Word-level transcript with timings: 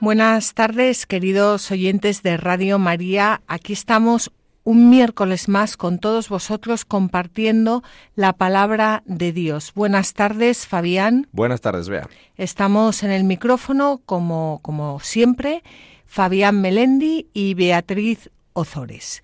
Buenas 0.00 0.54
tardes, 0.54 1.04
queridos 1.04 1.70
oyentes 1.70 2.22
de 2.22 2.38
Radio 2.38 2.78
María. 2.78 3.42
Aquí 3.46 3.74
estamos 3.74 4.32
un 4.64 4.88
miércoles 4.88 5.46
más 5.46 5.76
con 5.76 5.98
todos 5.98 6.30
vosotros 6.30 6.86
compartiendo 6.86 7.82
la 8.14 8.32
palabra 8.32 9.02
de 9.04 9.32
Dios. 9.32 9.74
Buenas 9.74 10.14
tardes, 10.14 10.66
Fabián. 10.66 11.28
Buenas 11.32 11.60
tardes, 11.60 11.90
Bea. 11.90 12.08
Estamos 12.38 13.02
en 13.02 13.10
el 13.10 13.24
micrófono, 13.24 14.00
como, 14.06 14.60
como 14.62 15.00
siempre, 15.00 15.62
Fabián 16.06 16.62
Melendi 16.62 17.28
y 17.34 17.52
Beatriz 17.52 18.30
Ozores. 18.54 19.22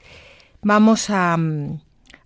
Vamos 0.61 1.09
a, 1.09 1.39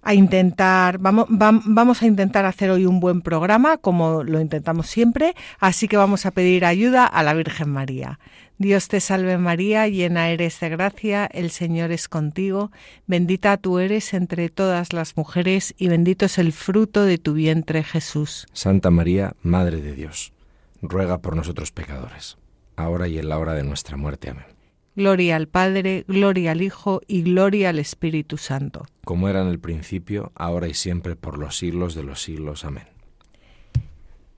a 0.02 0.14
intentar, 0.14 0.98
vamos, 0.98 1.26
vamos 1.28 2.02
a 2.02 2.06
intentar 2.06 2.44
hacer 2.44 2.70
hoy 2.70 2.86
un 2.86 3.00
buen 3.00 3.22
programa, 3.22 3.76
como 3.76 4.24
lo 4.24 4.40
intentamos 4.40 4.86
siempre, 4.86 5.34
así 5.58 5.88
que 5.88 5.96
vamos 5.96 6.26
a 6.26 6.30
pedir 6.30 6.64
ayuda 6.64 7.06
a 7.06 7.22
la 7.22 7.34
Virgen 7.34 7.70
María. 7.70 8.18
Dios 8.58 8.88
te 8.88 9.00
salve 9.00 9.38
María, 9.38 9.88
llena 9.88 10.28
eres 10.28 10.60
de 10.60 10.68
gracia, 10.68 11.26
el 11.26 11.50
Señor 11.50 11.92
es 11.92 12.08
contigo, 12.08 12.70
bendita 13.06 13.56
tú 13.56 13.78
eres 13.78 14.12
entre 14.12 14.50
todas 14.50 14.92
las 14.92 15.16
mujeres 15.16 15.74
y 15.78 15.88
bendito 15.88 16.26
es 16.26 16.36
el 16.36 16.52
fruto 16.52 17.04
de 17.04 17.16
tu 17.16 17.32
vientre 17.32 17.82
Jesús. 17.82 18.46
Santa 18.52 18.90
María, 18.90 19.34
Madre 19.42 19.80
de 19.80 19.94
Dios, 19.94 20.34
ruega 20.82 21.18
por 21.18 21.36
nosotros 21.36 21.72
pecadores, 21.72 22.36
ahora 22.76 23.08
y 23.08 23.18
en 23.18 23.30
la 23.30 23.38
hora 23.38 23.54
de 23.54 23.64
nuestra 23.64 23.96
muerte. 23.96 24.28
Amén. 24.28 24.59
Gloria 24.96 25.36
al 25.36 25.48
Padre, 25.48 26.04
gloria 26.08 26.52
al 26.52 26.62
Hijo 26.62 27.00
y 27.06 27.22
gloria 27.22 27.70
al 27.70 27.78
Espíritu 27.78 28.36
Santo. 28.36 28.86
Como 29.04 29.28
era 29.28 29.42
en 29.42 29.48
el 29.48 29.60
principio, 29.60 30.32
ahora 30.34 30.68
y 30.68 30.74
siempre, 30.74 31.16
por 31.16 31.38
los 31.38 31.56
siglos 31.56 31.94
de 31.94 32.02
los 32.02 32.22
siglos. 32.22 32.64
Amén. 32.64 32.84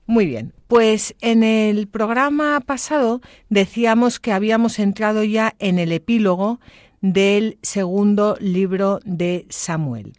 Muy 0.05 0.25
bien, 0.25 0.53
pues 0.67 1.15
en 1.21 1.43
el 1.43 1.87
programa 1.87 2.59
pasado 2.59 3.21
decíamos 3.49 4.19
que 4.19 4.33
habíamos 4.33 4.79
entrado 4.79 5.23
ya 5.23 5.55
en 5.59 5.79
el 5.79 5.93
epílogo 5.93 6.59
del 6.99 7.57
segundo 7.61 8.37
libro 8.39 8.99
de 9.05 9.45
Samuel. 9.49 10.13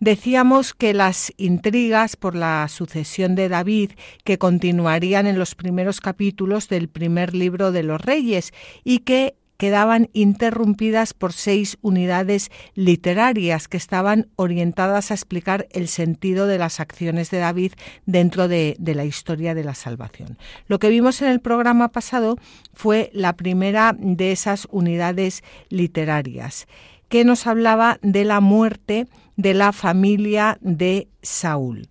Decíamos 0.00 0.74
que 0.74 0.94
las 0.94 1.32
intrigas 1.36 2.16
por 2.16 2.34
la 2.34 2.66
sucesión 2.68 3.34
de 3.34 3.48
David 3.48 3.92
que 4.24 4.38
continuarían 4.38 5.26
en 5.26 5.38
los 5.38 5.54
primeros 5.54 6.00
capítulos 6.00 6.68
del 6.68 6.88
primer 6.88 7.34
libro 7.34 7.72
de 7.72 7.82
los 7.82 8.00
reyes 8.00 8.52
y 8.84 9.00
que 9.00 9.36
quedaban 9.56 10.08
interrumpidas 10.12 11.14
por 11.14 11.32
seis 11.32 11.78
unidades 11.82 12.50
literarias 12.74 13.68
que 13.68 13.76
estaban 13.76 14.28
orientadas 14.36 15.10
a 15.10 15.14
explicar 15.14 15.66
el 15.70 15.88
sentido 15.88 16.46
de 16.46 16.58
las 16.58 16.80
acciones 16.80 17.30
de 17.30 17.38
David 17.38 17.72
dentro 18.04 18.48
de, 18.48 18.76
la 18.78 19.04
historia 19.04 19.54
de 19.54 19.64
la 19.64 19.74
salvación. 19.74 20.38
Lo 20.68 20.78
que 20.78 20.88
vimos 20.88 21.22
en 21.22 21.28
el 21.28 21.40
programa 21.40 21.88
pasado 21.88 22.36
fue 22.74 23.10
la 23.12 23.34
primera 23.34 23.96
de 23.98 24.32
esas 24.32 24.66
unidades 24.70 25.42
literarias 25.68 26.66
que 27.08 27.24
nos 27.24 27.46
hablaba 27.46 27.98
de 28.02 28.24
la 28.24 28.40
muerte 28.40 29.06
de 29.36 29.54
la 29.54 29.72
familia 29.72 30.58
de 30.60 31.08
Saúl. 31.22 31.88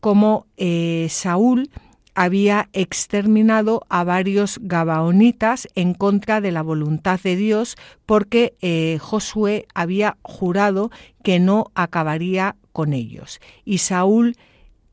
Como 0.00 0.46
eh, 0.56 1.06
Saúl 1.10 1.70
había 2.16 2.70
exterminado 2.72 3.82
a 3.90 4.02
varios 4.02 4.58
gabaonitas 4.62 5.68
en 5.74 5.92
contra 5.92 6.40
de 6.40 6.50
la 6.50 6.62
voluntad 6.62 7.20
de 7.20 7.36
Dios 7.36 7.76
porque 8.06 8.56
eh, 8.62 8.98
Josué 9.00 9.66
había 9.74 10.16
jurado 10.22 10.90
que 11.22 11.38
no 11.38 11.70
acabaría 11.74 12.56
con 12.72 12.94
ellos. 12.94 13.38
Y 13.66 13.78
Saúl 13.78 14.34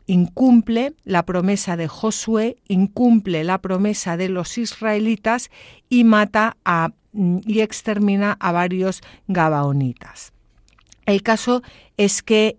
incumple 0.06 0.96
la 1.06 1.26
promesa 1.26 1.78
de 1.78 1.88
Josué, 1.88 2.58
incumple 2.68 3.46
la 3.46 3.62
promesa 3.62 4.18
de 4.18 4.28
los 4.28 4.58
israelitas 4.58 5.50
y 5.88 6.04
mata 6.04 6.58
mm, 7.14 7.38
y 7.46 7.62
extermina 7.62 8.36
a 8.42 8.52
varios 8.52 9.02
gabaonitas. 9.30 10.34
El 11.06 11.24
caso 11.24 11.64
es 11.96 12.22
que 12.22 12.58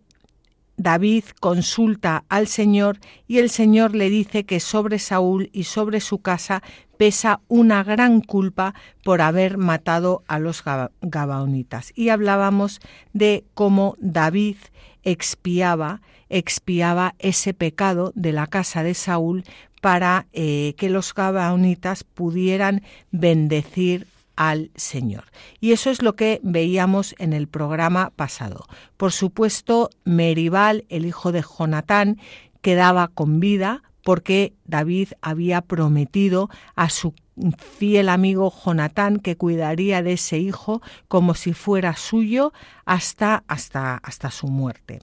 David 0.76 1.24
consulta 1.40 2.24
al 2.28 2.46
Señor 2.46 2.98
y 3.26 3.38
el 3.38 3.50
Señor 3.50 3.94
le 3.94 4.10
dice 4.10 4.44
que 4.44 4.60
sobre 4.60 4.98
Saúl 4.98 5.50
y 5.52 5.64
sobre 5.64 6.00
su 6.00 6.18
casa 6.18 6.62
pesa 6.96 7.40
una 7.48 7.84
gran 7.84 8.20
culpa 8.20 8.74
por 9.02 9.20
haber 9.20 9.58
matado 9.58 10.22
a 10.26 10.38
los 10.38 10.62
Gabaonitas. 11.00 11.92
Y 11.94 12.08
hablábamos 12.08 12.80
de 13.12 13.44
cómo 13.54 13.96
David 13.98 14.56
expiaba, 15.02 16.00
expiaba 16.28 17.14
ese 17.18 17.54
pecado 17.54 18.12
de 18.14 18.32
la 18.32 18.46
casa 18.46 18.82
de 18.82 18.94
Saúl 18.94 19.44
para 19.80 20.26
eh, 20.32 20.74
que 20.78 20.88
los 20.88 21.12
Gabaonitas 21.14 22.04
pudieran 22.04 22.82
bendecir 23.10 24.06
al 24.36 24.70
Señor. 24.74 25.24
Y 25.60 25.72
eso 25.72 25.90
es 25.90 26.02
lo 26.02 26.16
que 26.16 26.40
veíamos 26.42 27.14
en 27.18 27.32
el 27.32 27.48
programa 27.48 28.10
pasado. 28.16 28.66
Por 28.96 29.12
supuesto, 29.12 29.90
Meribal, 30.04 30.84
el 30.88 31.06
hijo 31.06 31.32
de 31.32 31.42
Jonatán, 31.42 32.18
quedaba 32.60 33.08
con 33.08 33.40
vida 33.40 33.82
porque 34.02 34.54
David 34.66 35.08
había 35.22 35.62
prometido 35.62 36.50
a 36.76 36.90
su 36.90 37.14
fiel 37.58 38.08
amigo 38.08 38.52
Jonatán 38.64 39.18
que 39.18 39.36
cuidaría 39.36 40.02
de 40.02 40.12
ese 40.12 40.38
hijo 40.38 40.82
como 41.08 41.34
si 41.34 41.52
fuera 41.52 41.96
suyo 41.96 42.52
hasta, 42.84 43.44
hasta, 43.48 43.96
hasta 43.96 44.30
su 44.30 44.46
muerte. 44.46 45.00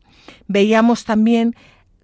Veíamos 0.47 1.03
también 1.03 1.55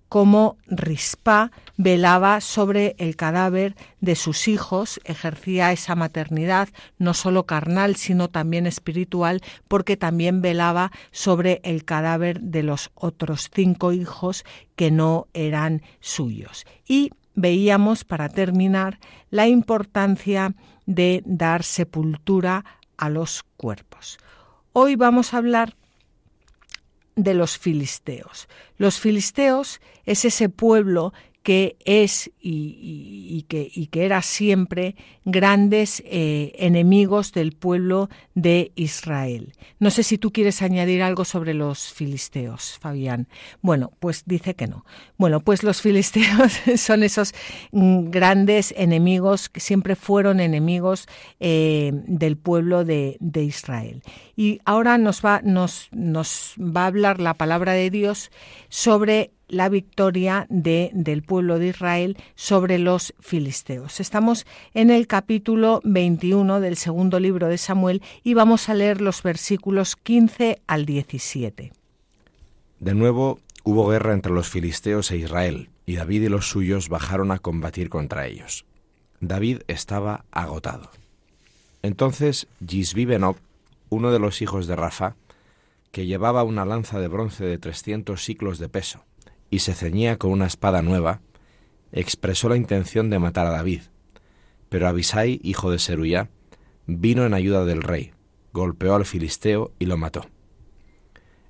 cómo 0.09 0.57
Rispa 0.68 1.51
velaba 1.78 2.41
sobre 2.41 2.95
el 2.97 3.16
cadáver 3.16 3.75
de 4.01 4.16
sus 4.16 4.47
hijos, 4.47 5.00
ejercía 5.03 5.72
esa 5.72 5.95
maternidad 5.95 6.69
no 6.97 7.13
solo 7.13 7.45
carnal, 7.45 7.95
sino 7.95 8.29
también 8.29 8.68
espiritual, 8.68 9.41
porque 9.68 9.97
también 9.97 10.41
velaba 10.41 10.91
sobre 11.12 11.62
el 11.63 11.85
cadáver 11.85 12.41
de 12.41 12.63
los 12.63 12.91
otros 12.95 13.50
cinco 13.53 13.91
hijos 13.91 14.45
que 14.75 14.91
no 14.91 15.28
eran 15.34 15.81
suyos. 16.00 16.66
Y 16.88 17.12
veíamos, 17.35 18.03
para 18.03 18.29
terminar, 18.29 19.00
la 19.29 19.47
importancia 19.47 20.56
de 20.85 21.22
dar 21.25 21.63
sepultura 21.63 22.66
a 22.97 23.09
los 23.09 23.44
cuerpos. 23.57 24.18
Hoy 24.74 24.95
vamos 24.95 25.34
a 25.34 25.38
hablar 25.38 25.75
de 27.17 27.33
los 27.33 27.57
filisteos. 27.57 28.47
Los 28.78 29.00
filisteos 29.00 29.81
es 30.05 30.23
ese 30.23 30.47
pueblo 30.47 31.13
que 31.47 31.78
es 31.85 32.30
y, 32.41 33.46
que, 33.47 33.72
que, 33.90 34.06
era 34.06 34.22
siempre 34.22 34.97
grandes 35.24 36.03
eh, 36.06 36.52
enemigos 36.58 37.31
del 37.31 37.53
pueblo 37.53 38.10
de 38.36 38.74
Israel. 38.75 39.54
No 39.80 39.89
sé 39.89 40.04
si 40.04 40.18
tú 40.18 40.33
quieres 40.33 40.62
añadir 40.62 41.01
algo 41.01 41.24
sobre 41.24 41.54
los 41.54 41.94
filisteos, 41.94 42.77
Fabián. 42.81 43.30
Bueno, 43.62 43.94
pues 44.01 44.24
dice 44.25 44.56
que 44.56 44.68
no. 44.68 44.83
Bueno, 45.18 45.39
pues 45.39 45.63
los 45.63 45.81
filisteos 45.81 46.60
son 46.75 47.04
esos 47.04 47.33
mm, 47.71 48.10
grandes 48.10 48.74
enemigos 48.75 49.48
que 49.48 49.62
siempre 49.62 49.95
fueron 49.95 50.42
enemigos 50.42 51.07
eh, 51.39 51.92
del 52.07 52.36
pueblo 52.36 52.83
de, 52.83 53.16
de, 53.21 53.44
Israel. 53.44 54.04
Y 54.36 54.60
ahora 54.66 54.98
nos 54.98 55.24
va, 55.24 55.39
nos, 55.45 55.88
nos 55.94 56.56
va 56.60 56.83
a 56.83 56.88
hablar 56.88 57.21
la 57.21 57.36
palabra 57.36 57.71
de 57.71 57.89
Dios 57.89 58.31
sobre 58.68 59.31
la 59.47 59.69
victoria 59.69 60.45
de, 60.49 60.91
del 60.94 61.23
pueblo 61.23 61.59
de 61.59 61.67
Israel 61.67 62.17
sobre 62.35 62.79
los 62.79 63.13
filisteos. 63.19 63.99
Estamos 63.99 64.45
en 64.73 64.89
el 64.89 65.07
capítulo 65.07 65.81
21 65.83 66.59
del 66.59 66.77
segundo 66.77 67.19
libro 67.19 67.47
de 67.47 67.57
Samuel 67.57 68.01
y 68.23 68.33
vamos 68.33 68.69
a 68.69 68.73
leer 68.73 69.01
los 69.01 69.23
versículos 69.23 69.95
15 69.95 70.61
al 70.67 70.85
17. 70.85 71.71
De 72.79 72.94
nuevo 72.94 73.39
hubo 73.63 73.88
guerra 73.88 74.13
entre 74.13 74.33
los 74.33 74.49
filisteos 74.49 75.11
e 75.11 75.17
Israel, 75.17 75.69
y 75.85 75.95
David 75.95 76.23
y 76.23 76.29
los 76.29 76.49
suyos 76.49 76.89
bajaron 76.89 77.31
a 77.31 77.39
combatir 77.39 77.89
contra 77.89 78.27
ellos. 78.27 78.65
David 79.19 79.61
estaba 79.67 80.25
agotado. 80.31 80.91
Entonces 81.81 82.47
Gisbi 82.65 83.05
Benob, 83.05 83.38
uno 83.89 84.11
de 84.11 84.19
los 84.19 84.41
hijos 84.41 84.67
de 84.67 84.75
Rafa, 84.75 85.15
que 85.91 86.05
llevaba 86.05 86.44
una 86.44 86.65
lanza 86.65 86.99
de 86.99 87.07
bronce 87.07 87.45
de 87.45 87.57
trescientos 87.57 88.23
siclos 88.23 88.59
de 88.59 88.69
peso, 88.69 89.03
y 89.49 89.59
se 89.59 89.73
ceñía 89.73 90.17
con 90.17 90.31
una 90.31 90.45
espada 90.47 90.81
nueva, 90.81 91.21
expresó 91.91 92.49
la 92.49 92.57
intención 92.57 93.09
de 93.09 93.19
matar 93.19 93.47
a 93.47 93.51
David. 93.51 93.81
Pero 94.69 94.88
Abisai, 94.88 95.39
hijo 95.44 95.71
de 95.71 95.79
Seruyá, 95.79 96.29
vino 96.85 97.25
en 97.25 97.33
ayuda 97.33 97.65
del 97.65 97.83
rey, 97.83 98.11
golpeó 98.53 98.95
al 98.95 99.05
filisteo 99.05 99.71
y 99.79 99.85
lo 99.85 99.97
mató. 99.97 100.25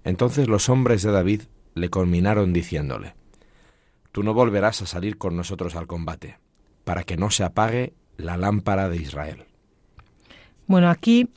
Entonces 0.03 0.47
los 0.47 0.69
hombres 0.69 1.03
de 1.03 1.11
David 1.11 1.43
le 1.73 1.89
conminaron 1.89 2.53
diciéndole, 2.53 3.15
Tú 4.11 4.23
no 4.23 4.33
volverás 4.33 4.81
a 4.81 4.87
salir 4.87 5.17
con 5.17 5.35
nosotros 5.35 5.75
al 5.75 5.85
combate, 5.85 6.39
para 6.83 7.03
que 7.03 7.17
no 7.17 7.29
se 7.29 7.43
apague 7.43 7.93
la 8.17 8.35
lámpara 8.35 8.89
de 8.89 8.97
Israel. 8.97 9.45
Bueno, 10.65 10.89
aquí 10.89 11.29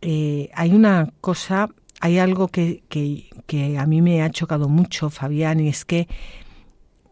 eh, 0.00 0.48
hay 0.54 0.72
una 0.72 1.12
cosa, 1.20 1.68
hay 2.00 2.18
algo 2.18 2.48
que, 2.48 2.82
a 3.78 3.86
mí 3.86 4.02
me 4.02 4.22
ha 4.22 4.30
chocado 4.30 4.68
mucho, 4.68 5.10
Fabián, 5.10 5.60
y 5.60 5.68
es 5.68 5.84
que 5.84 6.08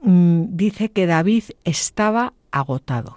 mm, 0.02 0.44
dice 0.50 0.90
que 0.90 1.06
David 1.06 1.44
estaba 1.64 2.34
agotado. 2.50 3.16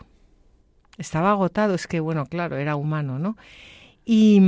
Estaba 0.98 1.32
agotado, 1.32 1.76
es 1.76 1.88
que, 1.88 2.00
bueno, 2.00 2.26
claro, 2.26 2.58
era 2.58 2.76
humano, 2.76 3.20
¿no? 3.20 3.38
Y, 4.06 4.42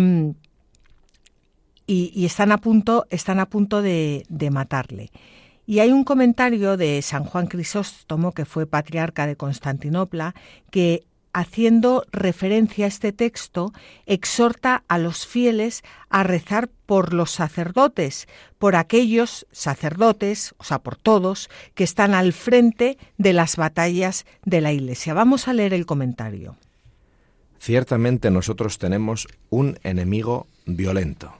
y, 1.85 2.25
están 2.25 2.51
a 2.51 2.57
punto, 2.57 3.05
están 3.09 3.39
a 3.39 3.47
punto 3.47 3.81
de, 3.81 4.25
de 4.29 4.49
matarle. 4.49 5.11
Y 5.65 5.79
hay 5.79 5.91
un 5.91 6.03
comentario 6.03 6.77
de 6.77 7.01
San 7.01 7.23
Juan 7.25 7.47
Crisóstomo, 7.47 8.31
que 8.31 8.45
fue 8.45 8.65
patriarca 8.65 9.27
de 9.27 9.35
Constantinopla, 9.35 10.33
que 10.71 11.05
haciendo 11.33 12.05
referencia 12.11 12.85
a 12.85 12.87
este 12.87 13.11
texto, 13.11 13.73
exhorta 14.05 14.83
a 14.87 14.97
los 14.97 15.25
fieles 15.25 15.83
a 16.09 16.23
rezar 16.23 16.69
por 16.85 17.13
los 17.13 17.31
sacerdotes, 17.31 18.27
por 18.57 18.75
aquellos 18.75 19.47
sacerdotes, 19.51 20.53
o 20.57 20.63
sea, 20.63 20.79
por 20.79 20.95
todos, 20.95 21.49
que 21.73 21.83
están 21.83 22.13
al 22.13 22.33
frente 22.33 22.97
de 23.17 23.33
las 23.33 23.55
batallas 23.55 24.25
de 24.45 24.61
la 24.61 24.71
Iglesia. 24.71 25.13
Vamos 25.13 25.47
a 25.47 25.53
leer 25.53 25.73
el 25.73 25.85
comentario. 25.85 26.55
Ciertamente 27.59 28.31
nosotros 28.31 28.77
tenemos 28.79 29.27
un 29.49 29.77
enemigo 29.83 30.47
violento. 30.65 31.33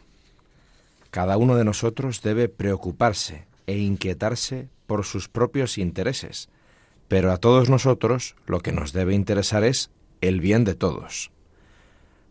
Cada 1.10 1.38
uno 1.38 1.56
de 1.56 1.66
nosotros 1.66 2.22
debe 2.22 2.48
preocuparse 2.48 3.46
e 3.68 3.80
inquietarse 3.80 4.70
por 4.88 5.04
sus 5.04 5.28
propios 5.28 5.78
intereses, 5.78 6.48
pero 7.12 7.34
a 7.34 7.38
todos 7.40 7.69
nosotros 7.69 8.38
lo 8.46 8.62
que 8.62 8.72
nos 8.72 8.94
debe 8.94 9.13
interesar 9.13 9.66
es 9.66 9.92
el 10.22 10.40
bien 10.40 10.63
de 10.63 10.75
todos. 10.75 11.30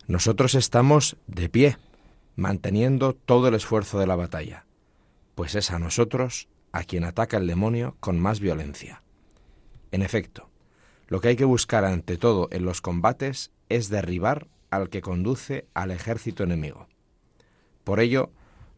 Nosotros 0.07 0.55
estamos 0.55 1.19
de 1.27 1.51
pie, 1.51 1.77
manteniendo 2.35 3.13
todo 3.13 3.49
el 3.49 3.55
esfuerzo 3.55 3.99
de 3.99 4.07
la 4.07 4.17
batalla, 4.17 4.65
pues 5.35 5.55
es 5.55 5.71
a 5.71 5.79
nosotros 5.79 6.49
a 6.73 6.85
quien 6.85 7.05
ataca 7.05 7.37
el 7.37 7.47
demonio 7.47 7.95
con 8.01 8.19
más 8.19 8.41
violencia. 8.41 9.03
En 9.93 10.01
efecto, 10.01 10.49
lo 11.09 11.21
que 11.21 11.29
hay 11.29 11.37
que 11.37 11.45
buscar 11.45 11.85
ante 11.85 12.17
todo 12.17 12.49
en 12.51 12.65
los 12.65 12.81
combates 12.81 13.51
es 13.69 13.91
derribar 13.91 14.49
al 14.71 14.89
que 14.89 15.03
conduce 15.03 15.67
al 15.75 15.91
ejército 15.91 16.43
enemigo. 16.43 16.89
Por 17.85 18.01
ello, 18.01 18.31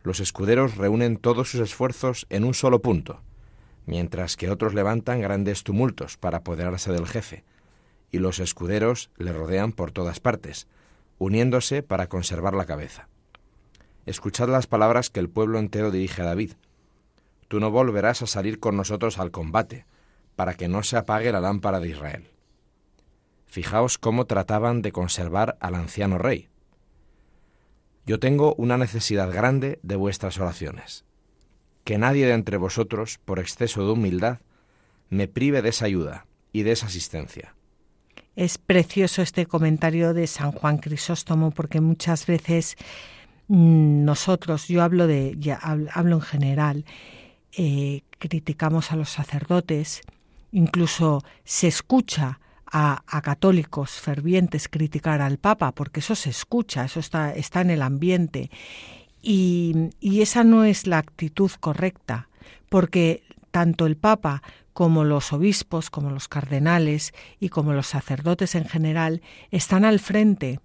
los 0.03 0.19
escuderos 0.19 0.77
reúnen 0.77 1.17
todos 1.17 1.53
sus 1.53 1.61
esfuerzos 1.61 2.27
en 2.29 2.43
un 2.43 2.55
solo 2.55 2.83
punto, 2.83 3.21
mientras 3.87 4.37
que 4.37 4.51
otros 4.51 4.75
levantan 4.75 5.21
grandes 5.21 5.65
tumultos 5.65 6.17
para 6.17 6.39
apoderarse 6.39 6.93
del 6.93 7.07
jefe, 7.07 7.45
y 8.11 8.19
los 8.19 8.39
escuderos 8.39 9.11
le 9.17 9.33
rodean 9.33 9.73
por 9.73 9.91
todas 9.91 10.21
partes, 10.21 10.69
uniéndose 11.19 11.83
para 11.83 12.09
conservar 12.09 12.55
la 12.55 12.67
cabeza. 12.67 13.09
Escuchad 14.07 14.49
las 14.49 14.67
palabras 14.67 15.11
que 15.11 15.21
el 15.21 15.31
pueblo 15.31 15.59
entero 15.59 15.91
dirige 15.91 16.23
a 16.23 16.27
David. 16.27 16.53
Tú 17.49 17.61
no 17.61 17.71
volverás 17.71 18.23
a 18.23 18.27
salir 18.27 18.61
con 18.61 18.77
nosotros 18.77 19.19
al 19.19 19.31
combate, 19.31 19.87
para 20.37 20.55
que 20.55 20.69
no 20.69 20.83
se 20.83 20.97
apague 20.97 21.33
la 21.33 21.41
lámpara 21.41 21.81
de 21.81 21.89
Israel. 21.89 22.31
Fijaos 23.47 23.99
cómo 23.99 24.25
trataban 24.27 24.83
de 24.83 24.93
conservar 24.93 25.57
al 25.61 25.75
anciano 25.75 26.19
rey. 26.19 26.49
Yo 28.07 28.19
tengo 28.19 28.55
una 28.55 28.79
necesidad 28.79 29.31
grande 29.31 29.79
de 29.83 29.97
vuestras 29.97 30.39
oraciones 30.39 31.05
que 31.85 31.99
nadie 31.99 32.27
de 32.27 32.35
entre 32.35 32.57
vosotros, 32.57 33.19
por 33.25 33.39
exceso 33.39 33.85
de 33.85 33.93
humildad, 33.93 34.39
me 35.11 35.29
prive 35.29 35.63
de 35.63 35.71
esa 35.71 35.87
ayuda 35.87 36.27
y 36.53 36.63
de 36.63 36.73
esa 36.73 36.87
asistencia. 36.87 37.55
Es 38.35 38.57
precioso 38.57 39.21
este 39.21 39.47
comentario 39.47 40.15
de 40.15 40.27
San 40.27 40.53
Juan 40.53 40.79
Crisóstomo 40.79 41.51
porque 41.51 41.81
muchas 41.81 42.27
veces 42.27 42.77
mm, 43.49 44.05
nosotros, 44.05 44.69
yo 44.69 44.83
hablo 44.83 45.07
de, 45.07 45.37
hablo, 45.61 46.17
en 46.17 46.23
general, 46.23 46.85
eh, 47.57 48.03
criticamos 48.19 48.91
a 48.91 48.97
los 48.97 49.11
sacerdotes, 49.11 50.01
incluso 50.51 51.23
se 51.45 51.69
escucha 51.69 52.41
a, 52.65 53.03
a, 53.07 53.21
católicos 53.21 53.91
fervientes 53.91 54.69
criticar 54.69 55.21
al 55.21 55.37
Papa, 55.37 55.73
porque 55.73 56.01
eso 56.01 56.15
se 56.15 56.31
escucha, 56.31 56.87
eso 56.87 57.01
está, 57.01 57.35
está 57.35 57.61
en 57.61 57.71
el 57.71 57.83
ambiente. 57.83 58.51
Y, 59.23 59.91
esa 60.21 60.43
no 60.43 60.65
es 60.65 60.89
la 60.89 60.99
actitud 60.99 61.51
correcta, 61.61 62.29
porque 62.69 63.23
tanto 63.53 63.87
el 63.87 63.97
Papa 63.97 64.43
como 64.73 65.05
los 65.05 65.33
obispos, 65.33 65.91
como 65.91 66.11
los 66.11 66.29
cardenales 66.29 67.13
y 67.39 67.51
como 67.51 67.73
los 67.73 67.87
sacerdotes 67.87 68.55
en 68.57 68.65
general 68.65 69.23
están 69.51 69.85
al 69.85 70.01
frente. 70.01 70.59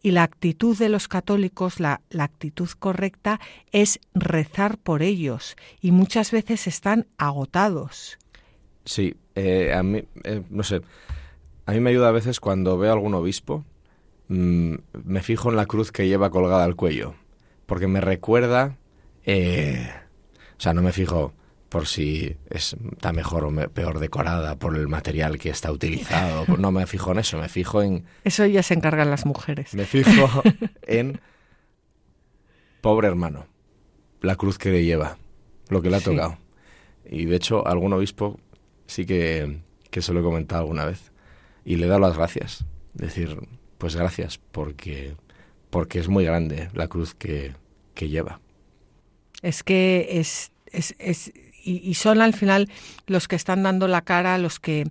Y 0.00 0.12
la 0.12 0.22
actitud 0.22 0.78
de 0.78 0.88
los 0.88 1.08
católicos, 1.08 1.80
la, 1.80 2.02
actitud 2.16 2.68
correcta, 2.78 3.40
es 3.72 3.98
rezar 4.14 4.78
por 4.78 5.02
ellos. 5.02 5.56
Y 5.80 5.90
muchas 5.90 6.30
veces 6.30 6.68
están 6.68 7.06
agotados. 7.18 8.18
Sí, 8.84 9.16
eh, 9.34 9.74
a 9.74 9.82
mí, 9.82 10.04
eh, 10.22 10.42
no 10.50 10.62
sé, 10.62 10.82
a 11.64 11.72
mí 11.72 11.80
me 11.80 11.90
ayuda 11.90 12.08
a 12.08 12.12
veces 12.12 12.38
cuando 12.38 12.78
veo 12.78 12.90
a 12.90 12.94
algún 12.94 13.14
obispo, 13.14 13.64
mm, 14.28 14.74
me 15.04 15.22
fijo 15.22 15.50
en 15.50 15.56
la 15.56 15.66
cruz 15.66 15.90
que 15.90 16.06
lleva 16.06 16.30
colgada 16.30 16.62
al 16.62 16.76
cuello 16.76 17.14
porque 17.66 17.88
me 17.88 18.00
recuerda, 18.00 18.78
eh, 19.24 19.90
o 20.56 20.60
sea, 20.60 20.72
no 20.72 20.82
me 20.82 20.92
fijo 20.92 21.34
por 21.68 21.86
si 21.86 22.36
está 22.48 23.12
mejor 23.12 23.44
o 23.44 23.70
peor 23.70 23.98
decorada 23.98 24.56
por 24.56 24.76
el 24.76 24.88
material 24.88 25.38
que 25.38 25.50
está 25.50 25.70
utilizado. 25.72 26.46
No 26.58 26.70
me 26.70 26.86
fijo 26.86 27.12
en 27.12 27.18
eso, 27.18 27.38
me 27.38 27.48
fijo 27.48 27.82
en... 27.82 28.04
Eso 28.24 28.46
ya 28.46 28.62
se 28.62 28.74
encargan 28.74 29.10
las 29.10 29.26
mujeres. 29.26 29.74
Me 29.74 29.84
fijo 29.84 30.42
en... 30.86 31.20
Pobre 32.80 33.08
hermano, 33.08 33.46
la 34.20 34.36
cruz 34.36 34.58
que 34.58 34.70
le 34.70 34.84
lleva, 34.84 35.18
lo 35.68 35.82
que 35.82 35.90
le 35.90 35.96
ha 35.96 36.00
tocado. 36.00 36.38
Y 37.04 37.24
de 37.24 37.36
hecho, 37.36 37.66
algún 37.66 37.92
obispo 37.92 38.38
sí 38.86 39.04
que, 39.06 39.60
que 39.90 40.02
se 40.02 40.12
lo 40.12 40.20
he 40.20 40.22
comentado 40.22 40.62
alguna 40.62 40.84
vez. 40.84 41.12
Y 41.64 41.76
le 41.76 41.86
he 41.86 41.88
dado 41.88 42.00
las 42.00 42.16
gracias. 42.16 42.64
Decir, 42.94 43.36
pues 43.78 43.96
gracias, 43.96 44.38
porque 44.38 45.16
porque 45.76 45.98
es 45.98 46.08
muy 46.08 46.24
grande 46.24 46.70
la 46.72 46.88
cruz 46.88 47.14
que, 47.14 47.52
lleva. 48.00 48.40
Es 49.42 49.62
que 49.62 50.08
es, 50.12 50.50
es, 50.72 50.94
es 50.98 51.34
y, 51.62 51.92
son 51.92 52.22
al 52.22 52.32
final 52.32 52.70
los 53.06 53.28
que 53.28 53.36
están 53.36 53.62
dando 53.62 53.86
la 53.86 54.00
cara, 54.00 54.38
los 54.38 54.58
que 54.58 54.90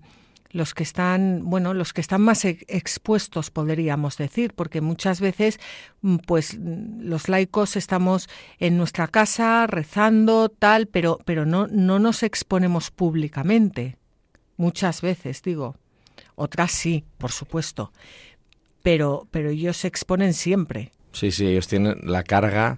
los 0.51 0.75
que 0.75 0.83
están, 0.83 1.41
bueno, 1.45 1.73
los 1.73 1.91
que 1.91 2.01
están 2.01 2.21
más 2.21 2.45
expuestos, 2.45 3.49
podríamos 3.49 4.17
decir, 4.17 4.53
porque 4.53 4.79
muchas 4.79 5.21
veces, 5.21 5.59
mm, 6.01 6.17
pues, 6.17 6.55
mm, 6.55 7.01
los 7.01 7.29
laicos 7.29 7.75
estamos 7.77 8.29
en 8.59 8.77
nuestra 8.77 9.07
casa 9.07 9.65
rezando, 9.65 10.49
tal, 10.49 10.85
pero, 10.85 11.17
pero 11.25 11.47
no, 11.47 11.65
no 11.65 11.97
nos 11.97 12.21
exponemos 12.21 12.91
públicamente. 12.91 13.97
Muchas 14.55 15.01
veces, 15.01 15.41
digo. 15.41 15.77
Otras 16.35 16.71
sí, 16.71 17.05
por 17.17 17.31
supuesto 17.31 17.91
pero, 18.85 19.27
pero 19.31 19.49
ellos 19.49 19.77
se 19.77 19.87
exponen 19.87 20.35
siempre. 20.35 20.91
Sí, 21.11 21.31
sí, 21.31 21.47
ellos 21.47 21.67
tienen 21.67 21.97
la 22.03 22.21
carga 22.21 22.77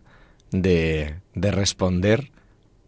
de, 0.52 1.16
de 1.36 1.52
responder 1.52 2.32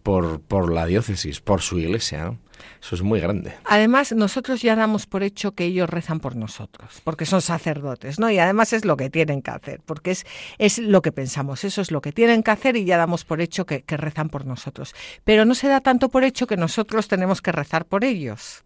por, 0.03 0.39
por 0.39 0.71
la 0.71 0.85
diócesis, 0.85 1.41
por 1.41 1.59
su 1.59 1.79
iglesia. 1.79 2.37
Eso 2.81 2.95
es 2.95 3.01
muy 3.01 3.19
grande. 3.19 3.55
Además, 3.65 4.13
nosotros 4.13 4.61
ya 4.61 4.77
damos 4.77 5.05
por 5.05 5.23
hecho 5.23 5.51
que 5.51 5.65
ellos 5.65 5.89
rezan 5.89 6.21
por 6.21 6.37
nosotros, 6.37 7.01
porque 7.03 7.25
son 7.25 7.41
sacerdotes, 7.41 8.19
¿no? 8.19 8.31
Y 8.31 8.39
además 8.39 8.71
es 8.71 8.85
lo 8.85 8.95
que 8.95 9.09
tienen 9.09 9.41
que 9.41 9.51
hacer, 9.51 9.81
porque 9.85 10.11
es, 10.11 10.25
es 10.57 10.77
lo 10.77 11.01
que 11.01 11.11
pensamos, 11.11 11.65
eso 11.65 11.81
es 11.81 11.91
lo 11.91 11.99
que 11.99 12.13
tienen 12.13 12.41
que 12.41 12.51
hacer 12.51 12.77
y 12.77 12.85
ya 12.85 12.95
damos 12.95 13.25
por 13.25 13.41
hecho 13.41 13.65
que, 13.65 13.81
que 13.81 13.97
rezan 13.97 14.29
por 14.29 14.45
nosotros. 14.45 14.95
Pero 15.25 15.43
no 15.43 15.55
se 15.55 15.67
da 15.67 15.81
tanto 15.81 16.07
por 16.07 16.23
hecho 16.23 16.47
que 16.47 16.55
nosotros 16.55 17.09
tenemos 17.09 17.41
que 17.41 17.51
rezar 17.51 17.83
por 17.83 18.05
ellos, 18.05 18.63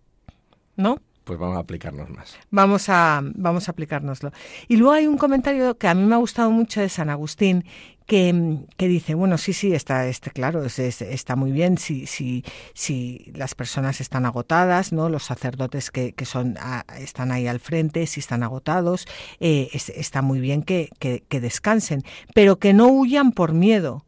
¿no? 0.75 1.01
Pues 1.23 1.39
vamos 1.39 1.57
a 1.57 1.61
aplicarnos 1.61 2.09
más. 2.09 2.37
Vamos 2.49 2.89
a, 2.89 3.21
vamos 3.23 3.67
a 3.67 3.71
aplicárnoslo. 3.71 4.31
Y 4.67 4.77
luego 4.77 4.93
hay 4.93 5.07
un 5.07 5.17
comentario 5.17 5.77
que 5.77 5.87
a 5.87 5.93
mí 5.93 6.03
me 6.03 6.15
ha 6.15 6.17
gustado 6.17 6.51
mucho 6.51 6.81
de 6.81 6.89
San 6.89 7.09
Agustín, 7.09 7.65
que, 8.05 8.59
que 8.75 8.87
dice, 8.87 9.13
bueno, 9.13 9.37
sí, 9.37 9.53
sí, 9.53 9.73
está, 9.73 10.07
este, 10.07 10.31
claro, 10.31 10.63
está 10.65 11.35
muy 11.35 11.51
bien 11.51 11.77
si, 11.77 12.05
si, 12.05 12.43
si 12.73 13.31
las 13.33 13.55
personas 13.55 14.01
están 14.01 14.25
agotadas, 14.25 14.91
¿no? 14.91 15.09
Los 15.09 15.23
sacerdotes 15.23 15.89
que, 15.89 16.13
que 16.13 16.25
son, 16.25 16.55
están 16.97 17.31
ahí 17.31 17.47
al 17.47 17.59
frente, 17.59 18.05
si 18.07 18.19
están 18.19 18.43
agotados, 18.43 19.07
eh, 19.39 19.69
está 19.73 20.21
muy 20.21 20.39
bien 20.39 20.63
que, 20.63 20.89
que, 20.99 21.23
que 21.29 21.39
descansen, 21.39 22.03
pero 22.33 22.59
que 22.59 22.73
no 22.73 22.87
huyan 22.87 23.31
por 23.31 23.53
miedo, 23.53 24.05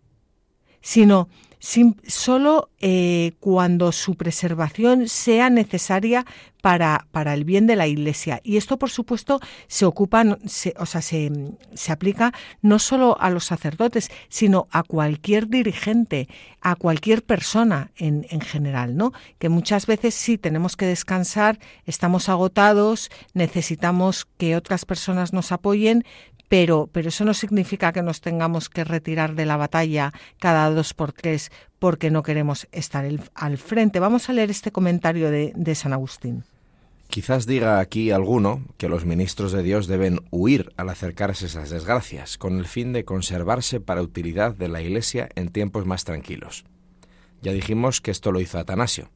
sino 0.81 1.29
solo 2.07 2.69
eh, 2.79 3.34
cuando 3.39 3.91
su 3.91 4.15
preservación 4.15 5.07
sea 5.07 5.50
necesaria 5.50 6.25
para, 6.62 7.07
para, 7.12 7.34
el 7.34 7.43
bien 7.43 7.67
de 7.67 7.75
la 7.75 7.88
Iglesia. 7.88 8.39
Y 8.43 8.57
esto, 8.57 8.77
por 8.77 8.89
supuesto, 8.89 9.39
se 9.67 9.86
ocupa, 9.86 10.24
o 10.77 10.86
sea, 10.86 11.01
se, 11.01 11.31
se, 11.74 11.91
aplica 11.91 12.34
no 12.62 12.79
solo 12.79 13.17
a 13.19 13.29
los 13.29 13.45
sacerdotes, 13.45 14.10
sino 14.29 14.67
a 14.72 14.84
cualquier 14.84 15.48
dirigente, 15.48 16.27
a 16.62 16.75
cualquier 16.75 17.24
persona 17.24 17.91
en, 17.98 18.25
en 18.29 18.41
general, 18.41 18.95
¿no? 18.95 19.12
Que 19.38 19.50
muchas 19.50 19.86
veces 19.86 20.15
sí 20.15 20.38
tenemos 20.38 20.75
que 20.75 20.88
descansar, 20.88 21.60
estamos 21.86 22.29
agotados, 22.29 23.12
necesitamos 23.34 24.27
que 24.38 24.55
otras 24.55 24.86
personas 24.86 25.34
nos 25.34 25.51
apoyen, 25.51 26.03
pero, 26.48 26.90
pero 26.92 27.10
eso 27.10 27.25
no 27.25 27.34
significa 27.34 27.92
que 27.92 28.04
nos 28.04 28.22
tengamos 28.22 28.70
que 28.70 28.84
retirar 28.84 29.36
de 29.36 29.46
la 29.46 29.58
batalla 29.58 30.14
cada 30.40 30.70
dos 30.70 30.94
por 30.94 31.12
tres 31.12 31.52
porque 31.80 32.12
no 32.12 32.24
queremos 32.24 32.68
estar 32.72 33.06
al 33.34 33.58
frente. 33.58 34.00
Vamos 34.00 34.30
a 34.30 34.34
leer 34.34 34.52
este 34.52 34.72
comentario 34.72 35.32
de, 35.32 35.75
San 35.75 35.94
Agustín. 35.94 36.44
Quizás 37.08 37.46
diga 37.46 37.80
aquí 37.80 38.12
alguno 38.12 38.64
que 38.78 38.90
los 38.90 39.06
ministros 39.06 39.52
de 39.52 39.64
Dios 39.64 39.88
deben 39.88 40.22
huir 40.32 40.74
al 40.78 40.90
acercarse 40.90 41.46
a 41.46 41.48
esas 41.48 41.70
desgracias, 41.70 42.38
con 42.38 42.58
el 42.58 42.66
fin 42.66 42.94
de 42.94 43.06
conservarse 43.06 43.80
para 43.80 44.02
utilidad 44.02 44.56
de 44.56 44.70
la 44.70 44.82
Iglesia 44.82 45.30
en 45.36 45.50
tiempos 45.50 45.86
más 45.86 46.04
tranquilos. 46.04 46.66
Ya 47.42 47.52
dijimos 47.52 48.02
que 48.02 48.12
esto 48.12 48.32
lo 48.32 48.42
hizo 48.42 48.58
Atanasio. 48.58 49.10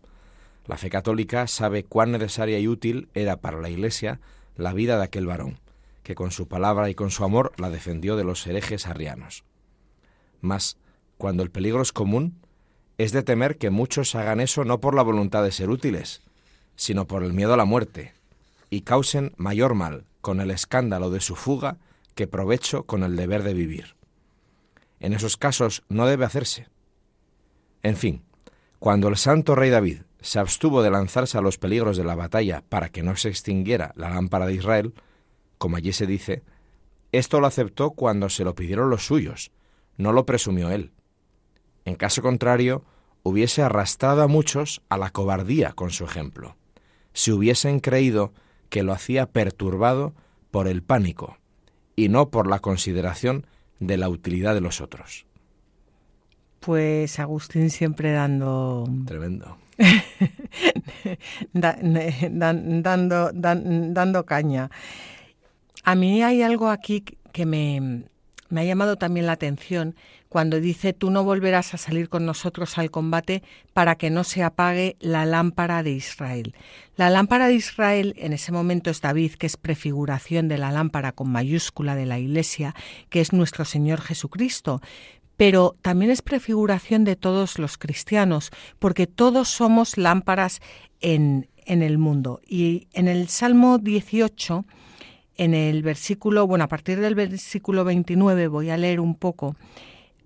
La 0.68 0.78
fe 0.78 0.92
católica 0.92 1.48
sabe 1.48 1.84
cuán 1.84 2.12
necesaria 2.12 2.60
y 2.60 2.68
útil 2.68 3.10
era 3.16 3.38
para 3.38 3.60
la 3.60 3.70
Iglesia 3.70 4.20
la 4.56 4.74
vida 4.74 4.98
de 4.98 5.06
aquel 5.06 5.26
varón 5.26 5.58
que 6.10 6.16
con 6.16 6.32
su 6.32 6.48
palabra 6.48 6.90
y 6.90 6.96
con 6.96 7.12
su 7.12 7.24
amor 7.24 7.52
la 7.58 7.70
defendió 7.70 8.16
de 8.16 8.24
los 8.24 8.48
herejes 8.48 8.88
arrianos. 8.88 9.44
Mas, 10.42 10.76
cuando 11.20 11.44
el 11.44 11.52
peligro 11.52 11.84
es 11.84 11.92
común, 11.92 12.40
es 12.98 13.12
de 13.12 13.22
temer 13.22 13.60
que 13.60 13.70
muchos 13.70 14.16
hagan 14.16 14.40
eso 14.40 14.66
no 14.66 14.80
por 14.80 14.96
la 14.96 15.04
voluntad 15.04 15.44
de 15.44 15.52
ser 15.52 15.70
útiles, 15.70 16.24
sino 16.76 17.06
por 17.06 17.22
el 17.22 17.34
miedo 17.34 17.54
a 17.54 17.58
la 17.58 17.66
muerte, 17.66 18.16
y 18.72 18.82
causen 18.82 19.34
mayor 19.38 19.76
mal 19.76 20.06
con 20.22 20.42
el 20.42 20.50
escándalo 20.50 21.12
de 21.12 21.20
su 21.20 21.36
fuga 21.36 21.78
que 22.16 22.26
provecho 22.26 22.88
con 22.88 23.04
el 23.04 23.16
deber 23.16 23.44
de 23.44 23.54
vivir. 23.54 23.94
En 25.00 25.14
esos 25.14 25.38
casos 25.38 25.84
no 25.90 26.08
debe 26.08 26.26
hacerse. 26.26 26.70
En 27.84 27.96
fin, 27.96 28.24
cuando 28.80 29.10
el 29.10 29.18
santo 29.18 29.54
rey 29.54 29.70
David 29.70 30.02
se 30.22 30.40
abstuvo 30.40 30.82
de 30.82 30.90
lanzarse 30.90 31.38
a 31.38 31.42
los 31.42 31.60
peligros 31.60 31.98
de 31.98 32.04
la 32.04 32.16
batalla 32.16 32.64
para 32.68 32.90
que 32.90 33.04
no 33.04 33.16
se 33.16 33.30
extinguiera 33.30 33.94
la 33.96 34.10
lámpara 34.10 34.48
de 34.48 34.56
Israel, 34.56 34.96
como 35.60 35.78
allí 35.78 35.94
se 35.94 36.08
dice, 36.08 36.42
esto 37.12 37.40
lo 37.40 37.46
aceptó 37.46 37.92
cuando 37.92 38.30
se 38.30 38.44
lo 38.44 38.56
pidieron 38.56 38.90
los 38.90 39.06
suyos, 39.06 39.52
no 39.98 40.12
lo 40.14 40.26
presumió 40.26 40.72
él. 40.72 40.92
En 41.86 41.96
caso 41.96 42.24
contrario, 42.24 42.84
hubiese 43.22 43.62
arrastrado 43.62 44.24
a 44.24 44.28
muchos 44.28 44.82
a 44.90 44.98
la 44.98 45.12
cobardía 45.12 45.74
con 45.74 45.92
su 45.92 46.06
ejemplo, 46.06 46.56
si 47.14 47.32
hubiesen 47.32 47.80
creído 47.80 48.34
que 48.70 48.82
lo 48.84 48.94
hacía 48.94 49.28
perturbado 49.28 50.14
por 50.50 50.68
el 50.68 50.82
pánico 50.82 51.38
y 51.96 52.10
no 52.10 52.30
por 52.30 52.48
la 52.48 52.60
consideración 52.60 53.46
de 53.80 53.98
la 53.98 54.10
utilidad 54.10 54.54
de 54.54 54.62
los 54.62 54.82
otros. 54.82 55.26
Pues 56.60 57.20
Agustín 57.20 57.70
siempre 57.70 58.12
dando... 58.12 58.88
Tremendo. 59.06 59.58
dando, 61.54 63.32
dando 63.34 64.26
caña. 64.26 64.70
A 65.84 65.96
mí 65.96 66.24
hay 66.24 66.42
algo 66.42 66.70
aquí 66.70 67.04
que 67.32 67.46
me, 67.46 68.06
ha 68.56 68.64
llamado 68.64 68.98
también 68.98 69.26
la 69.26 69.34
atención 69.34 69.96
cuando 70.28 70.60
dice 70.60 70.94
tú 70.94 71.10
no 71.10 71.24
volverás 71.24 71.74
a 71.74 71.78
salir 71.78 72.10
con 72.10 72.26
nosotros 72.26 72.78
al 72.78 72.92
combate 72.92 73.42
para 73.74 73.96
que 73.96 74.10
no 74.10 74.24
se 74.24 74.44
apague 74.44 74.98
la 75.00 75.26
lámpara 75.26 75.82
de 75.82 75.92
Israel. 75.92 76.56
La 76.96 77.10
lámpara 77.10 77.48
de 77.48 77.56
Israel 77.56 78.14
en 78.18 78.34
ese 78.34 78.52
momento 78.52 78.90
es 78.92 79.02
David, 79.02 79.34
que 79.34 79.48
es 79.48 79.58
prefiguración 79.58 80.48
de 80.48 80.58
la 80.58 80.72
lámpara 80.72 81.14
con 81.14 81.32
mayúscula 81.32 81.96
de 81.96 82.06
la 82.06 82.20
Iglesia, 82.20 82.76
que 83.10 83.22
es 83.22 83.34
nuestro 83.34 83.66
Señor 83.66 84.02
Jesucristo. 84.02 84.82
Pero 85.36 85.78
también 85.82 86.12
es 86.12 86.22
prefiguración 86.22 87.06
de 87.06 87.16
todos 87.16 87.58
los 87.58 87.78
cristianos, 87.78 88.52
porque 88.78 89.08
todos 89.08 89.48
somos 89.48 89.98
lámparas 89.98 90.60
en, 91.00 91.48
en 91.66 91.82
el 91.82 91.98
mundo. 91.98 92.42
Y 92.46 92.88
en 92.94 93.08
el 93.08 93.30
Salmo 93.30 93.78
18 93.78 94.66
en 95.40 95.54
el 95.54 95.82
versículo, 95.82 96.46
bueno, 96.46 96.66
a 96.66 96.68
partir 96.68 97.00
del 97.00 97.16
versículo 97.16 97.84
29 97.86 98.48
voy 98.48 98.70
a 98.70 98.78
leer 98.78 99.00
un 99.00 99.16
poco, 99.16 99.56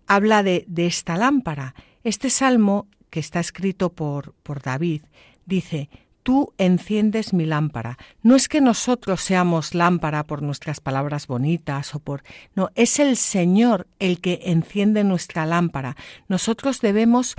habla 0.08 0.44
de, 0.44 0.66
de 0.68 0.88
esta 0.88 1.16
lámpara. 1.16 1.76
Este 2.04 2.30
salmo, 2.30 2.88
que 3.10 3.20
está 3.20 3.40
escrito 3.40 3.94
por, 3.94 4.34
por 4.44 4.62
David, 4.62 5.04
dice, 5.46 5.90
Tú 6.24 6.54
enciendes 6.58 7.34
mi 7.34 7.46
lámpara. 7.46 7.98
No 8.22 8.38
es 8.38 8.48
que 8.48 8.62
nosotros 8.62 9.20
seamos 9.20 9.76
lámpara 9.76 10.24
por 10.24 10.42
nuestras 10.42 10.80
palabras 10.80 11.28
bonitas 11.28 11.94
o 11.96 12.00
por... 12.00 12.24
No, 12.56 12.70
es 12.76 13.00
el 13.00 13.18
Señor 13.18 13.88
el 14.00 14.22
que 14.22 14.40
enciende 14.46 15.04
nuestra 15.04 15.46
lámpara. 15.46 15.98
Nosotros 16.30 16.80
debemos 16.80 17.36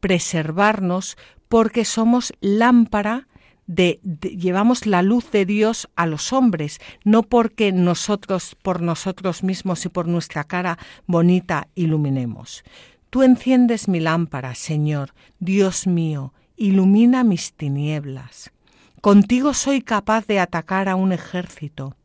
preservarnos 0.00 1.16
porque 1.48 1.86
somos 1.86 2.34
lámpara 2.40 3.26
de, 3.66 4.00
llevamos 4.02 4.86
la 4.86 5.02
luz 5.02 5.30
de 5.30 5.44
Dios 5.44 5.88
a 5.96 6.06
los 6.06 6.32
hombres, 6.32 6.80
no 7.04 7.22
porque 7.22 7.72
nosotros 7.72 8.56
por 8.62 8.80
nosotros 8.80 9.42
mismos 9.42 9.84
y 9.84 9.88
por 9.88 10.08
nuestra 10.08 10.44
cara 10.44 10.78
bonita 11.06 11.68
iluminemos. 11.74 12.64
Tú 13.10 13.22
enciendes 13.22 13.88
mi 13.88 14.00
lámpara, 14.00 14.54
Señor, 14.54 15.14
Dios 15.38 15.86
mío, 15.86 16.32
ilumina 16.56 17.24
mis 17.24 17.52
tinieblas. 17.52 18.52
Contigo 19.00 19.54
soy 19.54 19.82
capaz 19.82 20.26
de 20.26 20.40
atacar 20.40 20.88
a 20.88 20.96
un 20.96 21.12
ejército. 21.12 21.96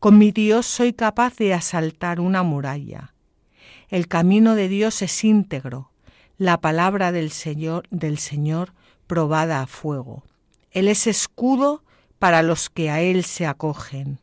Con 0.00 0.18
mi 0.18 0.32
Dios 0.32 0.66
soy 0.66 0.92
capaz 0.92 1.36
de 1.36 1.54
asaltar 1.54 2.18
una 2.20 2.42
muralla. 2.42 3.14
El 3.88 4.08
camino 4.08 4.54
de 4.54 4.68
Dios 4.68 5.00
es 5.02 5.24
íntegro, 5.24 5.92
la 6.36 6.60
palabra 6.60 7.12
del 7.12 7.30
Señor, 7.30 7.86
del 7.90 8.18
Señor 8.18 8.74
probada 9.06 9.62
a 9.62 9.66
fuego. 9.66 10.24
Él 10.70 10.88
es 10.88 11.06
escudo 11.06 11.82
para 12.18 12.42
los 12.42 12.70
que 12.70 12.90
a 12.90 13.00
Él 13.00 13.24
se 13.24 13.46
acogen. 13.46 14.20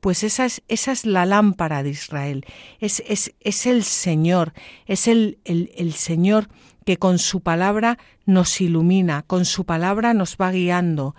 Pues 0.00 0.22
esa 0.22 0.44
es, 0.44 0.62
esa 0.68 0.92
es 0.92 1.04
la 1.04 1.26
lámpara 1.26 1.82
de 1.82 1.90
Israel, 1.90 2.44
es, 2.78 3.02
es, 3.06 3.34
es 3.40 3.66
el 3.66 3.82
Señor, 3.82 4.52
es 4.86 5.08
el, 5.08 5.38
el, 5.44 5.72
el 5.76 5.92
Señor 5.92 6.48
que 6.86 6.98
con 6.98 7.18
su 7.18 7.40
palabra 7.40 7.98
nos 8.24 8.60
ilumina, 8.60 9.22
con 9.22 9.44
su 9.44 9.64
palabra 9.64 10.14
nos 10.14 10.36
va 10.36 10.52
guiando 10.52 11.16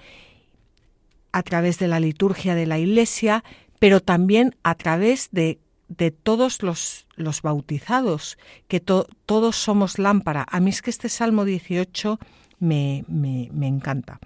a 1.32 1.44
través 1.44 1.78
de 1.78 1.88
la 1.88 2.00
liturgia 2.00 2.56
de 2.56 2.66
la 2.66 2.80
Iglesia, 2.80 3.44
pero 3.80 4.00
también 4.00 4.56
a 4.64 4.76
través 4.76 5.30
de, 5.32 5.60
de 5.88 6.12
todos 6.12 6.64
los, 6.64 7.08
los, 7.16 7.42
bautizados, 7.42 8.38
que 8.68 8.80
todos 8.80 9.56
somos 9.56 10.00
lámpara. 10.00 10.46
A 10.50 10.60
mí 10.60 10.70
es 10.70 10.82
que 10.82 10.90
este 10.90 11.10
Salmo 11.10 11.46
18 11.46 12.20
me, 12.60 13.06
me, 13.08 13.50
me 13.54 13.68
encanta. 13.68 14.20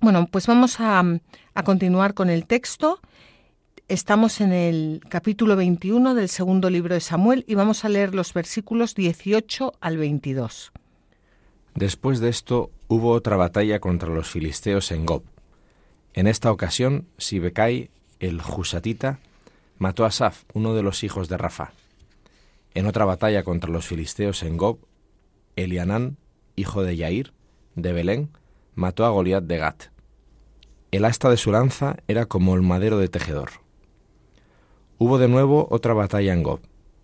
Bueno, 0.00 0.28
pues 0.30 0.46
vamos 0.46 0.80
a, 0.80 1.02
a 1.54 1.62
continuar 1.62 2.14
con 2.14 2.30
el 2.30 2.46
texto. 2.46 3.00
Estamos 3.88 4.40
en 4.40 4.52
el 4.52 5.00
capítulo 5.08 5.56
21 5.56 6.14
del 6.14 6.28
segundo 6.28 6.70
libro 6.70 6.94
de 6.94 7.00
Samuel 7.00 7.44
y 7.48 7.54
vamos 7.54 7.84
a 7.84 7.88
leer 7.88 8.14
los 8.14 8.32
versículos 8.34 8.94
18 8.94 9.72
al 9.80 9.96
22. 9.96 10.72
Después 11.74 12.20
de 12.20 12.28
esto 12.28 12.70
hubo 12.88 13.12
otra 13.12 13.36
batalla 13.36 13.80
contra 13.80 14.08
los 14.10 14.28
filisteos 14.28 14.92
en 14.92 15.06
Gob. 15.06 15.22
En 16.12 16.26
esta 16.26 16.50
ocasión, 16.50 17.06
Sibecai, 17.18 17.90
el 18.20 18.40
Jusatita, 18.40 19.20
mató 19.78 20.04
a 20.04 20.10
Saf, 20.10 20.44
uno 20.54 20.74
de 20.74 20.82
los 20.82 21.04
hijos 21.04 21.28
de 21.28 21.36
Rafa. 21.36 21.72
En 22.74 22.86
otra 22.86 23.04
batalla 23.04 23.42
contra 23.42 23.70
los 23.70 23.86
filisteos 23.86 24.42
en 24.42 24.56
Gob, 24.56 24.78
Elianán, 25.56 26.16
hijo 26.56 26.82
de 26.82 26.96
Yair, 26.96 27.32
de 27.78 27.92
Belén, 27.92 28.30
mató 28.74 29.04
a 29.04 29.10
Goliat 29.10 29.44
de 29.44 29.58
Gat. 29.58 29.84
El 30.90 31.04
asta 31.04 31.30
de 31.30 31.36
su 31.36 31.52
lanza 31.52 31.96
era 32.08 32.26
como 32.26 32.54
el 32.54 32.62
madero 32.62 32.98
de 32.98 33.08
tejedor. 33.08 33.50
Hubo 34.98 35.18
de 35.18 35.28
nuevo 35.28 35.68
otra 35.70 35.94
batalla 35.94 36.32
en 36.32 36.42
Gob. 36.42 36.60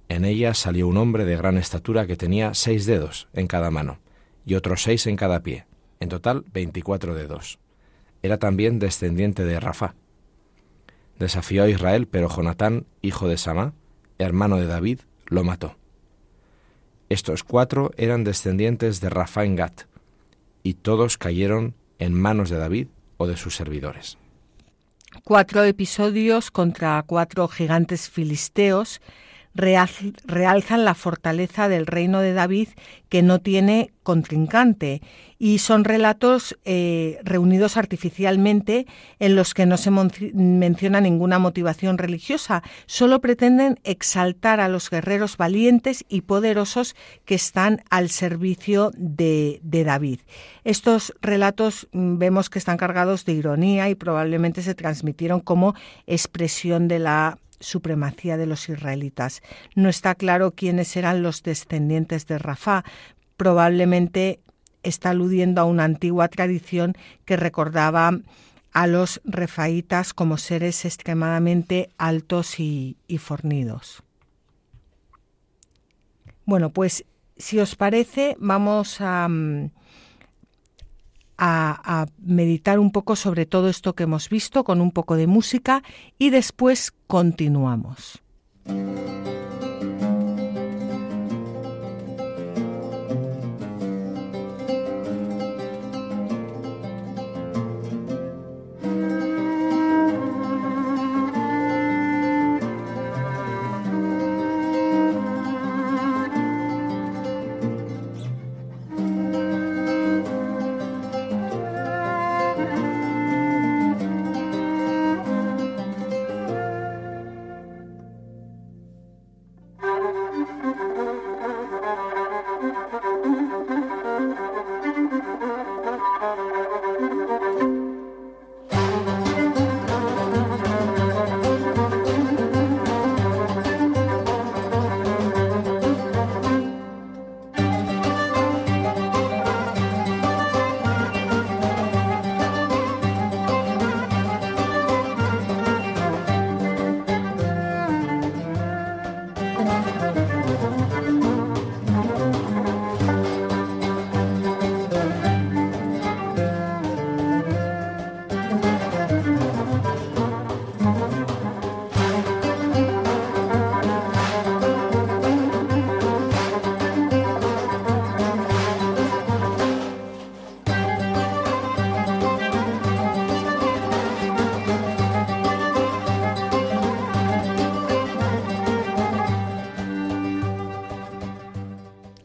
En 0.08 0.24
ella 0.24 0.54
salió 0.54 0.88
un 0.88 0.96
hombre 0.96 1.24
de 1.24 1.36
gran 1.36 1.56
estatura 1.56 2.06
que 2.06 2.16
tenía 2.16 2.54
seis 2.54 2.86
dedos 2.86 3.28
en 3.32 3.46
cada 3.46 3.70
mano 3.70 3.98
y 4.44 4.54
otros 4.54 4.82
seis 4.82 5.06
en 5.06 5.16
cada 5.16 5.40
pie, 5.42 5.66
en 6.00 6.08
total 6.08 6.44
veinticuatro 6.52 7.14
dedos. 7.14 7.58
Era 8.22 8.38
también 8.38 8.78
descendiente 8.78 9.44
de 9.44 9.60
Rafa. 9.60 9.94
Desafió 11.18 11.62
a 11.62 11.68
Israel, 11.68 12.08
pero 12.08 12.28
Jonatán, 12.28 12.86
hijo 13.00 13.28
de 13.28 13.36
Samá, 13.36 13.74
hermano 14.18 14.56
de 14.56 14.66
David, 14.66 15.00
lo 15.26 15.44
mató. 15.44 15.76
Estos 17.08 17.44
cuatro 17.44 17.92
eran 17.96 18.24
descendientes 18.24 19.00
de 19.00 19.10
Rafa 19.10 19.44
en 19.44 19.56
Gat, 19.56 19.82
y 20.64 20.74
todos 20.74 21.16
cayeron 21.16 21.76
en 22.00 22.14
manos 22.14 22.50
de 22.50 22.56
David 22.56 22.88
o 23.18 23.28
de 23.28 23.36
sus 23.36 23.54
servidores. 23.54 24.18
Cuatro 25.22 25.62
episodios 25.62 26.50
contra 26.50 27.00
cuatro 27.06 27.46
gigantes 27.46 28.10
filisteos 28.10 29.00
realzan 29.54 30.84
la 30.84 30.94
fortaleza 30.94 31.68
del 31.68 31.86
reino 31.86 32.20
de 32.20 32.32
David 32.32 32.68
que 33.08 33.22
no 33.22 33.40
tiene 33.40 33.92
contrincante 34.02 35.00
y 35.38 35.58
son 35.58 35.84
relatos 35.84 36.58
eh, 36.64 37.18
reunidos 37.22 37.76
artificialmente 37.76 38.86
en 39.18 39.36
los 39.36 39.54
que 39.54 39.66
no 39.66 39.76
se 39.76 39.90
menciona 39.90 41.00
ninguna 41.00 41.38
motivación 41.38 41.98
religiosa, 41.98 42.62
solo 42.86 43.20
pretenden 43.20 43.78
exaltar 43.84 44.60
a 44.60 44.68
los 44.68 44.90
guerreros 44.90 45.36
valientes 45.36 46.04
y 46.08 46.22
poderosos 46.22 46.96
que 47.24 47.34
están 47.34 47.82
al 47.90 48.08
servicio 48.08 48.90
de, 48.96 49.60
David. 49.62 50.20
Estos 50.64 51.12
relatos 51.20 51.88
mm, 51.92 52.18
vemos 52.18 52.48
que 52.48 52.58
están 52.58 52.76
cargados 52.76 53.24
de 53.24 53.32
ironía 53.34 53.88
y 53.90 53.94
probablemente 53.94 54.62
se 54.62 54.74
transmitieron 54.74 55.40
como 55.40 55.74
expresión 56.06 56.88
de 56.88 57.00
la 57.00 57.38
supremacía 57.64 58.36
de 58.36 58.46
los 58.46 58.68
israelitas. 58.68 59.42
No 59.74 59.88
está 59.88 60.14
claro 60.14 60.52
quiénes 60.52 60.96
eran 60.96 61.22
los 61.22 61.42
descendientes 61.42 62.26
de 62.26 62.38
Rafá. 62.38 62.84
Probablemente 63.36 64.40
está 64.82 65.10
aludiendo 65.10 65.60
a 65.60 65.64
una 65.64 65.84
antigua 65.84 66.28
tradición 66.28 66.94
que 67.24 67.36
recordaba 67.36 68.12
a 68.72 68.86
los 68.86 69.20
refaítas 69.24 70.12
como 70.12 70.36
seres 70.36 70.84
extremadamente 70.84 71.90
altos 71.96 72.58
y, 72.58 72.96
fornidos. 73.18 74.02
Bueno, 76.44 76.70
pues 76.70 77.04
si 77.36 77.58
os 77.60 77.76
parece, 77.76 78.36
vamos 78.38 79.00
a, 79.00 79.28
mm, 79.28 79.70
a, 81.38 82.06
meditar 82.18 82.78
un 82.78 82.90
poco 82.90 83.16
sobre 83.16 83.46
todo 83.46 83.68
esto 83.68 83.94
que 83.94 84.04
hemos 84.04 84.28
visto 84.28 84.64
con 84.64 84.80
un 84.80 84.90
poco 84.90 85.16
de 85.16 85.26
música 85.26 85.82
y 86.18 86.30
después 86.30 86.92
continuamos. 87.06 88.22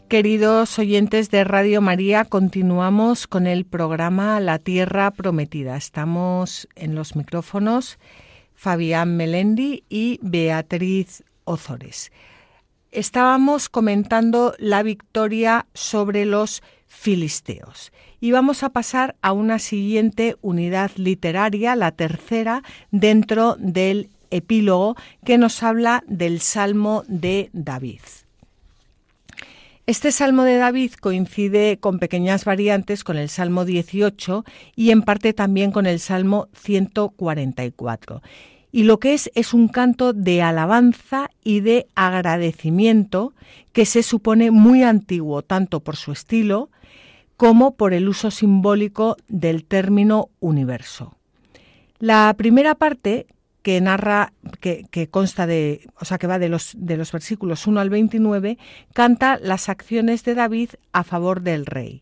Queridos 0.09 0.79
oyentes 0.79 1.29
de 1.29 1.43
Radio 1.43 1.81
María, 1.81 2.25
continuamos 2.25 3.27
con 3.27 3.45
el 3.45 3.63
programa 3.63 4.39
La 4.39 4.57
Tierra 4.57 5.11
Prometida. 5.11 5.77
Estamos 5.77 6.67
en 6.75 6.95
los 6.95 7.15
micrófonos 7.15 7.99
Fabián 8.55 9.15
Melendi 9.15 9.83
y 9.87 10.19
Beatriz 10.23 11.23
Ozores. 11.43 12.11
Estábamos 12.91 13.69
comentando 13.69 14.55
la 14.57 14.81
victoria 14.81 15.67
sobre 15.75 16.25
los 16.25 16.63
filisteos 16.87 17.91
y 18.19 18.31
vamos 18.31 18.63
a 18.63 18.69
pasar 18.69 19.15
a 19.21 19.31
una 19.31 19.59
siguiente 19.59 20.37
unidad 20.41 20.89
literaria, 20.95 21.75
la 21.75 21.91
tercera, 21.91 22.63
dentro 22.89 23.57
del 23.59 24.09
epílogo 24.31 24.95
que 25.23 25.37
nos 25.37 25.61
habla 25.61 26.03
del 26.07 26.39
Salmo 26.39 27.03
de 27.07 27.51
David. 27.53 28.01
Este 29.89 30.11
Salmo 30.11 30.43
de 30.43 30.57
David 30.57 30.91
coincide 31.01 31.79
con 31.79 31.97
pequeñas 31.97 32.45
variantes 32.45 33.03
con 33.03 33.17
el 33.17 33.27
Salmo 33.27 33.65
18 33.65 34.45
y 34.75 34.91
en 34.91 35.01
parte 35.01 35.33
también 35.33 35.71
con 35.71 35.87
el 35.87 35.99
Salmo 35.99 36.47
144. 36.53 38.21
Y 38.71 38.83
lo 38.83 38.99
que 38.99 39.15
es 39.15 39.31
es 39.33 39.51
un 39.51 39.67
canto 39.67 40.13
de 40.13 40.43
alabanza 40.43 41.31
y 41.43 41.61
de 41.61 41.87
agradecimiento 41.95 43.33
que 43.73 43.87
se 43.87 44.03
supone 44.03 44.51
muy 44.51 44.83
antiguo 44.83 45.41
tanto 45.41 45.79
por 45.79 45.95
su 45.95 46.11
estilo 46.11 46.69
como 47.35 47.73
por 47.73 47.95
el 47.95 48.09
uso 48.09 48.29
simbólico 48.29 49.17
del 49.27 49.65
término 49.65 50.29
universo. 50.39 51.15
La 51.97 52.31
primera 52.37 52.75
parte, 52.75 53.25
que 53.69 53.81
narra, 53.81 54.33
que, 54.61 55.09
consta 55.11 55.45
de, 55.45 55.87
o 56.01 56.03
sea, 56.03 56.17
que 56.17 56.25
va 56.25 56.39
de 56.39 56.49
los, 56.49 56.73
de 56.75 56.97
los 56.97 57.11
versículos 57.11 57.67
1 57.67 57.79
al 57.79 57.91
29, 57.91 58.57
canta 58.95 59.37
las 59.39 59.69
acciones 59.69 60.23
de 60.23 60.33
David 60.33 60.71
a 60.91 61.03
favor 61.03 61.41
del 61.41 61.67
rey. 61.67 62.01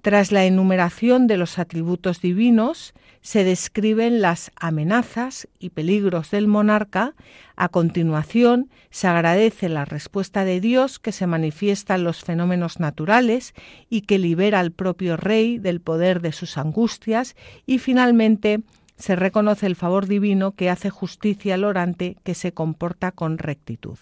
Tras 0.00 0.30
la 0.30 0.44
enumeración 0.44 1.26
de 1.26 1.36
los 1.36 1.58
atributos 1.58 2.20
divinos, 2.20 2.94
se 3.20 3.42
describen 3.42 4.20
las 4.20 4.52
amenazas 4.54 5.48
y 5.58 5.70
peligros 5.70 6.30
del 6.30 6.46
monarca. 6.46 7.16
A 7.56 7.68
continuación, 7.68 8.70
se 8.90 9.08
agradece 9.08 9.68
la 9.68 9.84
respuesta 9.84 10.44
de 10.44 10.60
Dios 10.60 11.00
que 11.00 11.10
se 11.10 11.26
manifiesta 11.26 11.96
en 11.96 12.04
los 12.04 12.22
fenómenos 12.22 12.78
naturales 12.78 13.54
y 13.90 14.02
que 14.02 14.20
libera 14.20 14.60
al 14.60 14.70
propio 14.70 15.16
rey 15.16 15.58
del 15.58 15.80
poder 15.80 16.20
de 16.20 16.30
sus 16.30 16.58
angustias. 16.58 17.34
Y 17.66 17.78
finalmente, 17.78 18.60
se 18.98 19.14
reconoce 19.16 19.66
el 19.66 19.76
favor 19.76 20.06
divino 20.06 20.52
que 20.52 20.70
hace 20.70 20.90
justicia 20.90 21.54
al 21.54 21.64
orante 21.64 22.16
que 22.24 22.34
se 22.34 22.52
comporta 22.52 23.12
con 23.12 23.38
rectitud. 23.38 23.96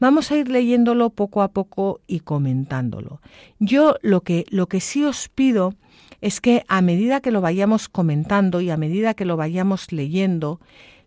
Vamos 0.00 0.30
a 0.30 0.36
ir 0.36 0.48
leyéndolo 0.48 1.10
poco 1.10 1.42
a 1.42 1.48
poco 1.48 2.00
y 2.06 2.20
comentándolo. 2.20 3.20
Yo 3.60 3.96
lo 4.02 4.22
que, 4.22 4.44
lo 4.50 4.66
que 4.66 4.80
sí 4.80 5.04
os 5.04 5.28
pido 5.28 5.74
es 6.20 6.40
que 6.40 6.64
a 6.68 6.82
medida 6.82 7.20
que 7.20 7.30
lo 7.30 7.40
vayamos 7.40 7.88
comentando 7.88 8.60
y 8.60 8.70
a 8.70 8.76
medida 8.76 9.14
que 9.14 9.24
lo 9.24 9.36
vayamos 9.36 9.92
leyendo, 9.92 10.60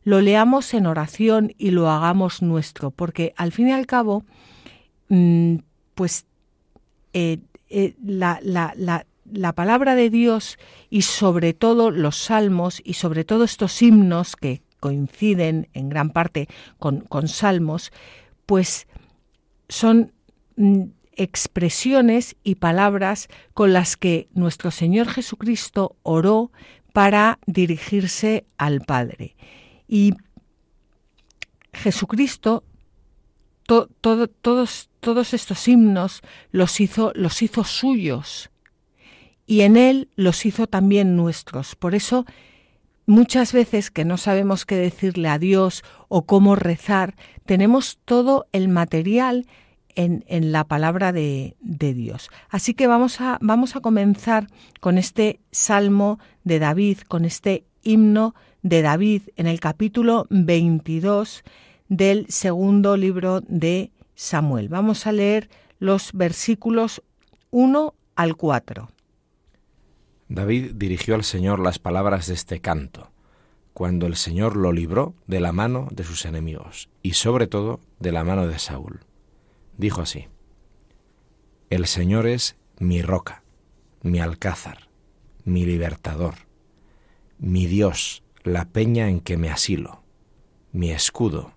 lo 0.03 0.21
leamos 0.21 0.73
en 0.73 0.85
oración 0.85 1.53
y 1.57 1.71
lo 1.71 1.89
hagamos 1.89 2.41
nuestro, 2.41 2.91
porque 2.91 3.33
al 3.35 3.51
fin 3.51 3.67
y 3.67 3.71
al 3.73 3.85
cabo, 3.85 4.23
mm, 5.09 5.55
pues 5.93 6.25
eh, 7.13 7.39
eh, 7.69 7.95
la, 8.03 8.39
la, 8.43 8.73
la 8.77 9.05
la 9.31 9.53
palabra 9.53 9.95
de 9.95 10.09
Dios 10.09 10.57
y 10.89 11.01
sobre 11.01 11.53
todo 11.53 11.91
los 11.91 12.17
salmos 12.17 12.81
y 12.83 12.93
sobre 12.93 13.23
todo 13.23 13.43
estos 13.43 13.81
himnos 13.81 14.35
que 14.35 14.61
coinciden 14.79 15.67
en 15.73 15.89
gran 15.89 16.11
parte 16.11 16.47
con, 16.77 17.27
salmos, 17.27 17.91
pues 18.45 18.87
son 19.67 20.13
mm, 20.57 20.83
expresiones 21.13 22.35
y 22.43 22.55
palabras 22.55 23.27
con 23.53 23.73
las 23.73 23.97
que 23.97 24.27
nuestro 24.33 24.69
Señor 24.69 25.07
Jesucristo 25.07 25.95
oró 26.03 26.51
para 26.93 27.39
dirigirse 27.47 28.45
al 28.57 28.81
Padre. 28.81 29.35
Y 29.87 30.13
Jesucristo, 31.73 32.63
todos, 33.65 34.29
todos 34.99 35.33
estos 35.33 35.67
himnos 35.67 36.21
los 36.51 36.79
hizo, 36.79 37.11
los 37.15 37.41
hizo 37.41 37.63
suyos 37.63 38.51
y 39.45 39.61
en 39.61 39.77
Él 39.77 40.09
los 40.15 40.45
hizo 40.45 40.67
también 40.67 41.15
nuestros. 41.15 41.75
Por 41.75 41.95
eso 41.95 42.25
muchas 43.05 43.53
veces 43.53 43.91
que 43.91 44.05
no 44.05 44.17
sabemos 44.17 44.65
qué 44.65 44.75
decirle 44.75 45.29
a 45.29 45.39
Dios 45.39 45.83
o 46.07 46.25
cómo 46.25 46.55
rezar, 46.55 47.15
tenemos 47.45 47.99
todo 48.05 48.47
el 48.51 48.67
material 48.67 49.45
en, 49.95 50.51
la 50.51 50.65
palabra 50.65 51.13
de, 51.13 51.55
de, 51.61 51.93
Dios. 51.93 52.29
Así 52.49 52.73
que 52.73 52.85
vamos 52.85 53.21
a, 53.21 53.37
vamos 53.41 53.77
a 53.77 53.79
comenzar 53.79 54.47
con 54.81 54.97
este 54.97 55.39
salmo 55.51 56.19
de 56.43 56.59
David, 56.59 56.99
con 57.07 57.23
este 57.23 57.63
himno 57.81 58.35
de 58.61 58.81
David 58.81 59.21
en 59.37 59.47
el 59.47 59.61
capítulo 59.61 60.27
22 60.29 61.43
del 61.87 62.25
segundo 62.27 62.97
libro 62.97 63.41
de 63.41 63.91
Samuel. 64.15 64.67
Vamos 64.67 65.07
a 65.07 65.13
leer 65.13 65.49
los 65.79 66.11
versículos 66.13 67.01
1 67.51 67.93
al 68.15 68.35
4. 68.35 68.89
David 70.27 70.71
dirigió 70.73 71.13
al 71.13 71.23
Señor 71.23 71.59
las 71.59 71.77
palabras 71.77 72.25
de 72.25 72.33
este 72.33 72.59
canto, 72.59 73.11
cuando 73.73 74.07
el 74.07 74.15
Señor 74.15 74.55
lo 74.55 74.71
libró 74.71 75.13
de 75.27 75.39
la 75.39 75.51
mano 75.51 75.87
de 75.91 76.03
sus 76.03 76.25
enemigos, 76.25 76.89
y 77.03 77.13
sobre 77.13 77.45
todo 77.45 77.79
de 77.99 78.11
la 78.11 78.23
mano 78.23 78.47
de 78.47 78.57
Saúl. 78.57 79.01
Dijo 79.77 80.01
así, 80.01 80.27
El 81.69 81.85
Señor 81.85 82.25
es 82.25 82.55
mi 82.79 83.03
roca, 83.03 83.43
mi 84.01 84.19
alcázar, 84.19 84.89
mi 85.43 85.63
libertador, 85.63 86.33
mi 87.37 87.67
Dios, 87.67 88.23
la 88.43 88.65
peña 88.65 89.09
en 89.09 89.19
que 89.19 89.37
me 89.37 89.51
asilo, 89.51 90.01
mi 90.71 90.91
escudo, 90.91 91.53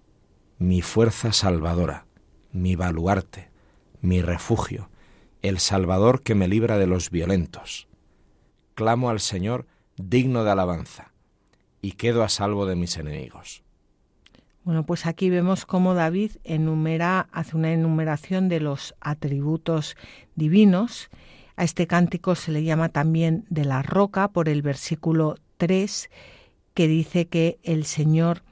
mi 0.58 0.82
fuerza 0.82 1.32
salvadora, 1.32 2.06
mi 2.52 2.76
baluarte, 2.76 3.48
mi 4.02 4.20
refugio, 4.20 4.90
el 5.40 5.58
Salvador 5.58 6.22
que 6.22 6.34
me 6.34 6.48
libra 6.48 6.76
de 6.76 6.86
los 6.86 7.10
violentos 7.10 7.87
clamo 8.78 9.10
al 9.10 9.18
Señor 9.18 9.66
digno 9.96 10.44
de 10.44 10.52
alabanza, 10.52 11.10
y 11.82 11.94
quedo 11.94 12.22
a 12.22 12.28
salvo 12.28 12.64
de 12.64 12.76
mis 12.76 12.96
enemigos. 12.96 13.64
Bueno, 14.62 14.86
pues 14.86 15.04
aquí 15.04 15.30
vemos 15.30 15.66
cómo 15.66 15.94
David 15.94 16.36
enumera, 16.44 17.28
hace 17.32 17.56
una 17.56 17.72
enumeración 17.72 18.48
de 18.48 18.60
los 18.60 18.94
atributos 19.00 19.96
divinos. 20.36 21.10
A 21.56 21.64
este 21.64 21.88
cántico 21.88 22.36
se 22.36 22.52
le 22.52 22.62
llama 22.62 22.88
también 22.88 23.46
de 23.50 23.64
la 23.64 23.82
roca 23.82 24.28
por 24.28 24.48
el 24.48 24.62
versículo 24.62 25.34
3, 25.56 26.08
que 26.74 26.86
dice 26.86 27.26
que 27.26 27.58
el 27.64 27.84
Señor 27.84 28.44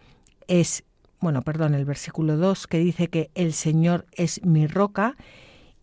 es, 0.48 0.82
bueno, 1.20 1.42
perdón, 1.42 1.76
el 1.76 1.84
versículo 1.84 2.36
2, 2.36 2.66
que 2.66 2.78
dice 2.78 3.06
que 3.06 3.30
el 3.36 3.52
Señor 3.52 4.06
es 4.10 4.44
mi 4.44 4.66
roca, 4.66 5.14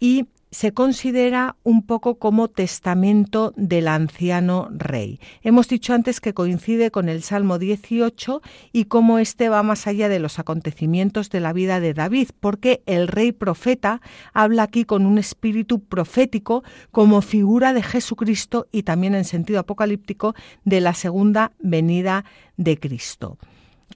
y 0.01 0.27
se 0.53 0.71
considera 0.71 1.55
un 1.63 1.83
poco 1.83 2.19
como 2.19 2.47
testamento 2.47 3.53
del 3.57 3.87
anciano 3.87 4.67
rey. 4.69 5.19
Hemos 5.41 5.67
dicho 5.67 5.95
antes 5.95 6.21
que 6.21 6.35
coincide 6.35 6.91
con 6.91 7.09
el 7.09 7.23
Salmo 7.23 7.57
18 7.57 8.43
y 8.71 8.85
cómo 8.85 9.17
este 9.17 9.49
va 9.49 9.63
más 9.63 9.87
allá 9.87 10.09
de 10.09 10.19
los 10.19 10.37
acontecimientos 10.37 11.31
de 11.31 11.39
la 11.39 11.53
vida 11.53 11.79
de 11.79 11.95
David, 11.95 12.29
porque 12.39 12.83
el 12.85 13.07
rey 13.07 13.31
profeta 13.31 13.99
habla 14.31 14.63
aquí 14.63 14.85
con 14.85 15.07
un 15.07 15.17
espíritu 15.17 15.79
profético 15.79 16.63
como 16.91 17.23
figura 17.23 17.73
de 17.73 17.81
Jesucristo 17.81 18.67
y 18.71 18.83
también 18.83 19.15
en 19.15 19.25
sentido 19.25 19.59
apocalíptico 19.59 20.35
de 20.65 20.81
la 20.81 20.93
segunda 20.93 21.53
venida 21.57 22.25
de 22.57 22.77
Cristo. 22.79 23.39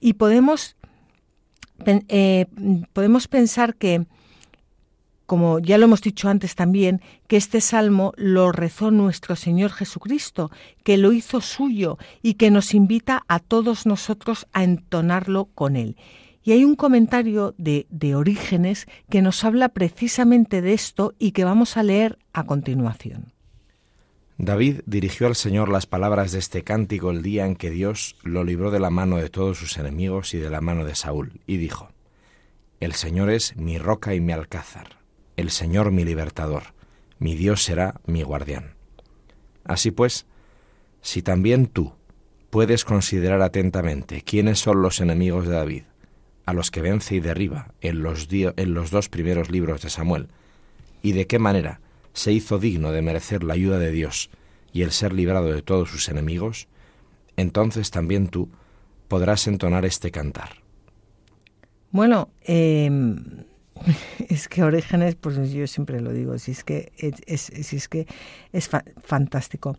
Y 0.00 0.14
podemos, 0.14 0.76
eh, 1.86 2.46
podemos 2.92 3.28
pensar 3.28 3.76
que 3.76 4.06
como 5.28 5.58
ya 5.58 5.76
lo 5.76 5.84
hemos 5.84 6.00
dicho 6.00 6.30
antes 6.30 6.54
también, 6.54 7.02
que 7.26 7.36
este 7.36 7.60
salmo 7.60 8.14
lo 8.16 8.50
rezó 8.50 8.90
nuestro 8.90 9.36
Señor 9.36 9.72
Jesucristo, 9.72 10.50
que 10.84 10.96
lo 10.96 11.12
hizo 11.12 11.42
suyo 11.42 11.98
y 12.22 12.34
que 12.34 12.50
nos 12.50 12.72
invita 12.72 13.24
a 13.28 13.38
todos 13.38 13.84
nosotros 13.84 14.46
a 14.54 14.64
entonarlo 14.64 15.50
con 15.54 15.76
él. 15.76 15.98
Y 16.42 16.52
hay 16.52 16.64
un 16.64 16.76
comentario 16.76 17.54
de, 17.58 17.86
de 17.90 18.14
Orígenes 18.14 18.86
que 19.10 19.20
nos 19.20 19.44
habla 19.44 19.68
precisamente 19.68 20.62
de 20.62 20.72
esto 20.72 21.12
y 21.18 21.32
que 21.32 21.44
vamos 21.44 21.76
a 21.76 21.82
leer 21.82 22.18
a 22.32 22.44
continuación. 22.44 23.34
David 24.38 24.80
dirigió 24.86 25.26
al 25.26 25.36
Señor 25.36 25.68
las 25.68 25.84
palabras 25.84 26.32
de 26.32 26.38
este 26.38 26.64
cántico 26.64 27.10
el 27.10 27.20
día 27.20 27.44
en 27.44 27.54
que 27.54 27.70
Dios 27.70 28.16
lo 28.22 28.44
libró 28.44 28.70
de 28.70 28.80
la 28.80 28.88
mano 28.88 29.18
de 29.18 29.28
todos 29.28 29.58
sus 29.58 29.76
enemigos 29.76 30.32
y 30.32 30.38
de 30.38 30.48
la 30.48 30.62
mano 30.62 30.86
de 30.86 30.94
Saúl, 30.94 31.42
y 31.46 31.58
dijo, 31.58 31.90
El 32.80 32.94
Señor 32.94 33.28
es 33.28 33.56
mi 33.56 33.76
roca 33.76 34.14
y 34.14 34.20
mi 34.20 34.32
alcázar 34.32 34.97
el 35.38 35.50
Señor 35.50 35.92
mi 35.92 36.04
libertador, 36.04 36.74
mi 37.20 37.36
Dios 37.36 37.62
será 37.62 38.00
mi 38.06 38.24
guardián. 38.24 38.74
Así 39.62 39.92
pues, 39.92 40.26
si 41.00 41.22
también 41.22 41.68
tú 41.68 41.92
puedes 42.50 42.84
considerar 42.84 43.40
atentamente 43.42 44.22
quiénes 44.22 44.58
son 44.58 44.82
los 44.82 45.00
enemigos 45.00 45.46
de 45.46 45.54
David, 45.54 45.82
a 46.44 46.52
los 46.52 46.72
que 46.72 46.82
vence 46.82 47.14
y 47.14 47.20
derriba 47.20 47.72
en 47.80 48.02
los, 48.02 48.26
en 48.32 48.74
los 48.74 48.90
dos 48.90 49.08
primeros 49.08 49.48
libros 49.48 49.80
de 49.80 49.90
Samuel, 49.90 50.26
y 51.02 51.12
de 51.12 51.28
qué 51.28 51.38
manera 51.38 51.80
se 52.14 52.32
hizo 52.32 52.58
digno 52.58 52.90
de 52.90 53.02
merecer 53.02 53.44
la 53.44 53.54
ayuda 53.54 53.78
de 53.78 53.92
Dios 53.92 54.30
y 54.72 54.82
el 54.82 54.90
ser 54.90 55.12
librado 55.12 55.52
de 55.52 55.62
todos 55.62 55.88
sus 55.88 56.08
enemigos, 56.08 56.66
entonces 57.36 57.92
también 57.92 58.26
tú 58.26 58.50
podrás 59.06 59.46
entonar 59.46 59.84
este 59.84 60.10
cantar. 60.10 60.64
Bueno, 61.92 62.28
eh, 62.42 62.90
es 64.28 64.48
que 64.48 64.62
Orígenes, 64.62 65.14
pues 65.14 65.52
yo 65.52 65.66
siempre 65.66 66.00
lo 66.00 66.12
digo, 66.12 66.38
si 66.38 66.52
es 66.52 66.64
que 66.64 66.92
es, 66.96 67.88
que 67.88 68.06
es 68.52 68.70
fantástico. 69.02 69.78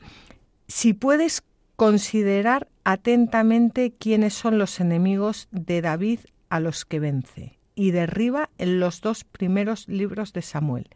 Si 0.68 0.94
puedes 0.94 1.44
considerar 1.76 2.68
atentamente 2.84 3.94
quiénes 3.98 4.34
son 4.34 4.58
los 4.58 4.80
enemigos 4.80 5.48
de 5.52 5.82
David 5.82 6.20
a 6.50 6.60
los 6.60 6.86
que 6.86 7.00
vence 7.00 7.58
y 7.76 7.92
derriba 7.92 8.50
en 8.58 8.80
los 8.80 9.02
dos 9.02 9.24
primeros 9.24 9.88
libros 9.88 10.34
de 10.34 10.42
Samuel. 10.42 10.90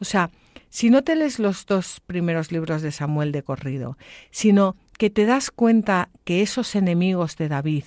O 0.00 0.04
sea, 0.04 0.30
si 0.68 0.90
no 0.90 1.02
te 1.02 1.16
lees 1.16 1.38
los 1.38 1.64
dos 1.64 2.00
primeros 2.06 2.52
libros 2.52 2.82
de 2.82 2.92
Samuel 2.92 3.32
de 3.32 3.42
corrido, 3.42 3.96
sino 4.30 4.76
que 4.98 5.08
te 5.10 5.24
das 5.24 5.50
cuenta 5.50 6.10
que 6.24 6.42
esos 6.42 6.74
enemigos 6.74 7.36
de 7.36 7.48
David 7.48 7.84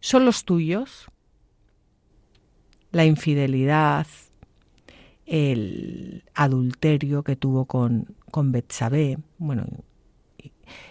son 0.00 0.24
los 0.24 0.44
tuyos, 0.44 1.08
la 2.94 3.04
infidelidad, 3.04 4.06
el 5.26 6.22
adulterio 6.32 7.24
que 7.24 7.34
tuvo 7.34 7.64
con, 7.64 8.14
con 8.30 8.52
Betsabé, 8.52 9.18
bueno, 9.38 9.66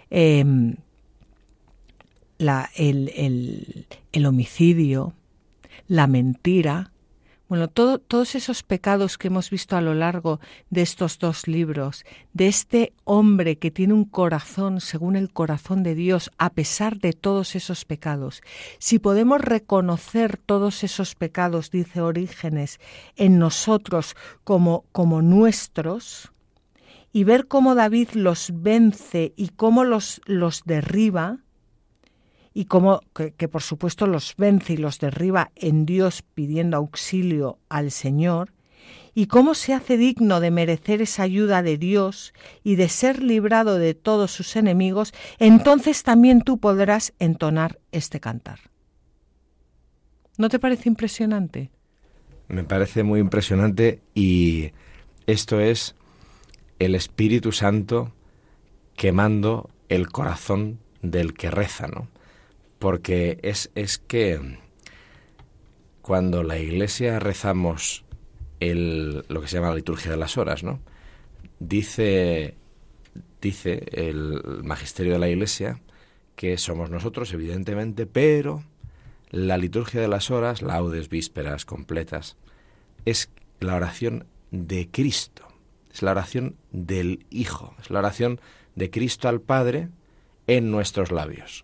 em, 0.10 0.76
la, 2.38 2.70
el, 2.76 3.88
el 4.12 4.26
homicidio, 4.26 5.14
la 5.88 6.08
mentira, 6.08 6.92
bueno, 7.54 7.68
todos 7.68 8.34
esos 8.34 8.64
pecados 8.64 9.20
que 9.20 9.28
hemos 9.28 9.52
visto 9.52 9.78
a 9.78 9.82
lo 9.82 9.94
largo 9.94 10.40
de 10.72 10.82
estos 10.82 11.20
dos 11.20 11.48
libros, 11.48 12.04
de 12.34 12.48
este 12.48 12.94
hombre 13.04 13.60
que 13.60 13.70
tiene 13.70 13.94
un 13.94 14.06
corazón 14.06 14.82
según 14.82 15.16
el 15.16 15.32
corazón 15.32 15.84
de 15.84 15.94
Dios, 15.94 16.32
a 16.40 16.50
pesar 16.50 16.98
de 16.98 17.14
todos 17.14 17.56
esos 17.56 17.86
pecados, 17.86 18.42
si 18.80 18.98
podemos 18.98 19.40
reconocer 19.40 20.38
todos 20.38 20.84
esos 20.84 21.14
pecados, 21.14 21.70
dice 21.70 22.02
Orígenes, 22.02 22.80
en 23.18 23.38
nosotros 23.38 24.16
como, 24.44 24.86
como 24.92 25.22
nuestros, 25.22 26.32
y 27.12 27.24
ver 27.24 27.48
cómo 27.48 27.76
David 27.76 28.10
los 28.16 28.50
vence 28.52 29.32
y 29.36 29.50
cómo 29.50 29.84
los, 29.84 30.22
los 30.26 30.64
derriba, 30.66 31.43
y 32.54 32.66
cómo 32.66 33.02
que, 33.14 33.48
por 33.48 33.62
supuesto 33.62 34.08
los 34.08 34.36
vence 34.38 34.74
y 34.74 34.78
los 34.78 35.00
derriba 35.00 35.52
en 35.56 35.86
Dios 35.86 36.22
pidiendo 36.22 36.78
auxilio 36.78 37.60
al 37.70 37.92
Señor, 37.92 38.54
y 39.16 39.28
cómo 39.28 39.54
se 39.54 39.74
hace 39.74 39.98
digno 39.98 40.40
de 40.40 40.52
merecer 40.52 41.02
esa 41.02 41.24
ayuda 41.24 41.62
de 41.62 41.78
Dios 41.78 42.34
y 42.64 42.76
de 42.76 42.90
ser 42.90 43.22
librado 43.22 43.78
de 43.78 43.94
todos 43.94 44.32
sus 44.32 44.56
enemigos, 44.56 45.14
entonces 45.40 46.04
también 46.04 46.42
tú 46.42 46.58
podrás 46.58 47.14
entonar 47.20 47.80
este 47.92 48.20
cantar. 48.20 48.60
¿No 50.38 50.50
te 50.50 50.58
parece 50.58 50.90
impresionante? 50.90 51.70
Me 52.48 52.64
parece 52.64 53.04
muy 53.04 53.20
impresionante 53.20 54.02
y 54.16 54.72
esto 55.28 55.60
es 55.60 55.96
el 56.80 56.96
Espíritu 56.96 57.52
Santo 57.52 58.14
quemando 58.96 59.70
el 59.90 60.10
corazón 60.10 60.80
del 61.02 61.34
que 61.34 61.52
reza, 61.52 61.88
¿no? 61.88 62.08
Porque 62.84 63.40
es, 63.44 63.72
es 63.76 63.98
que 63.98 64.58
cuando 66.02 66.44
la 66.44 66.60
iglesia 66.60 67.18
rezamos 67.18 68.04
el, 68.60 69.24
lo 69.30 69.40
que 69.40 69.48
se 69.48 69.56
llama 69.56 69.70
la 69.70 69.76
liturgia 69.76 70.12
de 70.12 70.18
las 70.18 70.38
horas, 70.38 70.66
¿no? 70.66 70.82
Dice, 71.60 72.58
dice 73.42 73.86
el 73.94 74.64
magisterio 74.66 75.14
de 75.14 75.20
la 75.20 75.30
iglesia 75.30 75.80
que 76.36 76.58
somos 76.58 76.90
nosotros, 76.90 77.32
evidentemente, 77.32 78.06
pero 78.06 78.66
la 79.30 79.58
liturgia 79.58 80.02
de 80.02 80.10
las 80.10 80.30
horas, 80.30 80.62
laudes, 80.62 81.08
vísperas, 81.08 81.64
completas, 81.64 82.36
es 83.06 83.30
la 83.62 83.76
oración 83.76 84.26
de 84.52 84.90
Cristo, 84.92 85.48
es 85.94 86.02
la 86.02 86.12
oración 86.12 86.58
del 86.74 87.26
Hijo, 87.30 87.78
es 87.80 87.90
la 87.90 88.00
oración 88.00 88.42
de 88.76 88.90
Cristo 88.90 89.30
al 89.30 89.40
Padre 89.40 89.88
en 90.48 90.70
nuestros 90.70 91.14
labios 91.14 91.64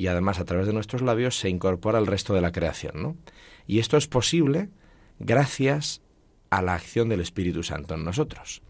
y 0.00 0.06
además 0.06 0.40
a 0.40 0.46
través 0.46 0.66
de 0.66 0.72
nuestros 0.72 1.02
labios 1.02 1.38
se 1.38 1.50
incorpora 1.50 1.98
el 1.98 2.06
resto 2.06 2.32
de 2.32 2.40
la 2.40 2.52
creación, 2.52 3.02
¿no? 3.02 3.16
Y 3.66 3.80
esto 3.80 3.98
es 3.98 4.06
posible 4.06 4.70
gracias 5.18 6.00
a 6.48 6.62
la 6.62 6.72
acción 6.72 7.10
del 7.10 7.20
Espíritu 7.20 7.62
Santo 7.62 7.96
en 7.96 8.04
nosotros. 8.06 8.62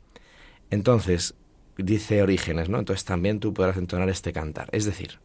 Entonces, 0.71 1.37
dice 1.79 2.21
Orígenes, 2.21 2.69
¿no? 2.69 2.81
Entonces 2.81 3.05
también 3.05 3.38
tú 3.38 3.55
podrás 3.55 3.77
entonar 3.77 4.09
este 4.09 4.33
cantar. 4.33 4.71
Es 4.73 4.87
decir, 4.87 5.21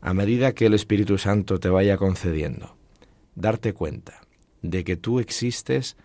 a 0.00 0.12
medida 0.12 0.54
que 0.54 0.66
el 0.66 0.74
Espíritu 0.74 1.18
Santo 1.18 1.60
te 1.60 1.68
vaya 1.68 1.96
concediendo, 1.98 2.76
darte 3.36 3.74
cuenta 3.74 4.22
de 4.62 4.82
que 4.82 4.96
tú 4.96 5.20
existes, 5.20 5.96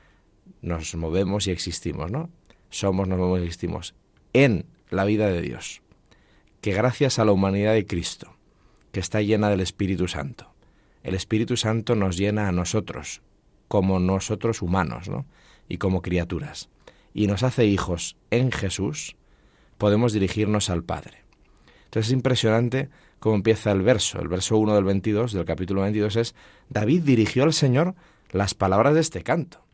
nos 0.62 0.94
movemos 0.94 1.48
y 1.48 1.50
existimos, 1.50 2.12
¿no? 2.12 2.30
Somos, 2.70 3.08
nos 3.08 3.18
movemos 3.18 3.40
y 3.40 3.46
existimos 3.46 3.96
en 4.34 4.68
la 4.92 5.06
vida 5.06 5.28
de 5.28 5.42
Dios. 5.42 5.82
Que 6.62 6.72
gracias 6.72 7.18
a 7.18 7.26
la 7.26 7.32
humanidad 7.32 7.74
de 7.74 7.88
Cristo, 7.88 8.38
que 8.92 9.00
está 9.00 9.22
llena 9.22 9.50
del 9.50 9.62
Espíritu 9.62 10.08
Santo, 10.08 10.52
el 11.04 11.16
Espíritu 11.16 11.58
Santo 11.58 11.96
nos 11.96 12.18
llena 12.18 12.48
a 12.48 12.52
nosotros, 12.52 13.22
como 13.68 14.00
nosotros 14.00 14.62
humanos, 14.62 15.10
¿no? 15.10 15.26
Y 15.68 15.78
como 15.78 16.02
criaturas. 16.02 16.70
Y 17.14 17.28
nos 17.28 17.44
hace 17.44 17.66
hijos 17.66 18.18
en 18.30 18.52
Jesús, 18.52 19.16
podemos 19.78 20.14
dirigirnos 20.14 20.70
al 20.70 20.84
Padre. 20.84 21.24
Entonces 21.86 22.10
es 22.10 22.14
impresionante 22.14 22.90
cómo 23.20 23.36
empieza 23.36 23.72
el 23.72 23.82
verso. 23.82 24.22
El 24.22 24.28
verso 24.28 24.58
1 24.58 24.76
del 24.76 24.84
22, 24.84 25.34
del 25.34 25.46
capítulo 25.46 25.82
22 25.82 26.16
es, 26.18 26.36
David 26.70 27.04
dirigió 27.04 27.44
al 27.44 27.54
Señor 27.54 27.96
las 28.32 28.54
palabras 28.54 28.94
de 28.94 29.02
este 29.02 29.24
canto. 29.24 29.66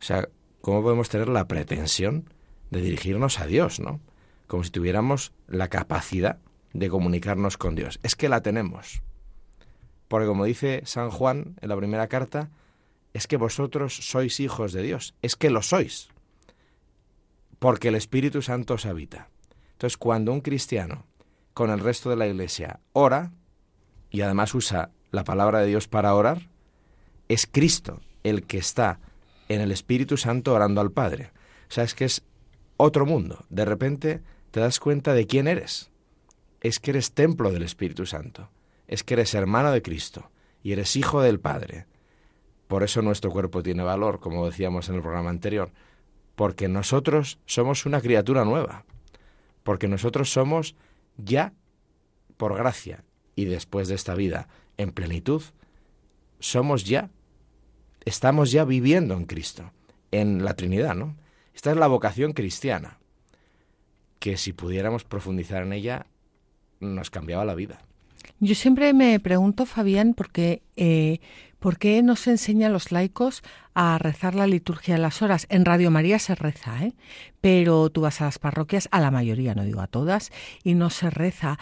O 0.00 0.04
sea, 0.04 0.28
¿cómo 0.60 0.82
podemos 0.82 1.08
tener 1.08 1.28
la 1.28 1.48
pretensión 1.48 2.28
de 2.70 2.80
dirigirnos 2.80 3.40
a 3.40 3.46
Dios, 3.46 3.80
no? 3.80 4.00
Como 4.46 4.64
si 4.64 4.70
tuviéramos 4.70 5.32
la 5.48 5.68
capacidad 5.68 6.38
de 6.72 6.88
comunicarnos 6.88 7.58
con 7.58 7.74
Dios. 7.74 7.98
Es 8.02 8.16
que 8.16 8.28
la 8.28 8.42
tenemos. 8.42 9.02
Porque 10.08 10.26
como 10.26 10.44
dice 10.44 10.82
San 10.84 11.10
Juan 11.10 11.56
en 11.60 11.68
la 11.68 11.76
primera 11.76 12.08
carta, 12.08 12.50
es 13.12 13.26
que 13.26 13.36
vosotros 13.36 13.94
sois 13.96 14.40
hijos 14.40 14.72
de 14.72 14.82
Dios. 14.82 15.14
Es 15.22 15.36
que 15.36 15.50
lo 15.50 15.62
sois 15.62 16.12
porque 17.62 17.86
el 17.86 17.94
Espíritu 17.94 18.42
Santo 18.42 18.74
os 18.74 18.86
habita. 18.86 19.28
Entonces, 19.74 19.96
cuando 19.96 20.32
un 20.32 20.40
cristiano 20.40 21.06
con 21.54 21.70
el 21.70 21.78
resto 21.78 22.10
de 22.10 22.16
la 22.16 22.26
iglesia 22.26 22.80
ora, 22.92 23.30
y 24.10 24.22
además 24.22 24.52
usa 24.56 24.90
la 25.12 25.22
palabra 25.22 25.60
de 25.60 25.68
Dios 25.68 25.86
para 25.86 26.12
orar, 26.16 26.48
es 27.28 27.46
Cristo 27.46 28.00
el 28.24 28.48
que 28.48 28.58
está 28.58 28.98
en 29.48 29.60
el 29.60 29.70
Espíritu 29.70 30.16
Santo 30.16 30.54
orando 30.54 30.80
al 30.80 30.90
Padre. 30.90 31.30
O 31.68 31.72
sea, 31.72 31.84
es 31.84 31.94
que 31.94 32.04
es 32.04 32.24
otro 32.78 33.06
mundo. 33.06 33.44
De 33.48 33.64
repente 33.64 34.22
te 34.50 34.58
das 34.58 34.80
cuenta 34.80 35.14
de 35.14 35.28
quién 35.28 35.46
eres. 35.46 35.91
Es 36.62 36.80
que 36.80 36.92
eres 36.92 37.12
templo 37.12 37.52
del 37.52 37.62
Espíritu 37.62 38.06
Santo. 38.06 38.48
Es 38.88 39.04
que 39.04 39.14
eres 39.14 39.34
hermano 39.34 39.70
de 39.70 39.82
Cristo 39.82 40.30
y 40.62 40.72
eres 40.72 40.96
hijo 40.96 41.20
del 41.20 41.38
Padre. 41.38 41.84
Por 42.68 42.82
eso 42.82 43.02
nuestro 43.02 43.30
cuerpo 43.30 43.62
tiene 43.62 43.82
valor, 43.82 44.20
como 44.20 44.46
decíamos 44.46 44.88
en 44.88 44.94
el 44.94 45.02
programa 45.02 45.28
anterior 45.28 45.70
porque 46.34 46.68
nosotros 46.68 47.38
somos 47.46 47.86
una 47.86 48.00
criatura 48.00 48.44
nueva, 48.44 48.84
porque 49.62 49.88
nosotros 49.88 50.32
somos 50.32 50.74
ya, 51.16 51.52
por 52.36 52.56
gracia 52.56 53.04
y 53.36 53.44
después 53.44 53.88
de 53.88 53.94
esta 53.94 54.14
vida 54.14 54.48
en 54.76 54.92
plenitud, 54.92 55.42
somos 56.40 56.84
ya, 56.84 57.10
estamos 58.04 58.50
ya 58.50 58.64
viviendo 58.64 59.14
en 59.14 59.26
Cristo, 59.26 59.70
en 60.10 60.44
la 60.44 60.54
Trinidad, 60.54 60.94
¿no? 60.94 61.16
Esta 61.54 61.70
es 61.70 61.76
la 61.76 61.86
vocación 61.86 62.32
cristiana, 62.32 62.98
que 64.18 64.36
si 64.36 64.52
pudiéramos 64.52 65.04
profundizar 65.04 65.62
en 65.62 65.74
ella, 65.74 66.06
nos 66.82 67.10
cambiaba 67.10 67.44
la 67.44 67.54
vida. 67.54 67.80
Yo 68.40 68.54
siempre 68.54 68.92
me 68.92 69.18
pregunto, 69.20 69.66
Fabián, 69.66 70.14
porque 70.14 70.62
eh, 70.76 71.20
¿Por 71.62 71.78
qué 71.78 72.02
no 72.02 72.16
se 72.16 72.30
enseña 72.30 72.66
a 72.66 72.70
los 72.70 72.90
laicos 72.90 73.44
a 73.72 73.96
rezar 73.96 74.34
la 74.34 74.48
liturgia 74.48 74.96
de 74.96 75.00
las 75.00 75.22
horas? 75.22 75.46
En 75.48 75.64
Radio 75.64 75.92
María 75.92 76.18
se 76.18 76.34
reza, 76.34 76.84
¿eh? 76.84 76.92
pero 77.40 77.88
tú 77.88 78.00
vas 78.00 78.20
a 78.20 78.24
las 78.24 78.40
parroquias, 78.40 78.88
a 78.90 79.00
la 79.00 79.12
mayoría, 79.12 79.54
no 79.54 79.62
digo 79.62 79.80
a 79.80 79.86
todas, 79.86 80.32
y 80.64 80.74
no 80.74 80.90
se 80.90 81.08
reza. 81.08 81.60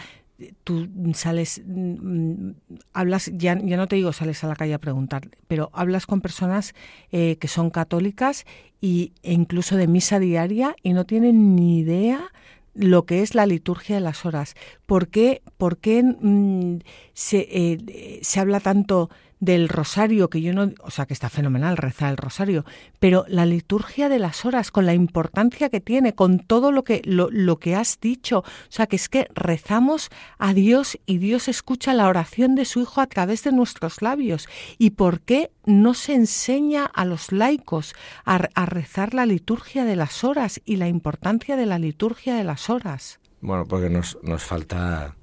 Tú 0.63 0.89
sales, 1.13 1.61
mm, 1.63 2.49
hablas, 2.93 3.29
ya, 3.35 3.55
ya 3.63 3.77
no 3.77 3.87
te 3.87 3.95
digo 3.95 4.11
sales 4.11 4.43
a 4.43 4.47
la 4.47 4.55
calle 4.55 4.73
a 4.73 4.79
preguntar, 4.79 5.29
pero 5.47 5.69
hablas 5.71 6.07
con 6.07 6.19
personas 6.19 6.73
eh, 7.11 7.35
que 7.35 7.47
son 7.47 7.69
católicas 7.69 8.47
y, 8.81 9.13
e 9.21 9.33
incluso 9.33 9.75
de 9.75 9.85
misa 9.85 10.17
diaria 10.17 10.75
y 10.81 10.93
no 10.93 11.05
tienen 11.05 11.55
ni 11.55 11.77
idea 11.77 12.31
lo 12.73 13.05
que 13.05 13.21
es 13.21 13.35
la 13.35 13.45
liturgia 13.45 13.95
de 13.95 14.01
las 14.01 14.25
horas. 14.25 14.55
¿Por 14.85 15.09
qué, 15.09 15.41
por 15.57 15.77
qué 15.77 16.03
mm, 16.03 16.79
se, 17.13 17.47
eh, 17.49 18.19
se 18.21 18.39
habla 18.39 18.59
tanto 18.59 19.09
del 19.41 19.67
rosario, 19.67 20.29
que 20.29 20.39
yo 20.41 20.53
no, 20.53 20.71
o 20.81 20.91
sea, 20.91 21.07
que 21.07 21.13
está 21.13 21.27
fenomenal 21.27 21.75
rezar 21.75 22.11
el 22.11 22.17
rosario, 22.17 22.63
pero 22.99 23.25
la 23.27 23.47
liturgia 23.47 24.07
de 24.07 24.19
las 24.19 24.45
horas, 24.45 24.69
con 24.69 24.85
la 24.85 24.93
importancia 24.93 25.69
que 25.69 25.81
tiene, 25.81 26.13
con 26.13 26.39
todo 26.39 26.71
lo 26.71 26.83
que, 26.83 27.01
lo, 27.05 27.27
lo 27.31 27.57
que 27.57 27.75
has 27.75 27.99
dicho, 27.99 28.39
o 28.39 28.45
sea, 28.69 28.85
que 28.85 28.95
es 28.95 29.09
que 29.09 29.27
rezamos 29.33 30.09
a 30.37 30.53
Dios 30.53 30.99
y 31.07 31.17
Dios 31.17 31.47
escucha 31.47 31.93
la 31.93 32.07
oración 32.07 32.53
de 32.53 32.65
su 32.65 32.81
Hijo 32.81 33.01
a 33.01 33.07
través 33.07 33.43
de 33.43 33.51
nuestros 33.51 34.03
labios. 34.03 34.47
¿Y 34.77 34.91
por 34.91 35.21
qué 35.21 35.51
no 35.65 35.95
se 35.95 36.13
enseña 36.13 36.85
a 36.85 37.03
los 37.03 37.31
laicos 37.31 37.95
a, 38.23 38.47
a 38.53 38.65
rezar 38.67 39.15
la 39.15 39.25
liturgia 39.25 39.85
de 39.85 39.95
las 39.95 40.23
horas 40.23 40.61
y 40.65 40.75
la 40.75 40.87
importancia 40.87 41.55
de 41.55 41.65
la 41.65 41.79
liturgia 41.79 42.35
de 42.35 42.43
las 42.43 42.69
horas? 42.69 43.19
Bueno, 43.41 43.65
porque 43.65 43.89
nos, 43.89 44.19
nos 44.21 44.43
falta 44.43 45.15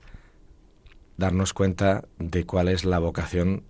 darnos 1.16 1.54
cuenta 1.54 2.04
de 2.18 2.44
cuál 2.44 2.66
es 2.66 2.84
la 2.84 2.98
vocación 2.98 3.62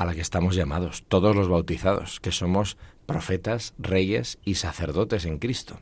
a 0.00 0.06
la 0.06 0.14
que 0.14 0.22
estamos 0.22 0.56
llamados, 0.56 1.04
todos 1.08 1.36
los 1.36 1.50
bautizados, 1.50 2.20
que 2.20 2.32
somos 2.32 2.78
profetas, 3.04 3.74
reyes 3.76 4.38
y 4.46 4.54
sacerdotes 4.54 5.26
en 5.26 5.38
Cristo. 5.38 5.78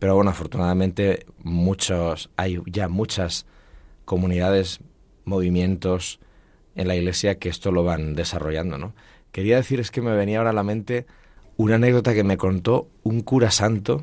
Pero 0.00 0.16
bueno, 0.16 0.32
afortunadamente 0.32 1.26
muchos, 1.44 2.28
hay 2.34 2.58
ya 2.66 2.88
muchas 2.88 3.46
comunidades, 4.04 4.80
movimientos 5.24 6.18
en 6.74 6.88
la 6.88 6.96
iglesia 6.96 7.38
que 7.38 7.48
esto 7.48 7.70
lo 7.70 7.84
van 7.84 8.16
desarrollando, 8.16 8.78
¿no? 8.78 8.94
Quería 9.30 9.54
decir, 9.54 9.78
es 9.78 9.92
que 9.92 10.02
me 10.02 10.16
venía 10.16 10.38
ahora 10.38 10.50
a 10.50 10.52
la 10.52 10.64
mente 10.64 11.06
una 11.56 11.76
anécdota 11.76 12.14
que 12.14 12.24
me 12.24 12.36
contó 12.36 12.88
un 13.04 13.20
cura 13.20 13.52
santo, 13.52 14.02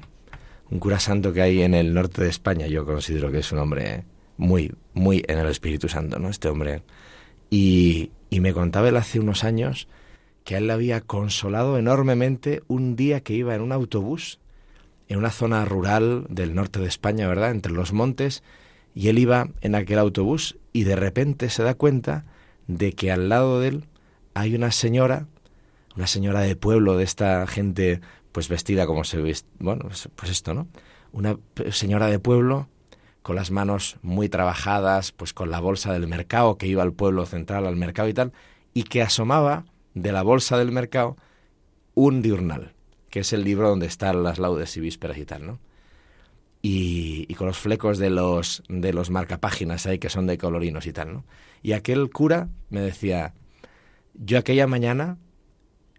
un 0.71 0.79
cura 0.79 1.01
santo 1.01 1.33
que 1.33 1.41
hay 1.41 1.63
en 1.63 1.73
el 1.73 1.93
norte 1.93 2.23
de 2.23 2.29
España, 2.29 2.67
yo 2.67 2.85
considero 2.85 3.29
que 3.29 3.39
es 3.39 3.51
un 3.51 3.59
hombre 3.59 4.05
muy, 4.37 4.73
muy 4.93 5.21
en 5.27 5.37
el 5.37 5.47
Espíritu 5.47 5.89
Santo, 5.89 6.17
¿no? 6.17 6.29
Este 6.29 6.47
hombre. 6.47 6.83
Y, 7.55 8.09
me 8.31 8.51
contaba 8.51 8.89
él 8.89 8.97
hace 8.97 9.19
unos 9.19 9.43
años 9.43 9.87
que 10.43 10.55
a 10.55 10.57
él 10.57 10.65
le 10.65 10.73
había 10.73 11.01
consolado 11.01 11.77
enormemente 11.77 12.63
un 12.67 12.95
día 12.95 13.21
que 13.21 13.35
iba 13.35 13.53
en 13.53 13.61
un 13.61 13.71
autobús 13.71 14.39
en 15.07 15.19
una 15.19 15.29
zona 15.29 15.63
rural 15.63 16.25
del 16.29 16.55
norte 16.55 16.79
de 16.79 16.87
España, 16.87 17.27
¿verdad? 17.27 17.51
Entre 17.51 17.71
los 17.71 17.93
montes, 17.93 18.41
y 18.95 19.09
él 19.09 19.19
iba 19.19 19.49
en 19.61 19.75
aquel 19.75 19.99
autobús 19.99 20.57
y 20.71 20.83
de 20.85 20.95
repente 20.95 21.51
se 21.51 21.61
da 21.61 21.75
cuenta 21.75 22.25
de 22.65 22.93
que 22.93 23.11
al 23.11 23.29
lado 23.29 23.59
de 23.59 23.67
él 23.67 23.85
hay 24.33 24.55
una 24.55 24.71
señora, 24.71 25.27
una 25.95 26.07
señora 26.07 26.41
de 26.41 26.55
pueblo, 26.55 26.97
de 26.97 27.03
esta 27.03 27.45
gente 27.45 28.01
pues 28.31 28.49
vestida 28.49 28.87
como 28.87 29.03
se 29.03 29.21
viste, 29.21 29.47
bueno, 29.59 29.85
pues, 29.89 30.09
pues 30.15 30.31
esto, 30.31 30.55
¿no? 30.55 30.67
Una 31.11 31.37
señora 31.69 32.07
de 32.07 32.17
pueblo 32.17 32.67
con 33.23 33.37
las 33.37 33.51
manos 33.51 33.97
muy 34.01 34.29
trabajadas, 34.29 35.13
pues 35.13 35.33
con 35.33 35.49
la 35.49 35.59
bolsa 35.59 35.93
del 35.93 36.07
mercado 36.07 36.57
que 36.57 36.67
iba 36.67 36.83
al 36.83 36.93
pueblo 36.93 37.25
central, 37.25 37.65
al 37.65 37.77
mercado 37.77 38.09
y 38.09 38.13
tal, 38.13 38.33
y 38.73 38.83
que 38.83 39.01
asomaba 39.01 39.65
de 39.93 40.11
la 40.11 40.23
bolsa 40.23 40.57
del 40.57 40.71
mercado 40.71 41.17
un 41.95 42.21
diurnal, 42.21 42.73
que 43.09 43.21
es 43.21 43.31
el 43.33 43.43
libro 43.43 43.69
donde 43.69 43.85
están 43.85 44.23
las 44.23 44.39
laudes 44.39 44.75
y 44.75 44.81
vísperas 44.81 45.17
y 45.17 45.25
tal, 45.25 45.47
¿no? 45.47 45.59
Y, 46.61 47.25
y, 47.27 47.35
con 47.35 47.47
los 47.47 47.57
flecos 47.57 47.97
de 47.97 48.09
los, 48.09 48.63
de 48.69 48.93
los 48.93 49.09
marcapáginas 49.09 49.85
ahí 49.85 49.99
que 49.99 50.09
son 50.09 50.27
de 50.27 50.37
colorinos 50.37 50.85
y 50.85 50.93
tal, 50.93 51.13
¿no? 51.13 51.25
Y 51.61 51.73
aquel 51.73 52.09
cura 52.09 52.49
me 52.69 52.79
decía, 52.79 53.33
yo 54.13 54.37
aquella 54.37 54.67
mañana 54.67 55.17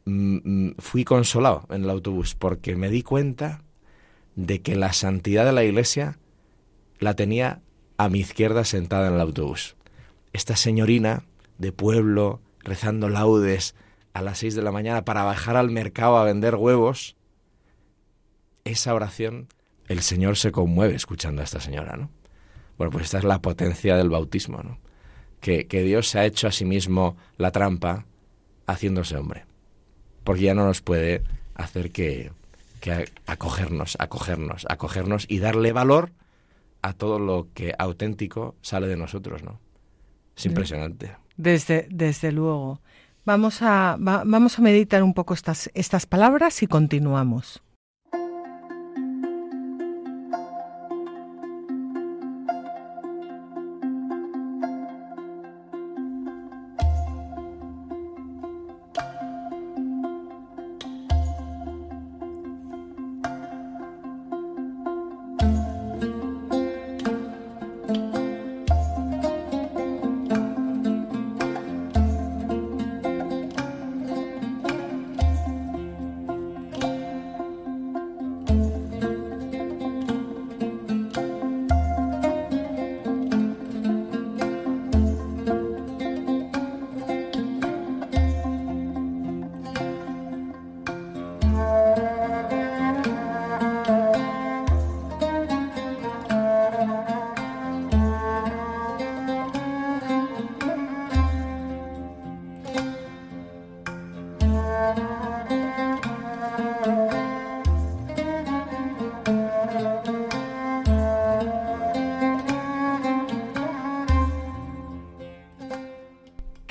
mm, 0.05 0.37
mm, 0.45 0.75
fui 0.79 1.05
consolado 1.05 1.67
en 1.71 1.85
el 1.85 1.91
autobús 1.91 2.35
porque 2.35 2.77
me 2.77 2.89
di 2.89 3.03
cuenta 3.03 3.63
de 4.37 4.63
que 4.63 4.75
la 4.75 4.93
santidad 4.93 5.45
de 5.45 5.53
la 5.53 5.65
iglesia 5.65 6.19
la 6.99 7.15
tenía 7.15 7.61
a 7.97 8.09
mi 8.09 8.21
izquierda 8.21 8.65
sentada 8.65 9.09
en 9.09 9.15
el 9.15 9.21
autobús. 9.21 9.77
Esta 10.33 10.57
señorina 10.57 11.25
de 11.59 11.73
pueblo 11.73 12.41
rezando 12.61 13.09
laudes 13.09 13.75
a 14.13 14.23
las 14.23 14.39
seis 14.39 14.55
de 14.55 14.63
la 14.63 14.73
mañana 14.73 15.05
para 15.05 15.25
bajar 15.25 15.57
al 15.57 15.71
mercado 15.71 16.17
a 16.17 16.25
vender 16.25 16.55
huevos, 16.55 17.17
esa 18.65 18.95
oración, 18.95 19.49
el 19.89 20.01
Señor 20.01 20.37
se 20.37 20.53
conmueve 20.53 20.95
escuchando 20.95 21.43
a 21.43 21.45
esta 21.45 21.61
señora, 21.61 21.97
¿no? 21.97 22.11
Bueno, 22.79 22.91
pues 22.91 23.05
esta 23.05 23.19
es 23.19 23.25
la 23.25 23.43
potencia 23.43 23.97
del 23.97 24.11
bautismo, 24.11 24.63
¿no? 24.63 24.79
Que, 25.41 25.67
que 25.67 25.83
Dios 25.83 26.09
se 26.09 26.19
ha 26.19 26.25
hecho 26.25 26.49
a 26.49 26.53
sí 26.53 26.65
mismo 26.65 27.17
la 27.37 27.51
trampa 27.51 28.07
haciéndose 28.67 29.17
hombre. 29.17 29.45
Porque 30.25 30.43
ya 30.43 30.55
no 30.55 30.65
nos 30.65 30.81
puede 30.81 31.23
hacer 31.55 31.93
que, 31.93 32.33
que 32.81 33.11
acogernos, 33.27 33.97
acogernos, 33.99 34.67
acogernos 34.69 35.27
y 35.29 35.39
darle 35.39 35.73
valor 35.73 36.13
a 36.85 36.93
todo 36.93 37.19
lo 37.19 37.49
que 37.55 37.75
auténtico 37.79 38.57
sale 38.61 38.87
de 38.87 38.99
nosotros, 38.99 39.43
¿no? 39.43 39.59
Es 40.37 40.45
impresionante. 40.45 41.17
Desde, 41.39 41.89
desde 41.91 42.31
luego. 42.31 42.83
Vamos 43.25 43.63
a, 43.63 43.97
vamos 43.99 44.59
a 44.59 44.63
meditar 44.63 45.03
un 45.03 45.15
poco 45.15 45.33
estas, 45.33 45.71
estas 45.73 46.05
palabras 46.05 46.63
y 46.63 46.67
continuamos. 46.67 47.63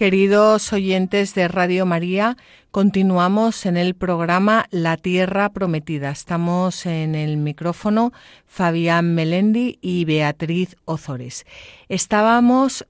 Queridos 0.04 0.74
oyentes 0.74 1.34
de 1.34 1.48
Radio 1.48 1.86
María, 1.86 2.36
continuamos 2.72 3.66
en 3.66 3.78
el 3.78 3.94
programa 3.94 4.66
La 4.70 4.98
Tierra 4.98 5.48
Prometida. 5.54 6.12
Estamos 6.12 6.86
en 6.86 7.16
el 7.16 7.38
micrófono 7.38 8.12
Fabián 8.46 9.16
Melendi 9.16 9.80
y 9.80 10.04
Beatriz 10.04 10.76
Ozores. 10.84 11.46
Estábamos 11.88 12.86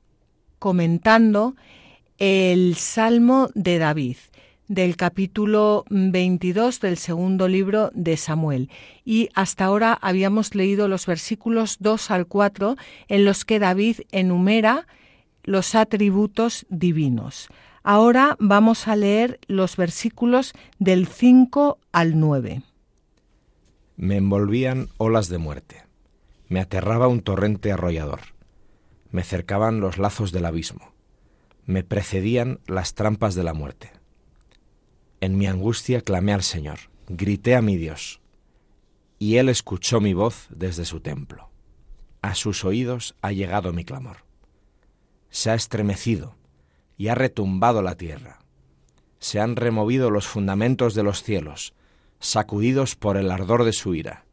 comentando 0.58 1.56
el 2.18 2.74
Salmo 2.78 3.52
de 3.54 3.78
David 3.78 4.18
del 4.68 4.96
capítulo 4.96 5.86
22 5.92 6.80
del 6.80 6.98
segundo 6.98 7.48
libro 7.48 7.92
de 7.94 8.18
Samuel. 8.18 8.72
Y 9.06 9.30
hasta 9.36 9.66
ahora 9.66 10.00
habíamos 10.02 10.56
leído 10.56 10.88
los 10.88 11.06
versículos 11.06 11.78
2 11.80 12.10
al 12.10 12.26
4 12.26 12.76
en 13.08 13.24
los 13.24 13.46
que 13.46 13.60
David 13.60 14.00
enumera 14.12 14.88
los 15.44 15.76
atributos 15.76 16.66
divinos. 16.70 17.50
Ahora 17.84 18.38
vamos 18.40 18.88
a 18.88 18.96
leer 18.96 19.40
los 19.48 19.76
versículos 19.76 20.54
del 20.80 21.08
5 21.08 21.80
al 21.92 22.20
9. 22.20 22.64
Me 23.98 24.18
envolvían 24.18 24.90
olas 24.98 25.28
de 25.28 25.38
muerte. 25.38 25.84
Me 26.48 26.60
aterraba 26.60 27.08
un 27.08 27.22
torrente 27.22 27.72
arrollador. 27.72 28.22
Me 29.12 29.24
cercaban 29.24 29.80
los 29.82 29.98
lazos 29.98 30.32
del 30.32 30.46
abismo. 30.46 30.94
Me 31.66 31.84
precedían 31.84 32.60
las 32.66 32.94
trampas 32.94 33.36
de 33.36 33.44
la 33.44 33.54
muerte. 33.54 33.92
En 35.22 35.38
mi 35.38 35.48
angustia 35.48 36.02
clamé 36.02 36.34
al 36.34 36.44
Señor, 36.44 36.80
grité 37.08 37.56
a 37.56 37.62
mi 37.62 37.78
Dios, 37.78 38.22
y 39.20 39.38
Él 39.38 39.48
escuchó 39.48 40.02
mi 40.02 40.14
voz 40.14 40.48
desde 40.50 40.84
su 40.84 41.00
templo. 41.00 41.50
A 42.22 42.36
sus 42.36 42.66
oídos 42.66 43.16
ha 43.22 43.32
llegado 43.32 43.72
mi 43.72 43.86
clamor 43.86 44.18
se 45.34 45.50
ha 45.50 45.56
estremecido 45.56 46.36
y 46.96 47.08
ha 47.08 47.16
retumbado 47.16 47.82
la 47.82 47.96
tierra. 47.96 48.38
Se 49.18 49.40
han 49.40 49.56
removido 49.56 50.12
los 50.12 50.28
fundamentos 50.28 50.94
de 50.94 51.02
los 51.02 51.24
cielos, 51.24 51.74
sacudidos 52.20 52.96
por 52.96 53.18
el 53.18 53.32
ardor 53.32 53.64
de 53.64 53.74
su 53.74 53.96
ira. 53.96 54.26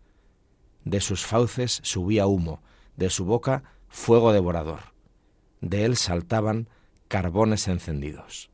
De 0.84 1.00
sus 1.00 1.24
fauces 1.24 1.80
subía 1.82 2.26
humo, 2.26 2.62
de 2.96 3.08
su 3.08 3.24
boca 3.24 3.62
fuego 3.88 4.34
devorador. 4.34 4.92
De 5.62 5.86
él 5.86 5.96
saltaban 5.96 6.68
carbones 7.08 7.66
encendidos. 7.66 8.49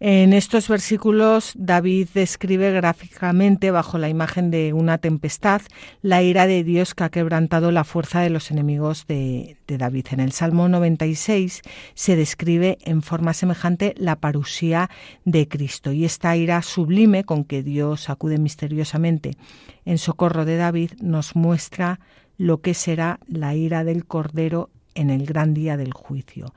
En 0.00 0.32
estos 0.32 0.68
versículos 0.68 1.54
David 1.56 2.08
describe 2.14 2.70
gráficamente, 2.70 3.72
bajo 3.72 3.98
la 3.98 4.08
imagen 4.08 4.52
de 4.52 4.72
una 4.72 4.98
tempestad, 4.98 5.60
la 6.02 6.22
ira 6.22 6.46
de 6.46 6.62
Dios 6.62 6.94
que 6.94 7.02
ha 7.02 7.10
quebrantado 7.10 7.72
la 7.72 7.82
fuerza 7.82 8.20
de 8.20 8.30
los 8.30 8.52
enemigos 8.52 9.06
de, 9.08 9.56
David. 9.66 10.06
En 10.12 10.20
el 10.20 10.30
Salmo 10.30 10.68
96 10.68 11.62
se 11.94 12.16
describe 12.16 12.78
en 12.82 13.02
forma 13.02 13.34
semejante 13.34 13.94
la 13.96 14.16
parusía 14.16 14.88
de 15.24 15.48
Cristo 15.48 15.90
y 15.92 16.04
esta 16.04 16.36
ira 16.36 16.62
sublime 16.62 17.24
con 17.24 17.44
que 17.44 17.64
Dios 17.64 18.08
acude 18.08 18.38
misteriosamente 18.38 19.36
en 19.84 19.98
socorro 19.98 20.44
de 20.44 20.56
David 20.56 20.92
nos 21.00 21.34
muestra 21.34 21.98
lo 22.36 22.60
que 22.60 22.74
será 22.74 23.18
la 23.26 23.54
ira 23.54 23.84
del 23.84 24.04
Cordero 24.04 24.70
en 24.94 25.10
el 25.10 25.26
gran 25.26 25.54
día 25.54 25.76
del 25.76 25.92
juicio. 25.92 26.52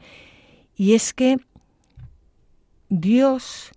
Y 0.75 0.93
es 0.93 1.13
que 1.13 1.37
Dios 2.91 3.71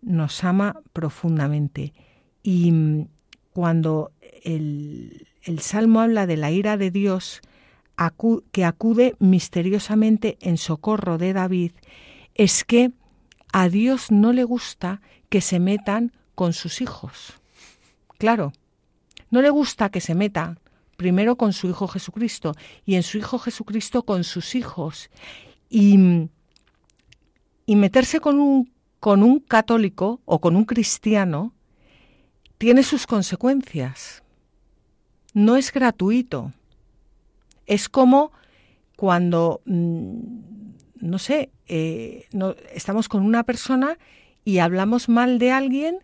nos 0.00 0.44
ama 0.44 0.80
profundamente 0.92 1.92
y 2.40 2.70
mm, 2.70 3.08
cuando 3.52 4.12
el, 4.44 5.26
Salmo 5.58 6.00
habla 6.00 6.26
de 6.28 6.36
la 6.36 6.52
ira 6.52 6.76
de 6.76 6.92
Dios 6.92 7.40
que 8.52 8.64
acude 8.64 9.16
misteriosamente 9.18 10.38
en 10.40 10.56
socorro 10.56 11.18
de 11.18 11.32
David, 11.32 11.72
es 12.36 12.62
que 12.62 12.92
a 13.52 13.68
Dios 13.68 14.12
no 14.12 14.32
le 14.32 14.44
gusta 14.44 15.02
que 15.28 15.40
se 15.40 15.58
metan 15.58 16.12
con 16.36 16.52
sus 16.52 16.80
hijos. 16.80 17.34
Claro, 18.18 18.52
no 19.30 19.42
le 19.42 19.50
gusta 19.50 19.90
que 19.90 20.00
se 20.00 20.14
metan 20.14 20.60
primero 20.96 21.34
con 21.34 21.52
su 21.52 21.68
Hijo 21.68 21.88
Jesucristo 21.88 22.54
y 22.86 22.94
en 22.94 23.02
su 23.02 23.18
Hijo 23.18 23.40
Jesucristo 23.40 24.04
con 24.04 24.22
sus 24.22 24.54
hijos. 24.54 25.10
Y 25.68 25.98
mm, 25.98 26.28
y 27.70 27.76
meterse 27.76 28.18
con 28.18 28.40
un, 28.40 28.72
con 28.98 29.22
un 29.22 29.38
católico 29.38 30.20
o 30.24 30.40
con 30.40 30.56
un 30.56 30.64
cristiano 30.64 31.54
tiene 32.58 32.82
sus 32.82 33.06
consecuencias. 33.06 34.24
No 35.34 35.54
es 35.54 35.72
gratuito. 35.72 36.52
Es 37.66 37.88
como 37.88 38.32
cuando, 38.96 39.60
mm, 39.66 40.18
no 40.96 41.18
sé, 41.20 41.50
eh, 41.68 42.26
no, 42.32 42.56
estamos 42.74 43.08
con 43.08 43.24
una 43.24 43.44
persona 43.44 43.98
y 44.44 44.58
hablamos 44.58 45.08
mal 45.08 45.38
de 45.38 45.52
alguien 45.52 45.98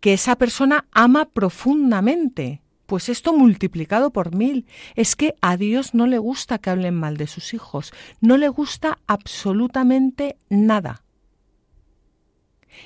que 0.00 0.12
esa 0.12 0.36
persona 0.36 0.88
ama 0.92 1.24
profundamente. 1.24 2.60
Pues 2.88 3.10
esto 3.10 3.36
multiplicado 3.36 4.10
por 4.12 4.34
mil. 4.34 4.64
Es 4.96 5.14
que 5.14 5.34
a 5.42 5.58
Dios 5.58 5.92
no 5.92 6.06
le 6.06 6.16
gusta 6.16 6.56
que 6.56 6.70
hablen 6.70 6.94
mal 6.94 7.18
de 7.18 7.26
sus 7.26 7.52
hijos. 7.52 7.92
No 8.22 8.38
le 8.38 8.48
gusta 8.48 8.98
absolutamente 9.06 10.38
nada. 10.48 11.02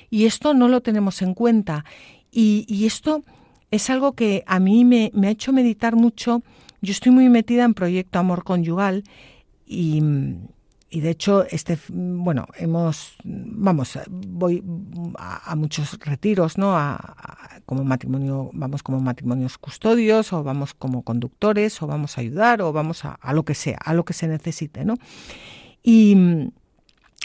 Y 0.09 0.25
esto 0.25 0.53
no 0.53 0.67
lo 0.67 0.81
tenemos 0.81 1.21
en 1.21 1.33
cuenta. 1.33 1.85
Y, 2.31 2.85
esto 2.85 3.23
es 3.71 3.89
algo 3.89 4.11
que 4.11 4.43
a 4.45 4.59
mí 4.59 4.83
me, 4.83 5.09
me, 5.13 5.27
ha 5.27 5.31
hecho 5.31 5.53
meditar 5.53 5.95
mucho. 5.95 6.43
Yo 6.81 6.91
estoy 6.91 7.13
muy 7.13 7.29
metida 7.29 7.63
en 7.63 7.73
proyecto 7.73 8.19
Amor 8.19 8.43
Conyugal 8.43 9.05
y, 9.65 10.03
y 10.93 11.01
de 11.01 11.09
hecho, 11.09 11.43
este, 11.49 11.79
bueno, 11.89 12.45
hemos, 12.55 13.15
vamos, 13.23 13.97
voy 14.11 14.63
a, 15.17 15.55
muchos 15.55 15.97
retiros, 15.99 16.59
¿no? 16.59 16.77
A, 16.77 17.59
como 17.65 17.83
matrimonio, 17.83 18.51
vamos 18.53 18.83
como 18.83 18.99
matrimonios 18.99 19.57
custodios, 19.57 20.31
o 20.33 20.43
vamos 20.43 20.75
como 20.75 21.01
conductores, 21.01 21.81
o 21.81 21.87
vamos 21.87 22.15
a 22.15 22.21
ayudar, 22.21 22.61
o 22.61 22.71
vamos 22.71 23.05
a, 23.05 23.33
lo 23.33 23.43
que 23.43 23.55
sea, 23.55 23.79
a 23.83 23.95
lo 23.95 24.05
que 24.05 24.13
se 24.13 24.27
necesite, 24.27 24.85
¿no? 24.85 24.97
Y, 25.81 26.15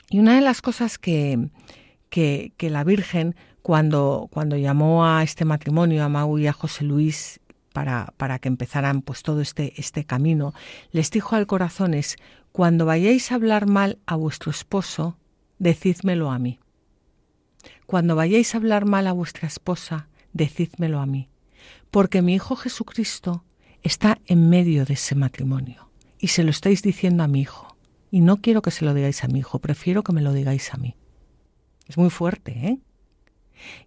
y 0.09 0.19
una 0.19 0.37
de 0.37 0.41
las 0.41 0.63
cosas 0.63 0.97
que, 0.97 1.51
que, 2.09 2.55
que 2.57 2.71
la 2.71 2.85
Virgen, 2.85 3.37
cuando, 3.61 4.31
cuando 4.33 4.57
llamó 4.57 5.05
a 5.05 5.23
este 5.23 5.45
matrimonio, 5.45 6.03
a 6.05 6.09
Mau 6.09 6.39
y 6.39 6.47
a 6.47 6.55
José 6.55 6.85
Luis, 6.85 7.39
para, 7.75 8.15
para, 8.17 8.39
que 8.39 8.49
empezaran 8.49 9.03
pues 9.03 9.23
todo 9.23 9.43
este, 9.43 9.75
este 9.77 10.05
camino, 10.05 10.55
les 10.91 11.11
dijo 11.11 11.37
al 11.37 11.47
corazón 11.47 11.93
es, 11.93 12.17
cuando 12.59 12.87
vayáis 12.87 13.31
a 13.31 13.37
hablar 13.37 13.67
mal 13.69 14.01
a 14.05 14.17
vuestro 14.17 14.51
esposo, 14.51 15.17
decídmelo 15.61 16.33
a 16.33 16.41
mí. 16.41 16.59
Cuando 17.87 18.17
vayáis 18.17 18.53
a 18.53 18.59
hablar 18.59 18.85
mal 18.85 19.07
a 19.07 19.13
vuestra 19.13 19.47
esposa, 19.47 20.09
decídmelo 20.33 20.99
a 20.99 21.07
mí. 21.07 21.29
Porque 21.93 22.21
mi 22.21 22.35
Hijo 22.35 22.57
Jesucristo 22.57 23.45
está 23.85 24.19
en 24.27 24.51
medio 24.51 24.85
de 24.85 24.95
ese 24.95 25.15
matrimonio 25.15 25.89
y 26.19 26.27
se 26.29 26.43
lo 26.43 26.51
estáis 26.51 26.83
diciendo 26.83 27.23
a 27.23 27.29
mi 27.29 27.43
Hijo. 27.43 27.77
y 28.11 28.23
no 28.23 28.39
quiero 28.39 28.61
que 28.61 28.73
se 28.73 28.85
lo 28.85 28.93
digáis 28.93 29.23
a 29.23 29.29
mi 29.29 29.39
hijo, 29.39 29.61
prefiero 29.61 30.03
que 30.03 30.13
me 30.13 30.21
lo 30.21 30.33
digáis 30.33 30.75
a 30.75 30.79
mí. 30.79 30.97
Es 31.87 31.97
muy 31.97 32.11
fuerte, 32.11 32.51
¿eh? 32.51 32.79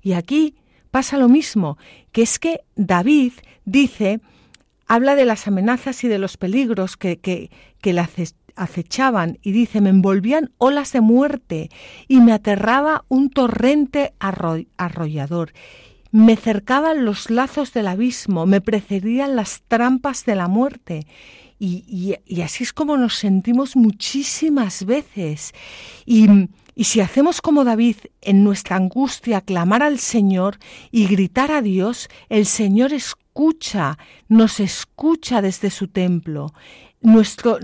Y 0.01 0.13
aquí 0.13 0.55
pasa 0.91 1.17
lo 1.17 1.28
mismo, 1.28 1.78
que 2.13 2.22
es 2.22 2.39
que 2.39 2.61
David 2.78 3.34
dice, 3.65 4.22
habla 4.88 5.15
de 5.15 5.26
las 5.26 5.47
amenazas 5.47 6.05
y 6.05 6.07
de 6.07 6.19
los 6.19 6.38
peligros 6.38 6.95
que, 6.95 7.19
que, 7.19 7.49
que 7.82 7.93
le 7.93 8.01
acechaban 8.62 9.39
y 9.41 9.51
dice, 9.51 9.82
me 9.82 9.89
envolvían 9.89 10.51
olas 10.57 10.91
de 10.91 11.01
muerte 11.01 11.70
y 12.07 12.22
me 12.22 12.34
aterraba 12.34 13.05
un 13.07 13.30
torrente 13.30 14.14
arrollador. 14.20 15.53
Me 16.12 16.36
cercaban 16.36 17.05
los 17.05 17.30
lazos 17.30 17.74
del 17.74 17.88
abismo, 17.88 18.45
me 18.45 18.62
precedían 18.62 19.36
las 19.36 19.64
trampas 19.68 20.26
de 20.26 20.36
la 20.36 20.47
muerte. 20.47 21.07
Y, 21.57 22.18
y, 22.26 22.41
así 22.41 22.64
es 22.64 22.74
como 22.74 22.97
nos 22.97 23.16
sentimos 23.16 23.76
muchísimas 23.76 24.86
veces. 24.86 25.53
Y, 26.05 26.28
y 26.76 26.86
si 26.86 27.01
hacemos 27.01 27.41
como 27.41 27.64
David 27.64 27.97
en 28.22 28.43
nuestra 28.43 28.78
angustia, 28.78 29.41
clamar 29.41 29.84
al 29.84 29.99
Señor 29.99 30.57
y 30.89 31.05
gritar 31.07 31.51
a 31.51 31.62
Dios, 31.62 32.09
el 32.30 32.45
Señor 32.45 32.93
escucha, 32.93 33.97
nos 34.28 34.59
escucha 34.59 35.41
desde 35.41 35.70
su 35.70 35.88
templo. 35.88 36.53
Nuestro, 37.01 37.59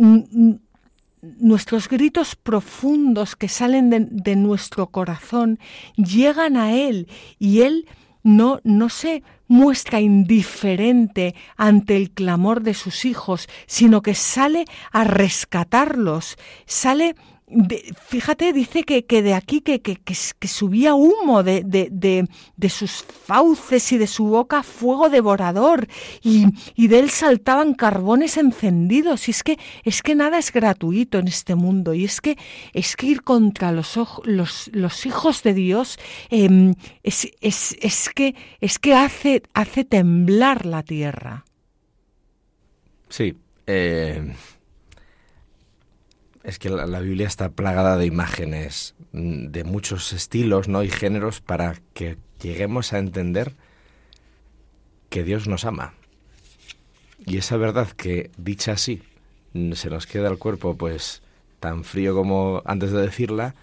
nuestros 1.40 1.88
gritos 1.88 2.36
profundos 2.36 3.36
que 3.36 3.48
salen 3.48 3.90
de, 3.90 4.36
nuestro 4.36 4.88
corazón 4.88 5.60
llegan 5.96 6.58
a 6.58 6.74
Él 6.74 7.08
y 7.40 7.62
Él 7.62 7.88
no, 8.24 8.60
no 8.64 8.90
se 8.90 9.24
muestra 9.48 10.02
indiferente 10.02 11.36
ante 11.56 11.96
el 11.96 12.12
clamor 12.12 12.62
de 12.62 12.74
sus 12.74 13.06
hijos, 13.06 13.48
sino 13.66 14.02
que 14.02 14.16
sale 14.16 14.66
a 14.92 15.04
rescatarlos, 15.04 16.38
sale 16.66 17.16
fíjate, 18.08 18.52
dice 18.52 18.84
que, 18.84 19.06
que 19.06 19.22
de 19.22 19.34
aquí 19.34 19.62
que, 19.62 19.82
que, 19.82 19.95
que 19.95 20.48
subía 20.48 20.95
humo 20.95 21.43
de, 21.43 21.64
de, 21.64 22.28
de, 22.58 22.70
sus 22.70 23.04
fauces 23.04 23.89
y 23.93 23.98
de 23.98 24.08
su 24.08 24.26
boca 24.26 24.64
fuego 24.64 25.10
devorador 25.10 25.88
y, 26.22 26.48
y, 26.76 26.88
de 26.88 27.00
él 27.00 27.10
saltaban 27.10 27.74
carbones 27.74 28.36
encendidos. 28.36 29.30
Y 29.30 29.32
es 29.32 29.43
que, 29.43 29.58
es 29.84 30.04
que 30.04 30.14
nada 30.14 30.38
es 30.39 30.52
gratuito 30.52 31.20
en 31.20 31.30
este 31.30 31.56
mundo 31.56 31.93
y 31.93 32.04
es 32.04 32.20
que, 32.20 32.38
es 32.74 32.98
que 32.98 33.08
ir 33.08 33.24
contra 33.24 33.72
los, 33.72 33.98
los, 34.26 34.70
los 34.74 35.06
hijos 35.06 35.41
de 35.43 35.54
Dios 35.54 36.00
em, 36.30 36.74
es, 37.04 37.32
es, 37.39 37.78
es, 37.80 38.10
que, 38.10 38.36
es 38.60 38.78
que 38.78 38.93
hace, 38.93 39.43
hace 39.54 39.86
temblar 39.86 40.66
la 40.66 40.84
tierra. 40.84 41.45
Sí. 43.08 43.36
Eh 43.66 44.34
es 46.48 46.60
que 46.60 46.70
la, 46.70 47.00
Biblia 47.02 47.28
está 47.28 47.50
plagada 47.50 47.98
de 47.98 48.06
imágenes 48.06 48.95
mm, 49.12 49.48
de 49.48 49.66
muchos 49.66 50.14
estilos 50.14 50.70
¿no? 50.70 50.82
y 50.82 50.89
géneros 50.89 51.41
para 51.41 51.76
que 51.93 52.18
lleguemos 52.41 52.93
a 52.93 53.00
entender 53.00 53.54
que 55.10 55.26
Dios 55.26 55.50
nos 55.50 55.66
ama. 55.66 55.93
Y 57.26 57.36
esa 57.36 57.58
verdad 57.58 57.89
que, 57.89 58.32
dicha 58.38 58.72
así, 58.72 59.04
mm, 59.52 59.74
se 59.74 59.89
nos 59.89 60.08
queda 60.08 60.30
el 60.30 60.38
cuerpo 60.38 60.78
pues 60.78 61.22
tan 61.60 61.84
frío 61.84 62.16
como 62.16 62.62
antes 62.64 62.91
de 62.91 63.02
decirla, 63.02 63.54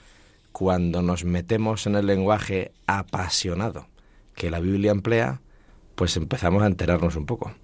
cuando 0.53 1.01
nos 1.01 1.25
metemos 1.25 1.87
en 1.87 1.95
el 1.95 2.07
lenguaje 2.07 2.73
apasionado 2.87 3.89
que 4.35 4.51
la 4.51 4.61
Biblia 4.61 4.91
emplea, 4.91 5.41
pues 5.95 6.19
empezamos 6.19 6.63
a 6.63 6.67
enterarnos 6.67 7.17
un 7.17 7.25
poco. 7.25 7.55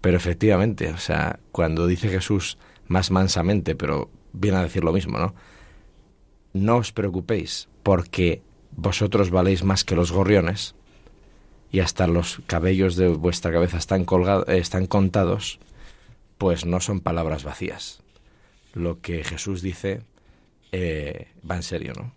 Pero 0.00 0.16
efectivamente, 0.16 0.90
o 0.92 0.98
sea, 0.98 1.40
cuando 1.52 1.86
dice 1.86 2.08
Jesús 2.08 2.56
más 2.86 3.10
mansamente, 3.10 3.76
pero 3.76 4.10
viene 4.32 4.58
a 4.58 4.62
decir 4.62 4.84
lo 4.84 4.92
mismo, 4.92 5.18
¿no? 5.18 5.34
No 6.52 6.76
os 6.76 6.92
preocupéis, 6.92 7.68
porque 7.82 8.42
vosotros 8.72 9.30
valéis 9.30 9.64
más 9.64 9.84
que 9.84 9.96
los 9.96 10.12
gorriones, 10.12 10.74
y 11.72 11.80
hasta 11.80 12.06
los 12.06 12.40
cabellos 12.46 12.96
de 12.96 13.08
vuestra 13.08 13.52
cabeza 13.52 13.78
están, 13.78 14.04
colgados, 14.04 14.48
están 14.48 14.86
contados, 14.86 15.60
pues 16.38 16.66
no 16.66 16.80
son 16.80 17.00
palabras 17.00 17.44
vacías. 17.44 18.02
Lo 18.72 19.00
que 19.00 19.22
Jesús 19.24 19.62
dice 19.62 20.02
eh, 20.72 21.28
va 21.48 21.56
en 21.56 21.62
serio, 21.62 21.92
¿no? 21.96 22.12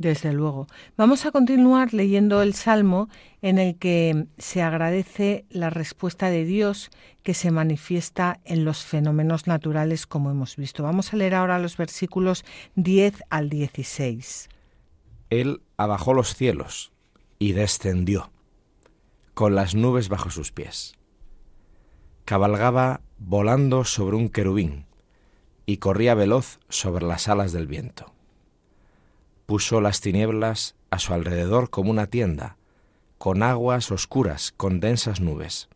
Desde 0.00 0.32
luego. 0.32 0.66
Vamos 0.96 1.26
a 1.26 1.30
continuar 1.30 1.92
leyendo 1.92 2.40
el 2.40 2.54
Salmo 2.54 3.10
en 3.42 3.58
el 3.58 3.76
que 3.76 4.28
se 4.38 4.62
agradece 4.62 5.44
la 5.50 5.68
respuesta 5.68 6.30
de 6.30 6.46
Dios 6.46 6.88
que 7.22 7.34
se 7.34 7.50
manifiesta 7.50 8.40
en 8.46 8.64
los 8.64 8.82
fenómenos 8.82 9.46
naturales 9.46 10.06
como 10.06 10.30
hemos 10.30 10.56
visto. 10.56 10.84
Vamos 10.84 11.12
a 11.12 11.18
leer 11.18 11.34
ahora 11.34 11.58
los 11.58 11.76
versículos 11.76 12.46
10 12.76 13.24
al 13.28 13.50
16. 13.50 14.48
Él 15.28 15.60
abajó 15.76 16.14
los 16.14 16.34
cielos 16.34 16.92
y 17.38 17.52
descendió, 17.52 18.32
con 19.34 19.54
las 19.54 19.74
nubes 19.74 20.08
bajo 20.08 20.30
sus 20.30 20.50
pies. 20.50 20.94
Cabalgaba 22.24 23.02
volando 23.18 23.84
sobre 23.84 24.16
un 24.16 24.30
querubín 24.30 24.86
y 25.66 25.76
corría 25.76 26.14
veloz 26.14 26.58
sobre 26.70 27.04
las 27.04 27.28
alas 27.28 27.52
del 27.52 27.66
viento 27.66 28.14
puso 29.50 29.80
las 29.80 30.00
tinieblas 30.00 30.76
a 30.90 31.00
su 31.00 31.12
alrededor 31.12 31.70
como 31.70 31.90
una 31.90 32.06
tienda, 32.06 32.56
con 33.18 33.42
aguas 33.42 33.90
oscuras, 33.90 34.54
con 34.56 34.78
densas 34.78 35.20
nubes. 35.20 35.68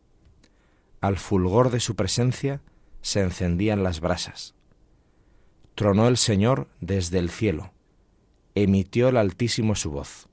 Al 1.00 1.16
fulgor 1.16 1.72
de 1.72 1.80
su 1.80 1.96
presencia 1.96 2.60
se 3.02 3.20
encendían 3.20 3.82
las 3.82 3.98
brasas. 3.98 4.54
Tronó 5.74 6.06
el 6.06 6.18
Señor 6.18 6.68
desde 6.80 7.18
el 7.18 7.30
cielo, 7.30 7.72
emitió 8.54 9.08
el 9.08 9.16
Altísimo 9.16 9.74
su 9.74 9.90
voz. 9.90 10.28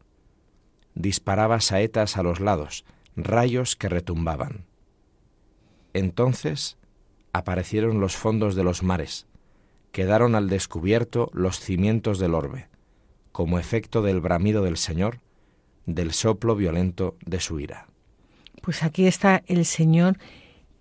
Disparaba 0.94 1.62
saetas 1.62 2.18
a 2.18 2.22
los 2.22 2.42
lados, 2.42 2.86
rayos 3.16 3.76
que 3.76 3.89
retumbaban. 3.89 4.68
Entonces 5.94 6.78
aparecieron 7.34 8.02
los 8.02 8.16
fondos 8.16 8.54
de 8.54 8.64
los 8.64 8.84
mares, 8.84 9.26
quedaron 9.92 10.36
al 10.36 10.48
descubierto 10.48 11.32
los 11.34 11.60
cimientos 11.60 12.20
del 12.20 12.36
orbe 12.36 12.70
como 13.32 13.60
efecto 13.60 14.02
del 14.02 14.22
bramido 14.22 14.64
del 14.64 14.78
Señor, 14.78 15.20
del 15.86 16.12
soplo 16.12 16.56
violento 16.56 17.16
de 17.26 17.40
su 17.40 17.60
ira. 17.60 17.88
Pues 18.62 18.84
aquí 18.84 19.08
está 19.08 19.44
el 19.48 19.66
Señor 19.66 20.18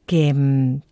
que, 0.07 0.35
mm, 0.35 0.83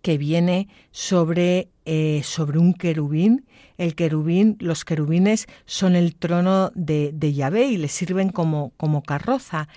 que 0.00 0.18
viene 0.18 0.68
sobre, 0.90 1.68
eh, 1.84 2.22
sobre 2.24 2.58
un 2.58 2.74
querubín. 2.74 3.46
El 3.76 3.94
querubín, 3.94 4.56
los 4.60 4.84
querubines 4.84 5.46
son 5.66 5.96
el 5.96 6.14
trono 6.14 6.70
de, 6.74 7.10
de 7.12 7.32
Yahvé 7.32 7.66
y 7.66 7.76
le 7.76 7.88
sirven 7.88 8.30
como, 8.30 8.72
como 8.76 9.02
carroza. 9.02 9.68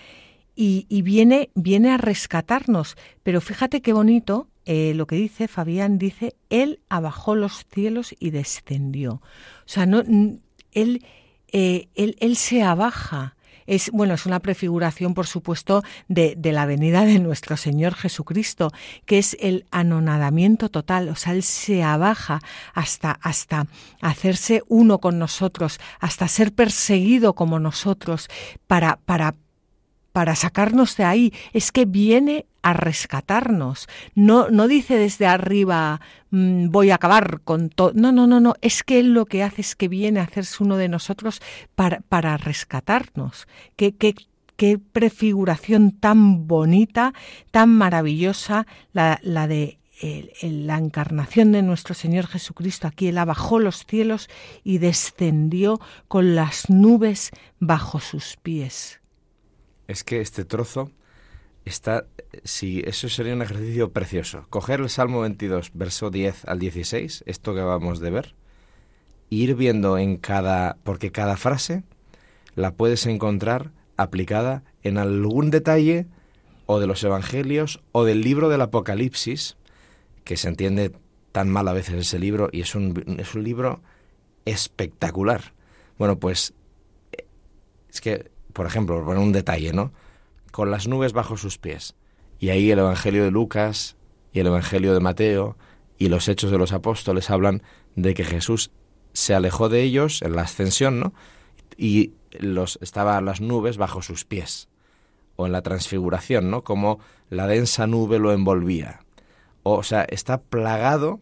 Y, 0.56 0.86
y, 0.90 1.02
viene, 1.02 1.50
viene 1.56 1.92
a 1.92 1.98
rescatarnos. 1.98 2.96
Pero 3.24 3.42
fíjate 3.42 3.82
qué 3.82 3.94
bonito 3.94 4.48
eh, 4.66 4.94
lo 4.96 5.08
que 5.08 5.16
dice 5.16 5.48
Fabián, 5.48 5.98
dice, 5.98 6.36
Él 6.50 6.82
abajó 6.90 7.36
los 7.36 7.66
cielos 7.74 8.14
y 8.20 8.32
descendió. 8.32 9.14
O 9.14 9.22
sea, 9.66 9.86
no, 9.86 10.04
eh, 10.78 11.88
él, 11.96 12.16
él, 12.20 12.36
se 12.36 12.64
abaja. 12.64 13.36
Es, 13.66 13.90
bueno, 13.92 14.14
es 14.14 14.26
una 14.26 14.40
prefiguración, 14.40 15.14
por 15.14 15.28
supuesto, 15.28 15.84
de, 16.08 16.36
de, 16.38 16.54
la 16.54 16.66
venida 16.66 17.04
de 17.04 17.20
nuestro 17.20 17.58
Señor 17.58 17.96
Jesucristo, 17.96 18.72
que 19.06 19.18
es 19.18 19.36
el 19.42 19.66
anonadamiento 19.72 20.70
total. 20.70 21.10
O 21.10 21.16
sea, 21.16 21.34
Él 21.34 21.44
se 21.44 21.84
abaja 21.84 22.40
hasta, 22.74 23.12
hasta 23.12 23.68
hacerse 24.02 24.64
uno 24.70 25.00
con 25.00 25.20
nosotros, 25.20 25.80
hasta 26.00 26.30
ser 26.30 26.54
perseguido 26.54 27.34
como 27.34 27.60
nosotros, 27.60 28.30
para, 28.68 29.00
para, 29.04 29.36
para 30.18 30.34
sacarnos 30.34 30.98
de 30.98 31.04
ahí. 31.04 31.32
Es 31.54 31.72
que 31.72 31.86
viene 31.86 32.48
a 32.64 32.74
rescatarnos. 32.74 33.88
No, 34.16 34.50
no 34.50 34.68
dice 34.68 34.98
desde 34.98 35.28
arriba 35.28 36.02
mm, 36.32 36.72
voy 36.72 36.90
a 36.90 36.96
acabar 36.96 37.42
con 37.44 37.70
todo. 37.70 37.92
No, 37.94 38.12
no, 38.12 38.26
no, 38.26 38.40
no. 38.40 38.56
Es 38.62 38.82
que 38.82 39.00
Él 39.00 39.14
lo 39.14 39.28
que 39.28 39.44
hace 39.44 39.62
es 39.62 39.76
que 39.76 39.88
viene 39.88 40.20
a 40.20 40.24
hacerse 40.24 40.64
uno 40.64 40.76
de 40.76 40.90
nosotros 40.90 41.40
para, 41.76 42.00
para 42.10 42.36
rescatarnos. 42.36 43.48
Qué, 43.76 43.96
qué, 43.96 44.16
qué 44.56 44.80
prefiguración 44.80 45.92
tan 45.92 46.48
bonita, 46.48 47.14
tan 47.52 47.70
maravillosa 47.70 48.66
la, 48.94 49.20
la 49.22 49.48
de 49.48 49.78
la 50.42 50.80
encarnación 50.80 51.52
de 51.52 51.62
nuestro 51.62 51.94
Señor 51.94 52.26
Jesucristo 52.26 52.88
aquí, 52.88 53.10
Él 53.10 53.24
bajó 53.24 53.60
los 53.60 53.86
cielos 53.86 54.30
y 54.64 54.80
descendió 54.80 55.80
con 56.08 56.34
las 56.34 56.72
nubes 56.72 57.30
bajo 57.60 58.00
sus 58.00 58.36
pies. 58.42 59.00
Es 59.88 60.04
que 60.04 60.22
este 60.22 60.46
trozo 60.46 60.92
está, 61.66 62.06
si 62.44 62.82
eso 62.86 63.10
sería 63.10 63.34
un 63.34 63.42
ejercicio 63.42 63.92
precioso. 63.92 64.46
Coger 64.50 64.82
el 64.82 64.90
Salmo 64.90 65.22
22, 65.22 65.72
verso 65.74 66.10
10 66.10 66.46
al 66.46 66.60
16, 66.60 67.24
esto 67.26 67.54
que 67.54 67.62
acabamos 67.62 68.00
de 68.00 68.10
ver, 68.10 68.36
ir 69.30 69.56
viendo 69.56 69.98
en 69.98 70.18
cada, 70.18 70.78
porque 70.84 71.12
cada 71.12 71.38
frase 71.38 71.84
la 72.56 72.74
puedes 72.74 73.06
encontrar 73.06 73.72
aplicada 73.98 74.64
en 74.84 74.98
algún 74.98 75.52
detalle 75.52 76.08
o 76.66 76.80
de 76.80 76.88
los 76.88 77.04
evangelios 77.04 77.82
o 77.92 78.04
del 78.04 78.22
libro 78.22 78.50
del 78.50 78.62
Apocalipsis, 78.62 79.58
que 80.24 80.38
se 80.38 80.50
entiende 80.50 80.92
tan 81.32 81.50
mal 81.50 81.68
a 81.68 81.74
veces 81.74 81.96
ese 81.96 82.20
libro 82.20 82.50
y 82.52 82.62
es 82.62 82.76
un, 82.76 83.18
es 83.20 83.36
un 83.36 83.44
libro 83.44 83.82
espectacular. 84.46 85.54
Bueno, 85.98 86.20
pues 86.20 86.54
es 87.90 88.02
que, 88.02 88.30
por 88.58 88.66
ejemplo, 88.66 89.06
por 89.06 89.20
un 89.20 89.34
detalle, 89.34 89.72
¿no? 89.72 89.94
Con 90.52 90.72
las 90.72 90.88
nubes 90.88 91.14
bajo 91.14 91.38
sus 91.38 91.60
pies. 91.60 91.94
Y 92.40 92.50
ahí 92.50 92.72
el 92.72 92.80
Evangelio 92.80 93.24
de 93.24 93.30
Lucas 93.30 93.98
y 94.34 94.40
el 94.40 94.48
Evangelio 94.48 94.96
de 94.96 95.00
Mateo 95.00 95.56
y 96.00 96.10
los 96.10 96.28
hechos 96.28 96.50
de 96.50 96.58
los 96.58 96.74
apóstoles 96.74 97.30
hablan 97.30 97.62
de 97.96 98.16
que 98.16 98.24
Jesús 98.24 98.72
se 99.14 99.36
alejó 99.36 99.70
de 99.70 99.84
ellos 99.84 100.24
en 100.24 100.36
la 100.36 100.42
ascensión, 100.42 101.00
¿no? 101.00 101.14
Y 101.78 102.14
los 102.32 102.80
estaban 102.82 103.26
las 103.26 103.42
nubes 103.42 103.78
bajo 103.78 104.02
sus 104.02 104.26
pies. 104.26 104.70
O 105.36 105.46
en 105.46 105.52
la 105.52 105.62
transfiguración, 105.62 106.50
¿no? 106.50 106.64
Como 106.64 106.98
la 107.30 107.46
densa 107.46 107.86
nube 107.86 108.18
lo 108.18 108.34
envolvía. 108.34 109.02
O, 109.62 109.84
sea, 109.84 110.02
está 110.02 110.42
plagado 110.42 111.20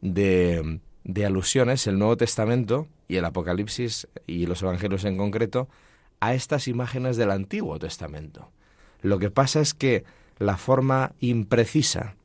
de, 0.00 0.80
de 1.04 1.26
alusiones 1.26 1.86
el 1.86 1.98
Nuevo 1.98 2.16
Testamento 2.16 2.88
y 3.06 3.16
el 3.16 3.26
Apocalipsis 3.26 4.08
y 4.26 4.46
los 4.46 4.62
Evangelios 4.62 5.04
en 5.04 5.18
concreto 5.18 5.68
a 6.24 6.32
estas 6.32 6.68
imágenes 6.68 7.18
del 7.18 7.30
Antiguo 7.30 7.78
Testamento. 7.78 8.50
Lo 9.02 9.18
que 9.18 9.30
pasa 9.30 9.60
es 9.60 9.74
que 9.74 10.04
la 10.38 10.56
forma 10.56 11.12
imprecisa, 11.20 12.16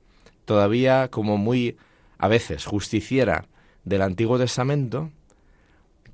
todavía 0.46 1.10
como 1.10 1.38
muy 1.38 1.76
a 2.18 2.30
veces 2.30 2.66
justiciera 2.66 3.46
del 3.84 4.02
Antiguo 4.02 4.38
Testamento, 4.38 5.12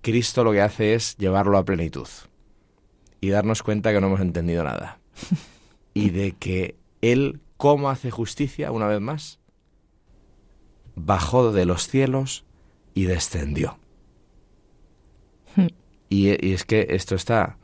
Cristo 0.01 0.43
lo 0.43 0.51
que 0.51 0.61
hace 0.61 0.95
es 0.95 1.15
llevarlo 1.17 1.59
a 1.59 1.65
plenitud 1.65 2.07
y 3.21 3.29
darnos 3.29 3.61
cuenta 3.61 3.93
que 3.93 4.01
no 4.01 4.07
hemos 4.07 4.21
entendido 4.21 4.63
nada. 4.63 4.99
y 5.93 6.09
de 6.09 6.31
que 6.31 6.75
Él, 7.01 7.39
¿cómo 7.55 7.91
hace 7.91 8.09
justicia 8.09 8.71
una 8.71 8.87
vez 8.87 8.99
más? 8.99 9.39
Bajó 10.95 11.51
de 11.51 11.65
los 11.65 11.87
cielos 11.87 12.45
y 12.95 13.03
descendió. 13.03 13.77
Hmm. 15.55 15.67
y, 16.09 16.29
y 16.45 16.53
es 16.53 16.65
que 16.65 16.87
esto 16.89 17.13
está, 17.13 17.57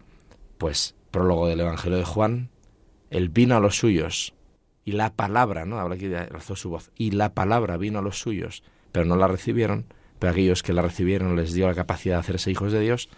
pues, 0.61 0.93
prólogo 1.09 1.47
del 1.47 1.61
Evangelio 1.61 1.97
de 1.97 2.05
Juan, 2.05 2.51
Él 3.09 3.29
vino 3.29 3.57
a 3.57 3.59
los 3.59 3.77
suyos 3.77 4.35
y 4.85 4.91
la 4.91 5.11
palabra, 5.11 5.65
¿no? 5.65 5.79
Habla 5.79 5.95
aquí, 5.95 6.13
alzó 6.13 6.55
su 6.55 6.69
voz, 6.69 6.91
y 6.95 7.09
la 7.09 7.33
palabra 7.33 7.77
vino 7.77 7.97
a 7.97 8.03
los 8.03 8.19
suyos, 8.19 8.61
pero 8.91 9.07
no 9.07 9.15
la 9.15 9.27
recibieron, 9.27 9.85
pero 10.19 10.33
aquellos 10.33 10.61
que 10.61 10.73
la 10.73 10.83
recibieron 10.83 11.35
les 11.35 11.53
dio 11.53 11.65
la 11.65 11.73
capacidad 11.73 12.17
de 12.17 12.19
hacerse 12.19 12.51
hijos 12.51 12.71
de 12.71 12.79
Dios, 12.79 13.09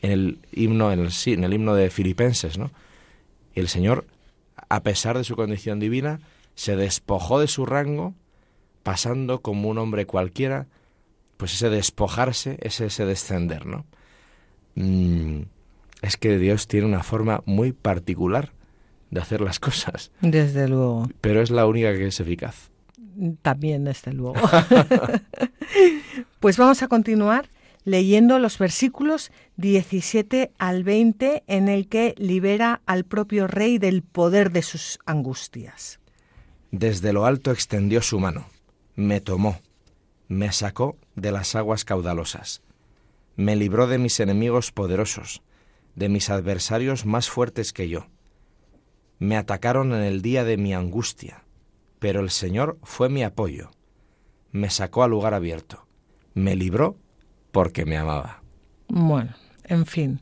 en 0.00 0.10
el 0.10 0.38
himno, 0.52 0.90
en 0.90 1.00
el, 1.00 1.10
en 1.26 1.44
el 1.44 1.52
himno 1.52 1.74
de 1.74 1.90
Filipenses, 1.90 2.56
¿no? 2.56 2.70
El 3.54 3.68
Señor, 3.68 4.06
a 4.70 4.82
pesar 4.82 5.18
de 5.18 5.24
su 5.24 5.36
condición 5.36 5.78
divina, 5.78 6.20
se 6.54 6.76
despojó 6.76 7.40
de 7.40 7.48
su 7.48 7.66
rango, 7.66 8.14
pasando 8.82 9.42
como 9.42 9.68
un 9.68 9.76
hombre 9.76 10.06
cualquiera, 10.06 10.66
pues 11.36 11.52
ese 11.52 11.68
despojarse, 11.68 12.56
ese, 12.62 12.86
ese 12.86 13.04
descender, 13.04 13.66
¿no? 13.66 13.84
Mm, 14.76 15.42
es 16.02 16.16
que 16.16 16.38
Dios 16.38 16.68
tiene 16.68 16.86
una 16.86 17.02
forma 17.02 17.42
muy 17.46 17.72
particular 17.72 18.52
de 19.10 19.20
hacer 19.20 19.40
las 19.40 19.60
cosas. 19.60 20.12
Desde 20.20 20.68
luego. 20.68 21.08
Pero 21.20 21.42
es 21.42 21.50
la 21.50 21.66
única 21.66 21.92
que 21.92 22.06
es 22.06 22.20
eficaz. 22.20 22.70
También, 23.42 23.84
desde 23.84 24.12
luego. 24.12 24.34
pues 26.40 26.58
vamos 26.58 26.82
a 26.82 26.88
continuar 26.88 27.48
leyendo 27.86 28.40
los 28.40 28.58
versículos 28.58 29.30
17 29.56 30.50
al 30.58 30.82
20 30.82 31.44
en 31.46 31.68
el 31.68 31.88
que 31.88 32.14
libera 32.18 32.82
al 32.84 33.04
propio 33.04 33.46
rey 33.46 33.78
del 33.78 34.02
poder 34.02 34.50
de 34.50 34.62
sus 34.62 34.98
angustias. 35.06 36.00
Desde 36.72 37.12
lo 37.12 37.24
alto 37.24 37.52
extendió 37.52 38.02
su 38.02 38.18
mano, 38.18 38.48
me 38.96 39.20
tomó, 39.20 39.60
me 40.26 40.50
sacó 40.50 40.96
de 41.14 41.30
las 41.30 41.54
aguas 41.54 41.84
caudalosas, 41.84 42.60
me 43.36 43.54
libró 43.54 43.86
de 43.86 43.98
mis 43.98 44.18
enemigos 44.18 44.72
poderosos, 44.72 45.42
de 45.96 46.08
mis 46.08 46.30
adversarios 46.30 47.04
más 47.04 47.28
fuertes 47.28 47.72
que 47.72 47.88
yo 47.88 48.06
me 49.18 49.36
atacaron 49.36 49.94
en 49.94 50.02
el 50.02 50.22
día 50.22 50.44
de 50.44 50.56
mi 50.56 50.74
angustia, 50.74 51.44
pero 51.98 52.20
el 52.20 52.30
Señor 52.30 52.78
fue 52.82 53.08
mi 53.08 53.22
apoyo. 53.22 53.70
Me 54.52 54.70
sacó 54.70 55.02
al 55.02 55.10
lugar 55.10 55.34
abierto. 55.34 55.86
Me 56.34 56.54
libró 56.54 56.98
porque 57.50 57.86
me 57.86 57.96
amaba. 57.96 58.42
Bueno, 58.88 59.34
en 59.64 59.86
fin. 59.86 60.20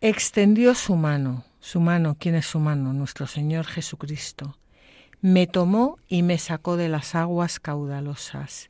Extendió 0.00 0.74
su 0.74 0.96
mano. 0.96 1.44
Su 1.60 1.80
mano, 1.80 2.16
¿quién 2.18 2.34
es 2.34 2.46
su 2.46 2.58
mano? 2.58 2.92
Nuestro 2.92 3.26
Señor 3.26 3.66
Jesucristo. 3.66 4.56
Me 5.20 5.46
tomó 5.46 5.98
y 6.08 6.22
me 6.22 6.38
sacó 6.38 6.76
de 6.76 6.88
las 6.88 7.14
aguas 7.14 7.60
caudalosas 7.60 8.68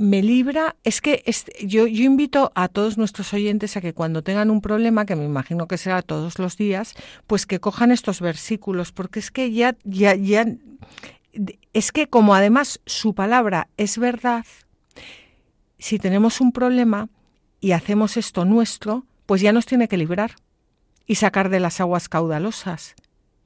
me 0.00 0.22
libra, 0.22 0.76
es 0.82 1.02
que 1.02 1.22
yo, 1.60 1.86
yo 1.86 2.04
invito 2.04 2.52
a 2.54 2.68
todos 2.68 2.96
nuestros 2.96 3.34
oyentes 3.34 3.76
a 3.76 3.82
que 3.82 3.92
cuando 3.92 4.22
tengan 4.22 4.50
un 4.50 4.62
problema, 4.62 5.04
que 5.04 5.14
me 5.14 5.26
imagino 5.26 5.68
que 5.68 5.76
será 5.76 6.00
todos 6.00 6.38
los 6.38 6.56
días, 6.56 6.94
pues 7.26 7.44
que 7.44 7.60
cojan 7.60 7.92
estos 7.92 8.22
versículos, 8.22 8.92
porque 8.92 9.18
es 9.18 9.30
que 9.30 9.52
ya, 9.52 9.76
ya, 9.84 10.14
ya, 10.14 10.46
es 11.74 11.92
que 11.92 12.08
como 12.08 12.34
además 12.34 12.80
su 12.86 13.14
palabra 13.14 13.68
es 13.76 13.98
verdad, 13.98 14.46
si 15.78 15.98
tenemos 15.98 16.40
un 16.40 16.52
problema 16.52 17.10
y 17.60 17.72
hacemos 17.72 18.16
esto 18.16 18.46
nuestro, 18.46 19.04
pues 19.26 19.42
ya 19.42 19.52
nos 19.52 19.66
tiene 19.66 19.86
que 19.86 19.98
librar 19.98 20.36
y 21.06 21.16
sacar 21.16 21.50
de 21.50 21.60
las 21.60 21.78
aguas 21.78 22.08
caudalosas, 22.08 22.94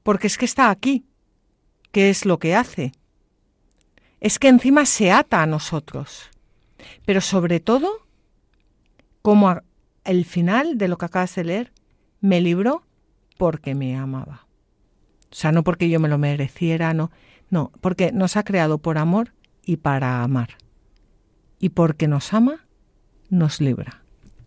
porque 0.03 0.27
es 0.27 0.37
que 0.37 0.45
está 0.45 0.69
aquí, 0.69 1.03
¿qué 1.91 2.09
es 2.09 2.23
lo 2.23 2.39
que 2.39 2.55
hace? 2.55 2.93
Es 4.21 4.39
que 4.39 4.47
encima 4.47 4.85
se 4.85 5.11
ata 5.11 5.41
a 5.41 5.47
nosotros. 5.47 6.31
Pero 7.05 7.21
sobre 7.21 7.59
todo, 7.59 7.89
como 9.21 9.61
el 10.03 10.25
final 10.25 10.77
de 10.77 10.87
lo 10.87 10.97
que 10.97 11.05
acabas 11.05 11.35
de 11.35 11.43
leer, 11.43 11.71
me 12.21 12.41
libró 12.41 12.83
porque 13.37 13.75
me 13.75 13.95
amaba. 13.95 14.47
O 15.31 15.35
sea, 15.35 15.51
no 15.51 15.63
porque 15.63 15.89
yo 15.89 15.99
me 15.99 16.07
lo 16.07 16.17
mereciera, 16.17 16.93
no, 16.93 17.11
no, 17.49 17.71
porque 17.81 18.11
nos 18.11 18.37
ha 18.37 18.43
creado 18.43 18.77
por 18.77 18.97
amor 18.97 19.33
y 19.65 19.77
para 19.77 20.23
amar. 20.23 20.57
Y 21.59 21.69
porque 21.69 22.07
nos 22.07 22.33
ama, 22.33 22.65
nos 23.29 23.59
libra. 23.59 24.03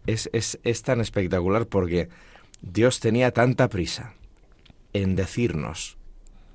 Es, 0.06 0.30
es, 0.32 0.58
es 0.62 0.82
tan 0.82 1.00
espectacular 1.00 1.66
porque 1.66 2.08
Dios 2.62 3.00
tenía 3.00 3.32
tanta 3.32 3.68
prisa 3.68 4.14
en 4.92 5.16
decirnos 5.16 5.98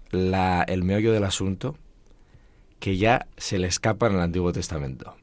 la, 0.09 0.63
el 0.63 0.83
meollo 0.83 1.11
del 1.11 1.23
asunto 1.23 1.77
que 2.79 2.97
ya 2.97 3.27
se 3.37 3.59
le 3.59 3.67
escapa 3.67 4.07
en 4.07 4.13
el 4.13 4.21
Antiguo 4.21 4.51
Testamento. 4.51 5.15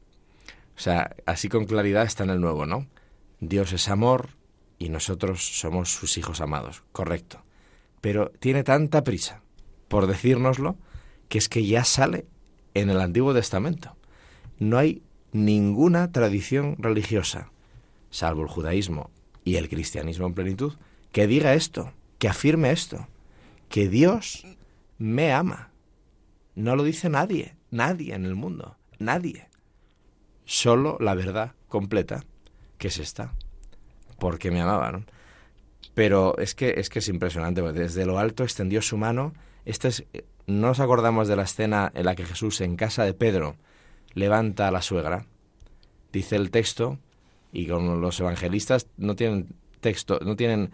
O 0.81 0.83
sea, 0.83 1.15
así 1.27 1.47
con 1.47 1.65
claridad 1.65 2.05
está 2.05 2.23
en 2.23 2.31
el 2.31 2.41
nuevo, 2.41 2.65
¿no? 2.65 2.87
Dios 3.39 3.71
es 3.71 3.87
amor 3.87 4.29
y 4.79 4.89
nosotros 4.89 5.45
somos 5.45 5.93
sus 5.93 6.17
hijos 6.17 6.41
amados, 6.41 6.81
correcto. 6.91 7.43
Pero 8.01 8.31
tiene 8.39 8.63
tanta 8.63 9.03
prisa 9.03 9.43
por 9.89 10.07
decírnoslo 10.07 10.77
que 11.29 11.37
es 11.37 11.49
que 11.49 11.67
ya 11.67 11.83
sale 11.83 12.25
en 12.73 12.89
el 12.89 12.99
Antiguo 12.99 13.31
Testamento. 13.31 13.95
No 14.57 14.79
hay 14.79 15.03
ninguna 15.31 16.11
tradición 16.11 16.77
religiosa, 16.79 17.51
salvo 18.09 18.41
el 18.41 18.47
judaísmo 18.47 19.11
y 19.43 19.57
el 19.57 19.69
cristianismo 19.69 20.25
en 20.25 20.33
plenitud, 20.33 20.73
que 21.11 21.27
diga 21.27 21.53
esto, 21.53 21.93
que 22.17 22.27
afirme 22.27 22.71
esto, 22.71 23.07
que 23.69 23.87
Dios 23.87 24.47
me 24.97 25.31
ama. 25.31 25.69
No 26.55 26.75
lo 26.75 26.83
dice 26.83 27.07
nadie, 27.07 27.55
nadie 27.69 28.15
en 28.15 28.25
el 28.25 28.33
mundo, 28.33 28.77
nadie 28.97 29.50
solo 30.51 30.97
la 30.99 31.15
verdad 31.15 31.53
completa, 31.69 32.25
que 32.77 32.89
es 32.89 32.97
esta, 32.97 33.31
porque 34.19 34.51
me 34.51 34.59
amaba, 34.59 34.91
¿no? 34.91 35.05
Pero 35.93 36.37
es 36.37 36.55
que 36.55 36.73
es 36.77 36.89
que 36.89 36.99
es 36.99 37.07
impresionante, 37.07 37.61
porque 37.61 37.79
desde 37.79 38.05
lo 38.05 38.19
alto 38.19 38.43
extendió 38.43 38.81
su 38.81 38.97
mano. 38.97 39.33
Este 39.63 39.87
es, 39.87 40.03
no 40.47 40.67
nos 40.67 40.81
acordamos 40.81 41.29
de 41.29 41.37
la 41.37 41.43
escena 41.43 41.91
en 41.95 42.05
la 42.05 42.15
que 42.15 42.25
Jesús 42.25 42.59
en 42.59 42.75
casa 42.75 43.05
de 43.05 43.13
Pedro 43.13 43.55
levanta 44.13 44.67
a 44.67 44.71
la 44.71 44.81
suegra. 44.81 45.25
Dice 46.11 46.35
el 46.35 46.51
texto, 46.51 46.99
y 47.53 47.67
con 47.67 48.01
los 48.01 48.19
evangelistas 48.19 48.87
no 48.97 49.15
tienen 49.15 49.55
texto, 49.79 50.19
no 50.21 50.35
tienen 50.35 50.71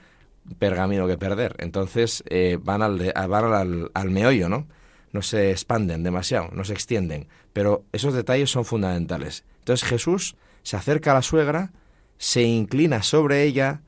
pergamino 0.57 1.07
que 1.07 1.19
perder. 1.19 1.55
Entonces 1.59 2.23
eh, 2.29 2.57
van, 2.59 2.81
al, 2.81 3.13
van 3.29 3.53
al, 3.53 3.91
al 3.93 4.09
meollo, 4.09 4.49
¿no? 4.49 4.67
No 5.11 5.21
se 5.21 5.51
expanden 5.51 6.01
demasiado, 6.01 6.49
no 6.51 6.63
se 6.63 6.73
extienden. 6.73 7.27
Pero 7.53 7.85
esos 7.91 8.15
detalles 8.15 8.49
son 8.49 8.65
fundamentales. 8.65 9.45
Entonces 9.67 9.89
Jesús 9.89 10.37
se 10.63 10.77
acerca 10.77 11.11
a 11.11 11.15
la 11.15 11.21
suegra, 11.21 11.73
se 12.17 12.43
inclina 12.43 13.03
sobre 13.03 13.43
ella 13.43 13.81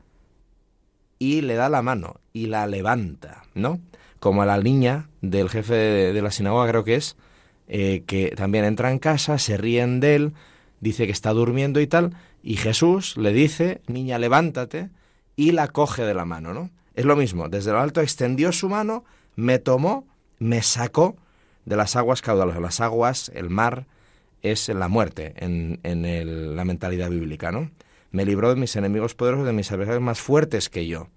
y 1.19 1.39
le 1.39 1.55
da 1.55 1.69
la 1.69 1.81
mano 1.81 2.19
y 2.33 2.47
la 2.47 2.67
levanta, 2.67 3.43
¿no? 3.53 3.79
Como 4.19 4.41
a 4.41 4.45
la 4.45 4.57
niña 4.57 5.07
del 5.21 5.49
jefe 5.49 5.75
de, 5.75 6.21
la 6.21 6.31
sinagoga, 6.31 6.67
creo 6.67 6.83
que 6.83 6.95
es, 6.95 7.15
eh, 7.69 8.03
que 8.05 8.31
también 8.35 8.65
entra 8.65 8.91
en 8.91 8.99
casa, 8.99 9.37
se 9.37 9.55
ríen 9.55 10.01
de 10.01 10.15
él, 10.15 10.33
dice 10.81 11.05
que 11.05 11.13
está 11.13 11.31
durmiendo 11.31 11.79
y 11.79 11.87
tal, 11.87 12.13
y 12.43 12.57
Jesús 12.57 13.15
le 13.15 13.31
dice, 13.31 13.79
niña, 13.87 14.19
levántate, 14.19 14.89
y 15.37 15.53
la 15.53 15.69
coge 15.69 16.03
de 16.03 16.13
la 16.13 16.25
mano, 16.25 16.53
¿no? 16.53 16.71
Es 16.93 17.05
lo 17.05 17.15
mismo, 17.15 17.47
desde 17.47 17.71
lo 17.71 17.79
alto 17.79 18.01
extendió 18.01 18.51
su 18.51 18.67
mano, 18.67 19.05
me 19.37 19.59
tomó, 19.59 20.05
me 20.39 20.61
sacó 20.61 21.15
de 21.63 21.77
las 21.77 21.95
aguas 21.95 22.21
caudalosas. 22.21 22.61
Las 22.61 22.81
aguas, 22.81 23.31
el 23.33 23.49
mar, 23.49 23.85
es 24.41 24.69
la 24.69 24.87
muerte 24.87 25.33
en, 25.37 25.79
en 25.83 26.55
la 26.55 26.65
mentalidad 26.65 27.09
bíblica, 27.09 27.51
¿no? 27.51 27.71
Me 28.11 28.25
libró 28.25 28.49
de 28.49 28.55
mis 28.55 28.75
enemigos 28.75 29.15
poderosos, 29.15 29.45
de 29.45 29.53
mis 29.53 29.71
adversarios 29.71 30.01
más 30.01 30.19
fuertes 30.19 30.69
que 30.69 30.87
yo. 30.87 31.09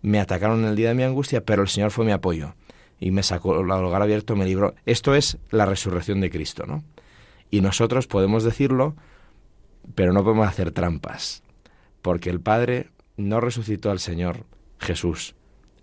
Me 0.00 0.18
atacaron 0.18 0.60
en 0.60 0.70
el 0.70 0.76
día 0.76 0.88
de 0.88 0.94
mi 0.94 1.02
angustia, 1.02 1.44
pero 1.44 1.62
el 1.62 1.68
Señor 1.68 1.90
fue 1.90 2.04
mi 2.04 2.12
apoyo 2.12 2.54
y 3.02 3.10
me 3.10 3.24
sacó 3.24 3.56
al 3.56 3.66
lugar 3.66 4.00
abierto, 4.00 4.36
me 4.36 4.44
libró. 4.44 4.76
Esto 4.86 5.16
es 5.16 5.36
la 5.50 5.66
resurrección 5.66 6.20
de 6.20 6.30
Cristo, 6.30 6.66
¿no? 6.66 6.84
Y 7.50 7.60
nosotros 7.60 8.06
podemos 8.06 8.44
decirlo, 8.44 8.94
pero 9.96 10.12
no 10.12 10.22
podemos 10.22 10.46
hacer 10.46 10.70
trampas, 10.70 11.42
porque 12.00 12.30
el 12.30 12.40
Padre 12.40 12.90
no 13.16 13.40
resucitó 13.40 13.90
al 13.90 13.98
Señor 13.98 14.46
Jesús 14.78 15.34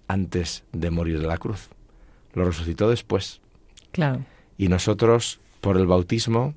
antes 0.08 0.64
de 0.72 0.92
morir 0.92 1.20
de 1.20 1.28
la 1.28 1.38
cruz. 1.38 1.70
Lo 2.34 2.46
resucitó 2.46 2.90
después. 2.90 3.42
Claro. 3.92 4.22
Y 4.58 4.70
nosotros, 4.70 5.42
por 5.60 5.76
el 5.76 5.88
bautismo, 5.88 6.56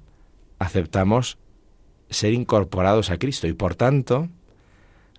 aceptamos 0.62 1.38
ser 2.08 2.32
incorporados 2.32 3.10
a 3.10 3.18
Cristo 3.18 3.48
y 3.48 3.52
por 3.52 3.74
tanto 3.74 4.28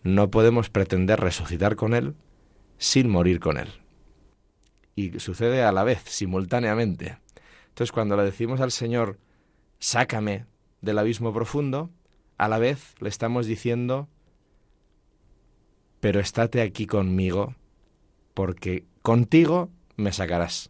no 0.04 0.32
podemos 0.32 0.70
pretender 0.70 1.20
resucitar 1.20 1.76
con 1.76 1.94
Él 1.94 2.16
sin 2.78 3.10
morir 3.10 3.40
con 3.40 3.58
Él. 3.58 3.70
Y 4.96 5.20
sucede 5.20 5.64
a 5.64 5.72
la 5.72 5.84
vez, 5.84 6.02
simultáneamente. 6.06 7.18
Entonces 7.70 7.92
cuando 7.92 8.16
le 8.16 8.24
decimos 8.24 8.62
al 8.62 8.72
Señor, 8.72 9.20
sácame 9.80 10.46
del 10.82 11.00
abismo 11.00 11.34
profundo, 11.34 11.90
a 12.38 12.48
la 12.48 12.58
vez 12.58 12.96
le 13.00 13.10
estamos 13.10 13.46
diciendo, 13.46 14.08
pero 16.00 16.20
estate 16.20 16.62
aquí 16.62 16.88
conmigo, 16.88 17.56
porque 18.34 18.86
contigo 19.02 19.70
me 19.98 20.14
sacarás, 20.14 20.70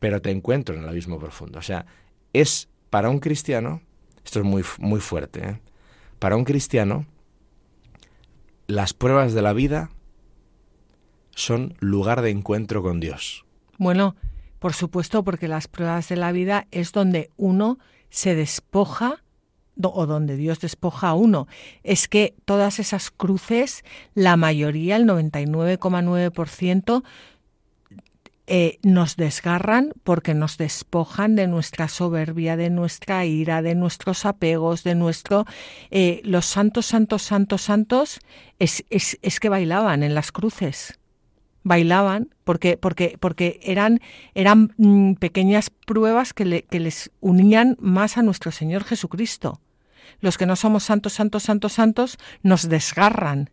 pero 0.00 0.20
te 0.22 0.30
encuentro 0.30 0.74
en 0.74 0.82
el 0.82 0.88
abismo 0.88 1.18
profundo. 1.18 1.58
O 1.58 1.62
sea, 1.62 1.86
es 2.32 2.68
para 2.90 3.10
un 3.10 3.18
cristiano, 3.18 3.82
esto 4.24 4.40
es 4.40 4.44
muy, 4.44 4.64
muy 4.78 5.00
fuerte, 5.00 5.48
¿eh? 5.48 5.60
para 6.18 6.36
un 6.36 6.44
cristiano, 6.44 7.06
las 8.66 8.92
pruebas 8.92 9.32
de 9.34 9.42
la 9.42 9.52
vida 9.52 9.90
son 11.34 11.74
lugar 11.80 12.22
de 12.22 12.30
encuentro 12.30 12.82
con 12.82 13.00
Dios. 13.00 13.44
Bueno, 13.78 14.16
por 14.58 14.74
supuesto, 14.74 15.22
porque 15.22 15.48
las 15.48 15.68
pruebas 15.68 16.08
de 16.08 16.16
la 16.16 16.32
vida 16.32 16.66
es 16.70 16.92
donde 16.92 17.30
uno 17.36 17.78
se 18.10 18.34
despoja 18.34 19.22
o 19.80 20.06
donde 20.06 20.36
Dios 20.36 20.58
despoja 20.60 21.10
a 21.10 21.14
uno. 21.14 21.46
Es 21.84 22.08
que 22.08 22.34
todas 22.44 22.80
esas 22.80 23.10
cruces, 23.10 23.84
la 24.14 24.36
mayoría, 24.36 24.96
el 24.96 25.04
99,9%, 25.06 27.04
eh, 28.48 28.78
nos 28.82 29.16
desgarran 29.16 29.92
porque 30.04 30.34
nos 30.34 30.56
despojan 30.56 31.36
de 31.36 31.46
nuestra 31.46 31.88
soberbia, 31.88 32.56
de 32.56 32.70
nuestra 32.70 33.24
ira, 33.24 33.62
de 33.62 33.74
nuestros 33.74 34.24
apegos, 34.24 34.82
de 34.84 34.94
nuestro... 34.94 35.44
Eh, 35.90 36.20
los 36.24 36.46
santos, 36.46 36.86
santos, 36.86 37.22
santos, 37.22 37.62
santos, 37.62 38.20
es, 38.58 38.84
es, 38.90 39.18
es 39.22 39.38
que 39.38 39.48
bailaban 39.48 40.02
en 40.02 40.14
las 40.14 40.32
cruces 40.32 40.98
bailaban 41.64 42.34
porque 42.44 42.78
porque 42.78 43.18
porque 43.20 43.60
eran 43.62 44.00
eran 44.34 44.72
mm, 44.78 45.14
pequeñas 45.14 45.70
pruebas 45.70 46.32
que, 46.32 46.64
que, 46.64 46.80
les 46.80 47.10
unían 47.20 47.76
más 47.78 48.16
a 48.16 48.22
nuestro 48.22 48.52
Señor 48.52 48.84
Jesucristo. 48.84 49.60
Los 50.20 50.38
que 50.38 50.46
no 50.46 50.56
somos 50.56 50.84
santos, 50.84 51.12
santos, 51.12 51.42
santos, 51.42 51.74
santos 51.74 52.18
nos 52.42 52.68
desgarran. 52.68 53.50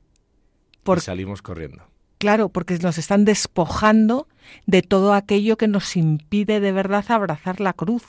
Salimos 1.00 1.42
corriendo. 1.42 1.84
Claro, 2.18 2.50
porque 2.50 2.78
nos 2.80 2.98
están 2.98 3.26
despojando 3.26 4.28
de 4.66 4.82
todo 4.82 5.14
aquello 5.14 5.58
que 5.58 5.68
nos 5.68 5.96
impide 5.96 6.60
de 6.60 6.72
verdad 6.72 7.06
abrazar 7.10 7.60
la 7.60 7.74
cruz. 7.74 8.04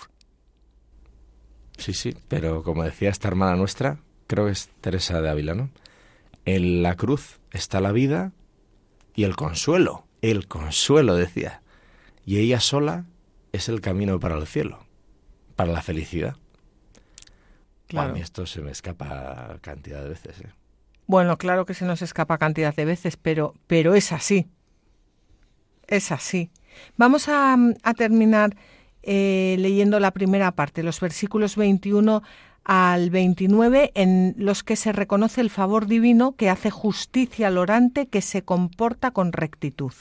Sí, 1.77 1.93
sí, 1.93 2.17
pero 2.29 2.63
como 2.63 2.85
decía 2.85 3.11
esta 3.11 3.29
hermana 3.29 3.57
nuestra, 3.57 3.99
creo 4.27 4.47
que 4.47 4.53
es 4.53 4.71
Teresa 4.81 5.21
de 5.21 5.29
Ávila, 5.29 5.55
¿no? 5.55 5.71
En 6.45 6.83
la 6.83 6.95
cruz 6.95 7.41
está 7.53 7.81
la 7.81 7.93
vida 7.93 8.33
y 9.15 9.25
el 9.25 9.37
consuelo. 9.37 10.07
El 10.23 10.47
consuelo, 10.49 11.15
decía. 11.15 11.63
Y 12.25 12.39
ella 12.39 12.61
sola 12.61 13.05
es 13.53 13.69
el 13.69 13.81
camino 13.81 14.19
para 14.21 14.37
el 14.37 14.47
cielo, 14.47 14.87
para 15.55 15.73
la 15.73 15.83
felicidad. 15.83 16.37
Claro. 17.89 18.11
a 18.11 18.13
mí 18.13 18.21
esto 18.21 18.47
se 18.47 18.61
me 18.63 18.73
escapa 18.73 19.59
cantidad 19.61 20.03
de 20.03 20.09
veces. 20.09 20.41
¿eh? 20.41 20.51
Bueno, 21.07 21.39
claro 21.39 21.67
que 21.67 21.75
se 21.75 21.85
nos 21.85 22.03
escapa 22.03 22.37
cantidad 22.39 22.75
de 22.75 22.85
veces, 22.85 23.17
pero, 23.17 23.55
pero 23.67 23.95
es 23.95 24.11
así. 24.13 24.49
Es 25.87 26.13
así. 26.13 26.51
Vamos 26.97 27.29
a, 27.29 27.57
terminar 27.97 28.57
eh, 29.03 29.57
leyendo 29.59 30.01
la 30.01 30.11
primera 30.11 30.53
parte, 30.53 30.83
los 30.83 31.01
versículos 31.01 31.57
21 31.57 32.23
al 32.65 33.11
29, 33.11 33.93
en 33.95 34.35
los 34.37 34.65
que 34.65 34.77
se 34.77 34.93
reconoce 34.93 35.41
el 35.41 35.51
favor 35.51 35.87
divino 35.87 36.33
que 36.37 36.51
hace 36.51 36.71
justicia 36.71 37.49
al 37.49 37.59
orante 37.59 38.09
que 38.09 38.21
se 38.21 38.43
comporta 38.43 39.13
con 39.13 39.33
rectitud. 39.33 39.93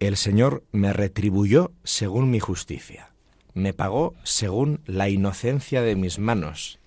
El 0.00 0.16
Señor 0.16 0.64
me 0.72 0.92
retribuyó 0.92 1.72
según 1.84 2.30
mi 2.30 2.40
justicia, 2.40 3.12
me 3.54 3.72
pagó 3.72 4.14
según 4.24 4.80
la 4.86 5.08
inocencia 5.08 5.82
de 5.82 5.94
mis 5.94 6.18
manos 6.18 6.80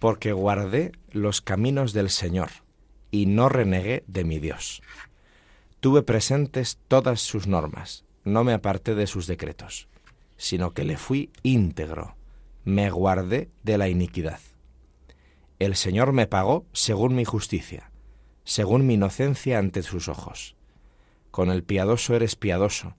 porque 0.00 0.32
guardé 0.32 0.92
los 1.12 1.42
caminos 1.42 1.92
del 1.92 2.10
Señor 2.10 2.48
y 3.12 3.26
no 3.26 3.48
renegué 3.48 4.02
de 4.08 4.24
mi 4.24 4.40
Dios. 4.40 4.82
Tuve 5.80 6.02
presentes 6.02 6.78
todas 6.88 7.20
sus 7.20 7.46
normas, 7.46 8.04
no 8.24 8.44
me 8.44 8.52
aparté 8.52 8.94
de 8.94 9.06
sus 9.06 9.26
decretos, 9.26 9.88
sino 10.36 10.72
que 10.72 10.84
le 10.84 10.98
fui 10.98 11.30
íntegro, 11.42 12.16
me 12.64 12.90
guardé 12.90 13.48
de 13.62 13.78
la 13.78 13.88
iniquidad. 13.88 14.40
El 15.58 15.76
Señor 15.76 16.12
me 16.12 16.26
pagó 16.26 16.66
según 16.72 17.14
mi 17.14 17.24
justicia, 17.24 17.90
según 18.44 18.86
mi 18.86 18.94
inocencia 18.94 19.58
ante 19.58 19.82
sus 19.82 20.08
ojos. 20.08 20.54
Con 21.30 21.50
el 21.50 21.62
piadoso 21.62 22.14
eres 22.14 22.36
piadoso, 22.36 22.96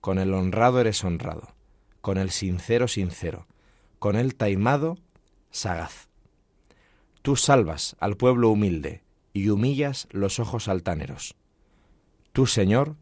con 0.00 0.18
el 0.18 0.32
honrado 0.32 0.80
eres 0.80 1.04
honrado, 1.04 1.54
con 2.00 2.16
el 2.16 2.30
sincero 2.30 2.88
sincero, 2.88 3.46
con 3.98 4.16
el 4.16 4.34
taimado 4.34 4.96
sagaz 5.50 6.08
Tú 7.22 7.36
salvas 7.36 7.94
al 8.00 8.16
pueblo 8.16 8.48
humilde 8.48 9.02
y 9.32 9.48
humillas 9.50 10.08
los 10.10 10.40
ojos 10.40 10.66
altaneros. 10.66 11.36
Tú, 12.32 12.46
Señor, 12.46 12.96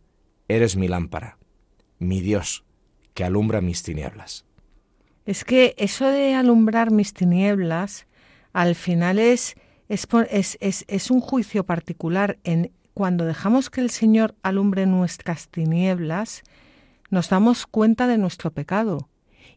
eres 0.48 0.76
mi 0.76 0.88
lámpara, 0.88 1.38
mi 1.98 2.20
Dios, 2.20 2.64
que 3.14 3.24
alumbra 3.24 3.60
mis 3.60 3.82
tinieblas. 3.82 4.44
Es 5.24 5.44
que 5.44 5.74
eso 5.78 6.06
de 6.06 6.34
alumbrar 6.34 6.90
mis 6.90 7.12
tinieblas, 7.12 8.06
al 8.52 8.74
final 8.74 9.18
es, 9.18 9.54
es, 9.88 10.08
es, 10.60 10.84
es 10.88 11.10
un 11.10 11.20
juicio 11.20 11.64
particular. 11.64 12.38
En, 12.42 12.72
cuando 12.94 13.24
dejamos 13.24 13.70
que 13.70 13.80
el 13.80 13.90
Señor 13.90 14.34
alumbre 14.42 14.86
nuestras 14.86 15.48
tinieblas, 15.48 16.42
nos 17.10 17.28
damos 17.28 17.66
cuenta 17.66 18.06
de 18.06 18.18
nuestro 18.18 18.50
pecado. 18.50 19.08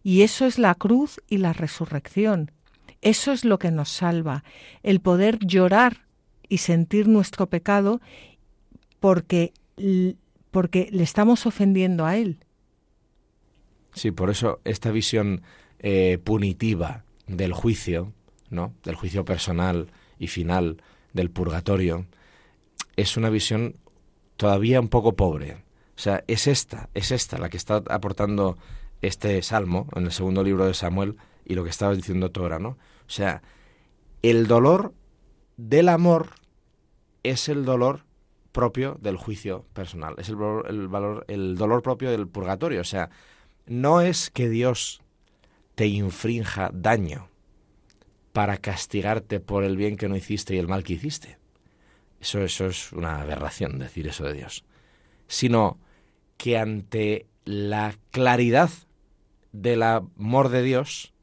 Y 0.04 0.22
eso 0.22 0.46
es 0.46 0.60
la 0.60 0.76
cruz 0.76 1.20
y 1.28 1.38
la 1.38 1.54
resurrección. 1.54 2.52
Eso 3.02 3.32
es 3.32 3.44
lo 3.44 3.60
que 3.60 3.72
nos 3.72 3.90
salva, 3.90 4.44
el 4.82 5.02
poder 5.02 5.40
llorar 5.40 6.06
y 6.48 6.60
sentir 6.60 7.08
nuestro 7.08 7.48
pecado 7.50 8.00
porque, 9.00 9.52
porque 10.52 10.90
le 10.92 11.04
estamos 11.04 11.46
ofendiendo 11.46 12.06
a 12.06 12.18
Él. 12.18 12.40
Sí, 13.94 14.12
por 14.12 14.30
eso 14.30 14.60
esta 14.64 14.92
visión 14.92 15.42
eh, 15.80 16.20
punitiva 16.24 17.06
del 17.28 17.54
juicio, 17.54 18.14
¿no? 18.50 18.74
del 18.84 18.96
juicio 18.96 19.26
personal 19.26 19.92
y 20.18 20.28
final 20.28 20.82
del 21.14 21.30
purgatorio, 21.30 22.08
es 22.96 23.18
una 23.18 23.30
visión 23.30 23.76
todavía 24.38 24.80
un 24.80 24.90
poco 24.90 25.16
pobre. 25.16 25.64
O 25.96 26.00
sea, 26.00 26.24
es 26.28 26.48
esta, 26.48 26.90
es 26.94 27.12
esta 27.12 27.38
la 27.38 27.50
que 27.50 27.58
está 27.58 27.84
aportando 27.90 28.58
este 29.02 29.42
salmo 29.42 29.88
en 29.96 30.06
el 30.06 30.12
segundo 30.12 30.44
libro 30.44 30.66
de 30.66 30.74
Samuel 30.74 31.18
y 31.46 31.56
lo 31.56 31.64
que 31.64 31.70
estabas 31.70 31.98
diciendo 31.98 32.32
tú 32.32 32.48
¿no? 32.60 32.70
O 32.70 32.78
sea, 33.10 33.42
el 34.22 34.48
dolor 34.48 34.94
del 35.58 35.90
amor 35.90 36.30
es 37.22 37.50
el 37.50 37.66
dolor 37.66 38.06
propio 38.54 38.97
del 39.01 39.18
juicio 39.18 39.66
personal, 39.74 40.16
es 40.18 40.30
el, 40.30 40.38
valor, 40.38 41.26
el 41.28 41.58
dolor 41.58 41.82
propio 41.82 42.10
del 42.12 42.28
purgatorio. 42.28 42.80
O 42.80 42.86
sea, 42.86 43.10
no 43.66 43.99
es 43.99 44.30
que 44.30 44.47
Dios 44.47 45.01
te 45.76 45.88
infrinja 45.88 46.70
daño 46.74 47.28
para 48.32 48.58
castigarte 48.58 49.39
por 49.39 49.64
el 49.64 49.76
bien 49.76 49.97
que 49.97 50.08
no 50.08 50.16
hiciste 50.16 50.56
y 50.56 50.60
el 50.60 50.68
mal 50.68 50.84
que 50.84 50.93
hiciste. 50.93 51.38
Eso, 52.22 52.41
eso 52.41 52.68
es 52.68 52.93
una 52.93 53.22
aberración 53.22 53.80
decir 53.80 54.08
eso 54.08 54.24
de 54.24 54.34
Dios. 54.34 54.64
Sino 55.28 55.78
que 56.38 56.58
ante 56.58 57.28
la 57.43 57.95
claridad 58.12 58.70
del 59.51 59.84
amor 59.84 60.49
de 60.49 60.64
Dios, 60.64 61.14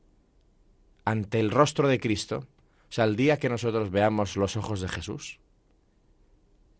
ante 1.05 1.41
el 1.41 1.51
rostro 1.51 1.89
de 1.89 1.99
Cristo, 1.99 2.47
o 2.89 2.93
sea, 2.93 3.05
el 3.05 3.17
día 3.17 3.39
que 3.39 3.49
nosotros 3.49 3.91
veamos 3.91 4.37
los 4.37 4.57
ojos 4.57 4.81
de 4.81 4.89
Jesús, 4.89 5.40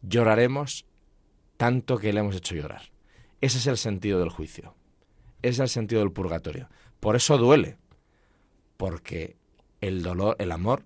lloraremos 0.03 0.87
tanto 1.57 1.99
que 1.99 2.13
le 2.13 2.21
hemos 2.21 2.37
hecho 2.37 2.55
llorar. 2.55 2.91
Ese 3.41 3.59
es 3.59 3.67
el 3.67 3.77
sentido 3.77 4.19
del 4.21 4.31
juicio. 4.31 4.75
es 5.43 5.59
el 5.59 5.69
sentido 5.69 6.01
del 6.01 6.13
purgatorio. 6.13 6.69
Por 7.01 7.17
eso 7.17 7.39
duele, 7.39 7.79
porque 8.77 9.37
el 9.81 10.03
dolor, 10.03 10.37
el 10.39 10.53
amor 10.53 10.85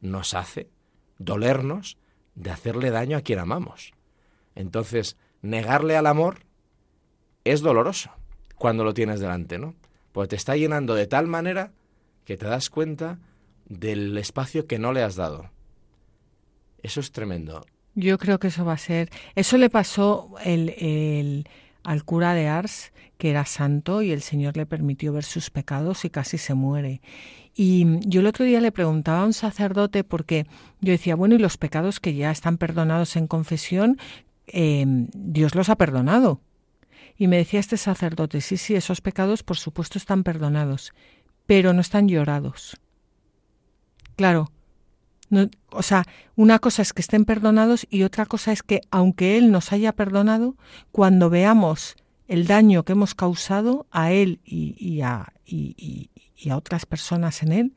nos 0.00 0.32
hace 0.34 0.70
dolernos 1.18 1.98
de 2.34 2.50
hacerle 2.50 2.90
daño 2.90 3.18
a 3.18 3.20
quien 3.20 3.38
amamos. 3.38 3.92
Entonces, 4.54 5.16
negarle 5.42 5.96
al 5.96 6.06
amor 6.06 6.40
es 7.44 7.60
doloroso 7.60 8.10
cuando 8.56 8.84
lo 8.84 8.94
tienes 8.94 9.20
delante, 9.20 9.58
¿no? 9.58 9.74
Pues 10.12 10.28
te 10.28 10.36
está 10.36 10.56
llenando 10.56 10.94
de 10.94 11.06
tal 11.06 11.26
manera 11.26 11.72
que 12.24 12.36
te 12.36 12.46
das 12.46 12.70
cuenta 12.70 13.18
del 13.66 14.16
espacio 14.18 14.66
que 14.66 14.78
no 14.78 14.92
le 14.92 15.02
has 15.02 15.16
dado. 15.16 15.50
Eso 16.82 17.00
es 17.00 17.12
tremendo. 17.12 17.64
Yo 17.94 18.18
creo 18.18 18.38
que 18.38 18.48
eso 18.48 18.64
va 18.64 18.74
a 18.74 18.78
ser. 18.78 19.10
Eso 19.34 19.58
le 19.58 19.70
pasó 19.70 20.34
el, 20.44 21.46
al 21.82 22.04
cura 22.04 22.34
de 22.34 22.48
Ars, 22.48 22.92
que 23.18 23.30
era 23.30 23.44
santo, 23.44 24.02
y 24.02 24.12
el 24.12 24.22
Señor 24.22 24.56
le 24.56 24.66
permitió 24.66 25.12
ver 25.12 25.24
sus 25.24 25.50
pecados 25.50 26.04
y 26.04 26.10
casi 26.10 26.38
se 26.38 26.54
muere. 26.54 27.00
Y 27.54 27.86
yo 28.08 28.20
el 28.20 28.26
otro 28.26 28.44
día 28.44 28.60
le 28.60 28.72
preguntaba 28.72 29.22
a 29.22 29.26
un 29.26 29.32
sacerdote 29.32 30.04
porque 30.04 30.46
yo 30.80 30.92
decía, 30.92 31.16
bueno, 31.16 31.34
y 31.34 31.38
los 31.38 31.58
pecados 31.58 32.00
que 32.00 32.14
ya 32.14 32.30
están 32.30 32.58
perdonados 32.58 33.16
en 33.16 33.26
confesión, 33.26 33.98
eh, 34.46 34.84
Dios 34.86 35.54
los 35.54 35.68
ha 35.68 35.76
perdonado. 35.76 36.40
Y 37.16 37.26
me 37.26 37.36
decía 37.36 37.60
este 37.60 37.76
sacerdote, 37.76 38.40
sí, 38.40 38.56
sí, 38.56 38.74
esos 38.74 39.00
pecados 39.00 39.42
por 39.42 39.58
supuesto 39.58 39.98
están 39.98 40.22
perdonados, 40.22 40.94
pero 41.46 41.72
no 41.72 41.80
están 41.82 42.08
llorados. 42.08 42.78
Claro, 44.16 44.50
o 45.70 45.82
sea, 45.82 46.04
una 46.36 46.58
cosa 46.58 46.82
es 46.82 46.92
que 46.92 47.00
estén 47.00 47.24
perdonados 47.24 47.86
y 47.90 48.02
otra 48.02 48.26
cosa 48.26 48.52
es 48.52 48.62
que, 48.62 48.80
aunque 48.90 49.38
Él 49.38 49.52
nos 49.52 49.72
haya 49.72 49.92
perdonado, 49.92 50.56
cuando 50.90 51.30
veamos 51.30 51.96
el 52.26 52.46
daño 52.46 52.84
que 52.84 52.92
hemos 52.92 53.14
causado 53.14 53.86
a 53.90 54.12
Él 54.12 54.40
y, 54.44 55.00
a, 55.02 55.32
otras 56.52 56.86
personas 56.86 57.42
en 57.42 57.52
Él, 57.52 57.72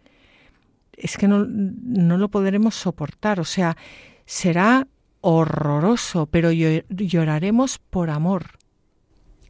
es 0.94 1.18
que 1.18 1.28
no, 1.28 1.46
no, 1.46 2.18
lo 2.18 2.30
podremos 2.30 2.76
soportar. 2.76 3.40
O 3.40 3.46
sea, 3.46 3.78
será 4.26 4.88
horroroso, 5.22 6.26
pero 6.28 6.52
lloraremos 6.52 7.80
por 7.80 8.10
amor. 8.10 8.58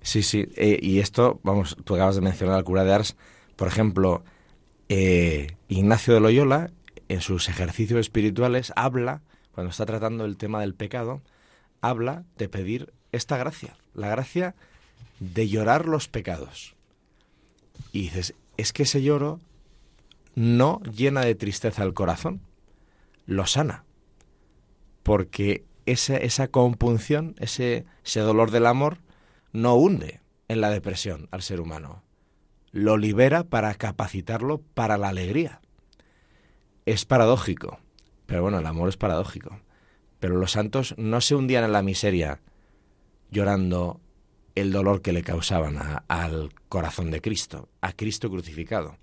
Sí, 0.01 0.23
sí. 0.23 0.45
Eh, 0.55 0.79
y 0.81 0.99
esto, 0.99 1.39
vamos, 1.43 1.77
tú 1.83 1.95
acabas 1.95 2.15
de 2.15 2.21
mencionar 2.21 2.55
al 2.55 2.63
cura 2.63 2.83
de 2.83 2.93
Ars, 2.93 3.15
por 3.55 3.67
ejemplo, 3.67 4.23
eh, 4.89 5.55
Ignacio 5.69 6.13
de 6.13 6.19
Loyola 6.19 6.71
en 7.13 7.21
sus 7.21 7.49
ejercicios 7.49 7.99
espirituales 7.99 8.73
habla, 8.75 9.21
cuando 9.53 9.71
está 9.71 9.85
tratando 9.85 10.25
el 10.25 10.37
tema 10.37 10.61
del 10.61 10.73
pecado, 10.73 11.21
habla 11.81 12.23
de 12.37 12.49
pedir 12.49 12.93
esta 13.11 13.37
gracia, 13.37 13.77
la 13.93 14.09
gracia 14.09 14.55
de 15.19 15.47
llorar 15.47 15.87
los 15.87 16.07
pecados. 16.07 16.75
Y 17.91 18.03
dices, 18.03 18.33
es 18.57 18.73
que 18.73 18.83
ese 18.83 19.01
lloro 19.01 19.39
no 20.35 20.81
llena 20.81 21.21
de 21.21 21.35
tristeza 21.35 21.83
el 21.83 21.93
corazón, 21.93 22.41
lo 23.25 23.45
sana. 23.45 23.83
Porque 25.03 25.63
esa, 25.85 26.17
esa 26.17 26.47
compunción, 26.47 27.35
ese, 27.39 27.85
ese 28.03 28.21
dolor 28.21 28.51
del 28.51 28.65
amor, 28.65 28.97
no 29.51 29.75
hunde 29.75 30.21
en 30.47 30.61
la 30.61 30.69
depresión 30.69 31.27
al 31.31 31.41
ser 31.41 31.61
humano. 31.61 32.03
Lo 32.71 32.97
libera 32.97 33.43
para 33.43 33.75
capacitarlo 33.75 34.61
para 34.73 34.97
la 34.97 35.09
alegría 35.09 35.61
es 36.85 37.05
paradójico, 37.05 37.79
pero 38.25 38.41
bueno, 38.41 38.59
el 38.59 38.65
amor 38.65 38.89
es 38.89 38.97
paradójico. 38.97 39.59
Pero 40.19 40.37
los 40.37 40.51
santos 40.51 40.95
no 40.97 41.21
se 41.21 41.35
hundían 41.35 41.65
en 41.65 41.73
la 41.73 41.83
miseria 41.83 42.39
llorando 43.29 43.99
el 44.55 44.71
dolor 44.71 45.01
que 45.01 45.13
le 45.13 45.23
causaban 45.23 45.77
al 46.07 46.51
corazón 46.69 47.11
de 47.11 47.21
Cristo, 47.21 47.69
a 47.81 47.91
Cristo 47.93 48.29
crucificado, 48.29 48.97